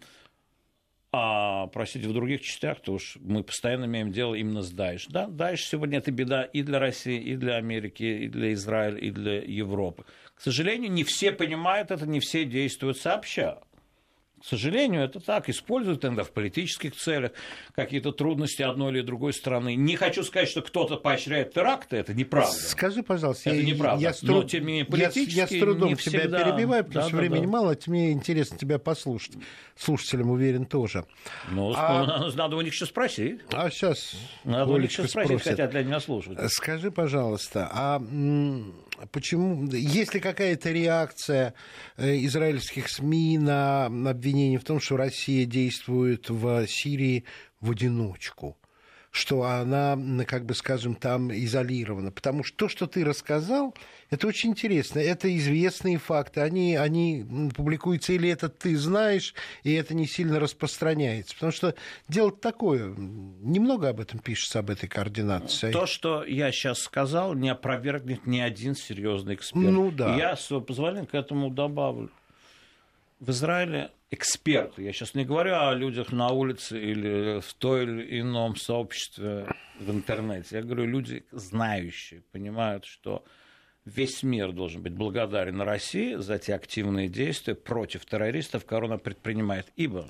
а, 1.14 1.66
простите, 1.66 2.08
в 2.08 2.14
других 2.14 2.40
частях, 2.40 2.80
то 2.80 2.94
уж 2.94 3.18
мы 3.20 3.42
постоянно 3.42 3.84
имеем 3.84 4.12
дело 4.12 4.34
именно 4.34 4.62
с 4.62 4.70
Даиш. 4.70 5.06
Да, 5.08 5.26
Даиш 5.26 5.66
сегодня 5.66 5.98
это 5.98 6.10
беда 6.10 6.44
и 6.44 6.62
для 6.62 6.78
России, 6.78 7.20
и 7.20 7.36
для 7.36 7.56
Америки, 7.56 8.02
и 8.02 8.28
для 8.28 8.54
Израиля, 8.54 8.96
и 8.96 9.10
для 9.10 9.42
Европы. 9.42 10.04
К 10.34 10.40
сожалению, 10.40 10.90
не 10.90 11.04
все 11.04 11.30
понимают 11.30 11.90
это, 11.90 12.06
не 12.06 12.18
все 12.20 12.46
действуют 12.46 12.96
сообща. 12.96 13.60
К 14.42 14.44
сожалению, 14.44 15.02
это 15.04 15.20
так. 15.20 15.48
Используют 15.48 16.04
иногда 16.04 16.24
в 16.24 16.32
политических 16.32 16.96
целях 16.96 17.30
какие-то 17.76 18.10
трудности 18.10 18.62
одной 18.62 18.90
или 18.90 19.00
другой 19.00 19.32
страны. 19.32 19.76
Не 19.76 19.94
хочу 19.94 20.24
сказать, 20.24 20.48
что 20.48 20.62
кто-то 20.62 20.96
поощряет 20.96 21.54
теракты, 21.54 21.96
это 21.96 22.12
неправда. 22.12 22.52
Скажи, 22.52 23.04
пожалуйста, 23.04 23.50
это 23.50 23.60
я, 23.60 23.64
неправда. 23.64 24.02
Я, 24.02 24.12
Но, 24.22 24.42
тем 24.42 24.62
не 24.62 24.66
менее, 24.66 24.84
политически 24.84 25.36
я, 25.36 25.42
я 25.42 25.46
с 25.46 25.50
трудом 25.50 25.90
не 25.90 25.96
тебя 25.96 26.20
всегда... 26.20 26.42
перебиваю, 26.42 26.84
потому 26.84 27.02
да, 27.04 27.08
что 27.08 27.16
да, 27.16 27.20
времени 27.20 27.44
да. 27.44 27.52
мало, 27.52 27.72
а 27.72 27.90
мне 27.90 28.10
интересно 28.10 28.58
тебя 28.58 28.80
послушать. 28.80 29.36
Слушателям, 29.76 30.30
уверен, 30.30 30.66
тоже. 30.66 31.04
Ну, 31.50 31.72
а... 31.76 32.28
надо 32.34 32.56
у 32.56 32.60
них 32.62 32.72
еще 32.72 32.86
спросить. 32.86 33.42
А 33.52 33.70
сейчас 33.70 34.16
Надо 34.42 34.72
у 34.72 34.76
них 34.76 34.90
еще 34.90 35.06
спросить, 35.06 35.38
спросит. 35.38 35.48
хотят 35.50 35.70
для 35.70 35.84
меня 35.84 36.00
слушать. 36.00 36.36
Скажи, 36.50 36.90
пожалуйста, 36.90 37.70
а 37.72 38.02
почему, 39.10 39.66
есть 39.70 40.14
ли 40.14 40.20
какая-то 40.20 40.70
реакция 40.70 41.54
э, 41.96 42.16
израильских 42.24 42.88
СМИ 42.88 43.38
на 43.38 43.86
обвинение 43.86 44.58
в 44.58 44.64
том, 44.64 44.80
что 44.80 44.96
Россия 44.96 45.44
действует 45.46 46.30
в 46.30 46.66
Сирии 46.66 47.24
в 47.60 47.70
одиночку? 47.70 48.56
Что 49.12 49.42
она, 49.42 49.96
как 50.26 50.46
бы 50.46 50.54
скажем, 50.54 50.94
там 50.94 51.30
изолирована. 51.30 52.10
Потому 52.10 52.42
что 52.42 52.56
то, 52.56 52.68
что 52.68 52.86
ты 52.86 53.04
рассказал, 53.04 53.74
это 54.08 54.26
очень 54.26 54.50
интересно. 54.50 55.00
Это 55.00 55.34
известные 55.36 55.98
факты. 55.98 56.40
Они, 56.40 56.76
они 56.76 57.50
публикуются 57.54 58.14
или 58.14 58.30
это 58.30 58.48
ты 58.48 58.74
знаешь, 58.74 59.34
и 59.64 59.74
это 59.74 59.94
не 59.94 60.06
сильно 60.06 60.40
распространяется. 60.40 61.34
Потому 61.34 61.52
что 61.52 61.74
дело 62.08 62.32
такое. 62.32 62.94
Немного 62.96 63.90
об 63.90 64.00
этом 64.00 64.18
пишется, 64.18 64.60
об 64.60 64.70
этой 64.70 64.88
координации. 64.88 65.72
То, 65.72 65.84
что 65.84 66.24
я 66.24 66.50
сейчас 66.50 66.80
сказал, 66.80 67.34
не 67.34 67.50
опровергнет 67.50 68.26
ни 68.26 68.40
один 68.40 68.74
серьезный 68.74 69.34
эксперт. 69.34 69.70
Ну 69.70 69.90
да. 69.90 70.16
Я, 70.16 70.36
с 70.36 70.58
позволения, 70.60 71.06
к 71.06 71.14
этому 71.14 71.50
добавлю. 71.50 72.10
В 73.22 73.30
Израиле 73.30 73.92
эксперты, 74.10 74.82
я 74.82 74.92
сейчас 74.92 75.14
не 75.14 75.24
говорю 75.24 75.54
о 75.54 75.72
людях 75.74 76.10
на 76.10 76.30
улице 76.30 76.76
или 76.76 77.38
в 77.40 77.54
той 77.54 77.84
или 77.84 78.20
ином 78.20 78.56
сообществе 78.56 79.46
в 79.78 79.88
интернете, 79.92 80.56
я 80.56 80.62
говорю 80.62 80.86
люди 80.86 81.24
знающие, 81.30 82.22
понимают, 82.32 82.84
что 82.84 83.24
весь 83.84 84.24
мир 84.24 84.50
должен 84.50 84.82
быть 84.82 84.94
благодарен 84.94 85.60
России 85.60 86.16
за 86.16 86.40
те 86.40 86.56
активные 86.56 87.08
действия 87.08 87.54
против 87.54 88.06
террористов, 88.06 88.64
которые 88.64 88.88
она 88.88 88.98
предпринимает. 88.98 89.72
Ибо 89.76 90.08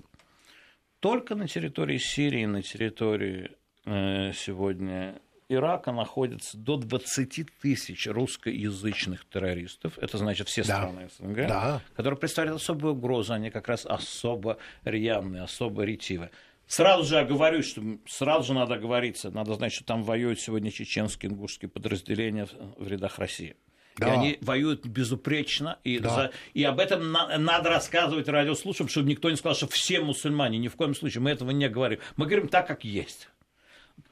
только 1.01 1.35
на 1.35 1.47
территории 1.47 1.99
Сирии, 1.99 2.47
на 2.47 2.63
территории 2.63 3.51
э, 3.85 4.33
сегодня 4.33 5.21
Ирака 5.53 5.93
находится 5.93 6.57
до 6.57 6.77
20 6.77 7.47
тысяч 7.61 8.07
русскоязычных 8.07 9.25
террористов, 9.29 9.99
это 9.99 10.19
значит 10.19 10.49
все 10.49 10.65
да. 10.65 10.77
страны 10.77 11.09
СНГ, 11.19 11.37
да. 11.49 11.81
которые 11.95 12.19
представляют 12.19 12.61
особую 12.61 12.95
угрозу, 12.95 13.33
они 13.33 13.51
как 13.51 13.69
раз 13.69 13.87
особо 13.87 14.59
рьяные, 14.85 15.43
особо 15.43 15.85
ретивы. 15.85 16.31
Сразу 16.67 17.05
же 17.05 17.19
оговорюсь, 17.19 17.69
что 17.69 17.83
сразу 18.07 18.49
же 18.49 18.55
надо 18.55 18.79
говориться, 18.79 19.31
надо 19.31 19.55
знать, 19.55 19.73
что 19.73 19.85
там 19.85 20.03
воюют 20.05 20.41
сегодня 20.41 20.71
чеченские 20.71 21.31
ингушские 21.31 21.69
подразделения 21.69 22.47
в 22.79 22.87
рядах 22.89 23.19
России. 23.19 23.57
Да. 23.97 24.09
И 24.09 24.11
они 24.11 24.39
воюют 24.41 24.87
безупречно, 24.87 25.79
и, 25.85 25.99
да. 25.99 26.09
за, 26.09 26.31
и 26.55 26.65
об 26.65 26.81
этом 26.81 27.13
на, 27.13 27.37
надо 27.37 27.69
рассказывать 27.69 28.29
радиослушателям, 28.29 28.89
чтобы 28.89 29.11
никто 29.11 29.29
не 29.31 29.37
сказал, 29.37 29.55
что 29.55 29.67
все 29.69 30.01
мусульмане. 30.01 30.59
Ни 30.59 30.69
в 30.69 30.77
коем 30.77 30.95
случае 30.95 31.21
мы 31.21 31.31
этого 31.31 31.51
не 31.51 31.69
говорим. 31.69 31.99
Мы 32.17 32.27
говорим 32.27 32.49
так, 32.49 32.67
как 32.67 32.85
есть. 32.85 33.29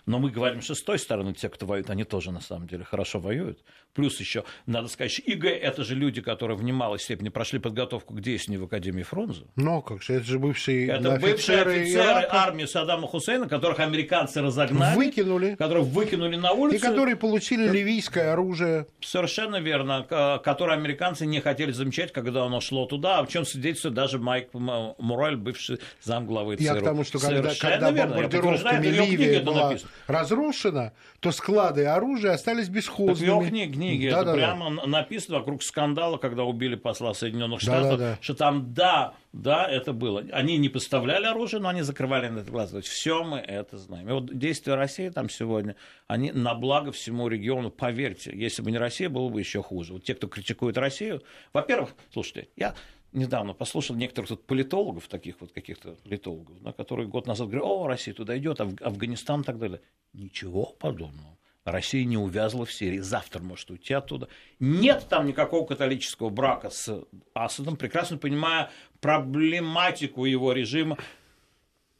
Но 0.07 0.18
мы 0.18 0.30
говорим, 0.30 0.62
что 0.62 0.74
с 0.74 0.82
той 0.82 0.98
стороны 0.98 1.34
те, 1.34 1.48
кто 1.48 1.66
воюет, 1.66 1.90
они 1.90 2.05
тоже 2.05 2.32
на 2.32 2.40
самом 2.40 2.66
деле 2.66 2.84
хорошо 2.84 3.20
воюют. 3.20 3.62
Плюс 3.92 4.18
еще, 4.20 4.44
надо 4.66 4.88
сказать, 4.88 5.12
что 5.12 5.22
ИГ– 5.22 5.44
это 5.46 5.84
же 5.84 5.94
люди, 5.94 6.20
которые 6.20 6.57
в 6.57 6.62
немалой 6.62 6.98
степени 6.98 7.28
прошли 7.28 7.59
подготовку 7.59 8.14
к 8.14 8.20
действию 8.20 8.61
в 8.61 8.64
Академии 8.64 9.03
Фрунзе. 9.03 9.44
Ну, 9.57 9.82
как 9.82 10.03
же, 10.03 10.14
это 10.14 10.24
же 10.26 10.38
бывшие 10.38 10.88
Это 10.88 11.14
офицеры 11.14 11.32
бывшие 11.32 11.62
офицеры 11.62 12.26
армии 12.30 12.64
Саддама 12.64 13.09
Хусейна, 13.09 13.48
которых 13.48 13.80
американцы 13.80 14.40
разогнали. 14.40 14.96
Выкинули. 14.96 15.55
Которых 15.57 15.86
выкинули 15.86 16.36
на 16.36 16.53
улицу. 16.53 16.76
И 16.76 16.78
которые 16.78 17.16
получили 17.16 17.68
ливийское 17.68 18.32
оружие. 18.32 18.86
Совершенно 19.01 19.61
верно. 19.61 20.07
Которые 20.44 20.76
американцы 20.76 21.26
не 21.26 21.40
хотели 21.40 21.72
замечать, 21.72 22.12
когда 22.12 22.44
оно 22.44 22.61
шло 22.61 22.86
туда, 22.86 23.20
о 23.20 23.26
чем 23.26 23.44
свидетельствует 23.44 23.94
даже 23.94 24.18
Майк 24.18 24.51
Мураль, 24.53 25.36
бывший 25.36 25.78
замглавы 26.03 26.57
ЦРУ. 26.57 26.64
Я 26.64 26.74
к 26.74 26.84
тому, 26.84 27.05
что 27.05 27.18
когда, 27.18 27.53
когда 27.55 27.90
бомбардировками 27.92 28.86
Ливии 28.86 29.40
была 29.40 29.76
разрушена, 30.07 30.93
то 31.20 31.32
склады 31.32 31.86
оружия 31.86 32.32
остались 32.32 32.68
бесхозными. 32.68 33.14
Так 33.14 33.18
в 33.18 33.55
его 33.55 33.72
книге 33.72 34.11
да, 34.11 34.16
это 34.16 34.24
да, 34.26 34.34
прямо 34.34 34.76
да. 34.76 34.86
написано 34.86 35.38
вокруг 35.38 35.62
скандала, 35.62 36.18
когда 36.18 36.45
убили 36.45 36.74
посла 36.74 37.14
Соединенных 37.14 37.61
Штатов, 37.61 37.91
да, 37.91 37.97
да, 37.97 38.11
да. 38.12 38.18
что 38.20 38.34
там 38.34 38.72
да, 38.74 39.14
да, 39.32 39.66
это 39.66 39.93
было. 39.93 40.24
Они 40.32 40.59
не 40.59 40.68
поставляли 40.68 41.26
оружие, 41.26 41.61
но 41.61 41.68
они 41.68 41.82
закрывали 41.82 42.28
на 42.28 42.41
это 42.41 42.51
глаза. 42.51 42.72
То 42.72 42.76
есть 42.78 42.88
все 42.88 43.22
мы 43.22 43.38
это 43.38 43.78
знаем. 43.78 44.09
И 44.09 44.12
вот 44.12 44.36
действия 44.36 44.74
России 44.74 45.09
там 45.09 45.30
сегодня, 45.30 45.76
они 46.07 46.32
на 46.32 46.55
благо 46.55 46.93
всему 46.93 47.28
региону, 47.28 47.70
поверьте, 47.70 48.32
если 48.34 48.62
бы 48.62 48.70
не 48.70 48.78
Россия, 48.78 49.09
было 49.09 49.28
бы 49.28 49.38
еще 49.41 49.62
хуже. 49.62 49.93
Вот 49.93 50.05
те, 50.05 50.14
кто 50.14 50.26
критикует 50.26 50.76
Россию, 50.78 51.22
во-первых, 51.53 51.91
слушайте, 52.12 52.49
я 52.57 52.74
недавно 53.12 53.54
послушал 53.54 53.96
некоторых 53.96 54.28
тут 54.28 54.46
политологов, 54.46 55.08
таких 55.08 55.40
вот 55.40 55.52
каких-то 55.52 55.94
политологов, 56.04 56.61
да, 56.62 56.72
которые 56.72 57.08
год 57.08 57.26
назад 57.26 57.48
говорили, 57.48 57.66
о, 57.66 57.86
Россия 57.86 58.14
туда 58.14 58.36
идет, 58.38 58.61
Аф- 58.61 58.80
Афганистан 58.80 59.40
и 59.40 59.44
так 59.44 59.58
далее. 59.58 59.80
Ничего 60.12 60.66
подобного. 60.78 61.36
Россия 61.64 62.04
не 62.04 62.16
увязла 62.16 62.64
в 62.64 62.72
Сирии, 62.72 62.98
завтра 62.98 63.42
может 63.42 63.70
уйти 63.70 63.92
оттуда. 63.92 64.28
Нет 64.58 65.06
там 65.08 65.26
никакого 65.26 65.66
католического 65.66 66.30
брака 66.30 66.70
с 66.70 67.04
Асадом, 67.34 67.76
прекрасно 67.76 68.16
понимая 68.16 68.70
проблематику 69.00 70.24
его 70.24 70.52
режима, 70.52 70.96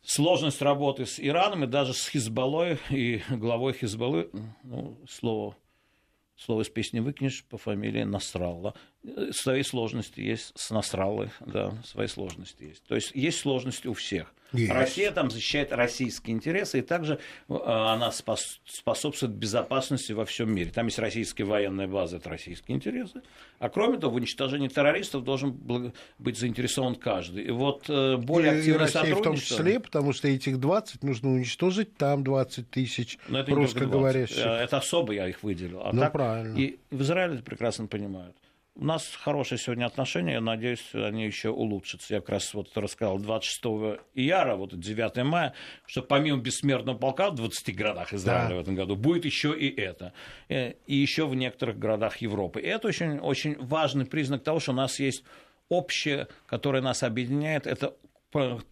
сложность 0.03 0.63
работы 0.63 1.05
с 1.05 1.21
Ираном 1.21 1.65
и 1.65 1.67
даже 1.67 1.93
с 1.93 2.09
Хизбаллой 2.09 2.79
и 2.91 3.23
главой 3.29 3.75
Хизбаллы, 3.75 4.31
ну, 4.65 4.99
слово 5.09 5.57
слово 6.41 6.63
из 6.63 6.69
песни 6.69 7.01
выкинешь 7.01 7.45
по 7.45 7.59
фамилии 7.59 8.03
Насралла. 8.03 8.75
Свои 9.33 9.63
сложности 9.63 10.21
есть 10.21 10.53
с 10.57 10.71
Насраллой, 10.71 11.31
да, 11.41 11.73
свои 11.85 12.07
сложности 12.07 12.65
есть. 12.65 12.85
То 12.85 12.95
есть 12.95 13.13
есть 13.15 13.41
сложности 13.41 13.87
у 13.87 13.95
всех. 13.95 14.35
Есть. 14.53 14.73
Россия 14.73 15.13
там 15.13 15.31
защищает 15.31 15.73
российские 15.73 16.35
интересы, 16.35 16.81
и 16.81 16.83
также 16.83 17.21
э, 17.49 17.55
она 17.55 18.11
способствует 18.11 19.33
безопасности 19.33 20.13
во 20.13 20.25
всем 20.25 20.53
мире. 20.53 20.73
Там 20.73 20.87
есть 20.87 20.99
российские 20.99 21.47
военные 21.47 21.87
базы, 21.87 22.17
это 22.17 22.31
российские 22.31 22.77
интересы. 22.77 23.23
А 23.61 23.69
кроме 23.69 23.99
того, 23.99 24.15
в 24.15 24.17
уничтожении 24.17 24.69
террористов 24.69 25.23
должен 25.23 25.53
быть 26.19 26.39
заинтересован 26.39 26.97
каждый. 26.97 27.45
И 27.45 27.51
вот 27.51 27.89
э, 27.89 28.17
более 28.17 28.53
активное 28.53 28.75
и 28.75 28.93
Россия 28.93 29.15
в 29.15 29.23
том 29.23 29.37
числе, 29.37 29.79
потому 29.79 30.13
что 30.13 30.27
этих 30.27 30.59
20 30.59 31.05
нужно 31.05 31.31
уничтожить, 31.31 31.97
там 31.97 32.25
20 32.25 32.69
тысяч 32.71 33.19
русскоговорящих. 33.29 34.45
Э, 34.45 34.63
это 34.65 34.79
особо 34.79 35.13
я 35.13 35.29
их 35.29 35.45
выделил. 35.45 35.83
А 35.85 35.93
ну, 35.93 36.01
так, 36.01 36.13
правильно. 36.13 36.59
И 36.59 36.81
в 36.91 37.03
Израиле 37.03 37.35
это 37.35 37.45
прекрасно 37.45 37.87
понимают. 37.87 38.37
У 38.81 38.85
нас 38.85 39.15
хорошие 39.15 39.59
сегодня 39.59 39.85
отношения, 39.85 40.33
я 40.33 40.41
надеюсь, 40.41 40.83
они 40.95 41.27
еще 41.27 41.51
улучшатся. 41.51 42.15
Я 42.15 42.21
как 42.21 42.31
раз 42.31 42.55
вот 42.55 42.75
рассказал 42.79 43.19
26 43.19 43.63
ияра, 44.15 44.57
вот 44.57 44.75
9 44.75 45.23
мая, 45.23 45.53
что 45.85 46.01
помимо 46.01 46.39
бессмертного 46.39 46.97
полка 46.97 47.29
в 47.29 47.35
20 47.35 47.77
городах 47.77 48.15
Израиля 48.15 48.49
да. 48.49 48.55
в 48.55 48.59
этом 48.61 48.77
году 48.77 48.97
будет 48.97 49.27
еще 49.27 49.55
и 49.55 49.69
это. 49.69 50.15
Э, 50.49 50.73
и 50.87 50.97
еще 50.97 51.27
в 51.27 51.35
некоторых 51.35 51.79
городах 51.79 52.23
Европы. 52.23 52.63
И 52.63 52.67
это 52.67 52.89
очень, 52.89 53.19
очень 53.19 53.59
важный 53.59 54.07
признак 54.07 54.45
того, 54.45 54.61
что 54.61 54.73
у 54.73 54.77
нас 54.77 54.99
есть 54.99 55.25
общее, 55.69 56.29
которое 56.47 56.81
нас 56.81 57.03
объединяет, 57.03 57.67
это 57.67 57.95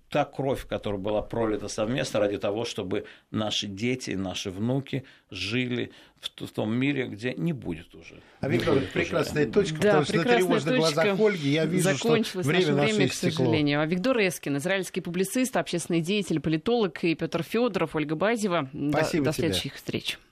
та 0.09 0.25
кровь, 0.25 0.67
которая 0.67 1.01
была 1.01 1.23
пролита 1.23 1.69
совместно 1.69 2.21
ради 2.21 2.39
того, 2.39 2.65
чтобы 2.65 3.05
наши 3.31 3.67
дети, 3.67 4.13
наши 4.13 4.51
внуки 4.51 5.05
жили 5.31 5.91
в, 6.21 6.47
в 6.47 6.51
том 6.51 6.75
мире, 6.75 7.07
где 7.07 7.35
не 7.35 7.53
будет 7.53 7.95
уже. 7.95 8.21
А 8.41 8.49
Виктор, 8.49 8.79
прекрасная 8.93 9.45
уже. 9.45 9.53
точка, 9.53 9.81
да, 9.81 9.89
потому 9.89 10.05
что 10.05 10.17
на 10.17 10.25
тревожных 10.25 10.77
глазах 10.77 11.21
Ольги 11.21 11.51
я 11.51 11.67
вижу, 11.67 11.83
Закончилось 11.83 12.47
что 12.47 12.55
время 12.55 12.75
наше 12.75 12.95
время, 12.95 13.09
к 13.09 13.13
сожалению. 13.13 13.81
А 13.81 13.87
Виктор 13.87 14.19
Эскин, 14.19 14.57
израильский 14.59 15.01
публицист, 15.01 15.57
общественный 15.57 16.01
деятель, 16.01 16.41
политолог 16.41 17.03
и 17.05 17.15
Петр 17.15 17.43
Федоров, 17.43 17.95
Ольга 17.95 18.15
Базева. 18.15 18.71
Спасибо 18.91 19.25
до, 19.25 19.31
до 19.31 19.37
следующих 19.37 19.75
встреч. 19.75 20.19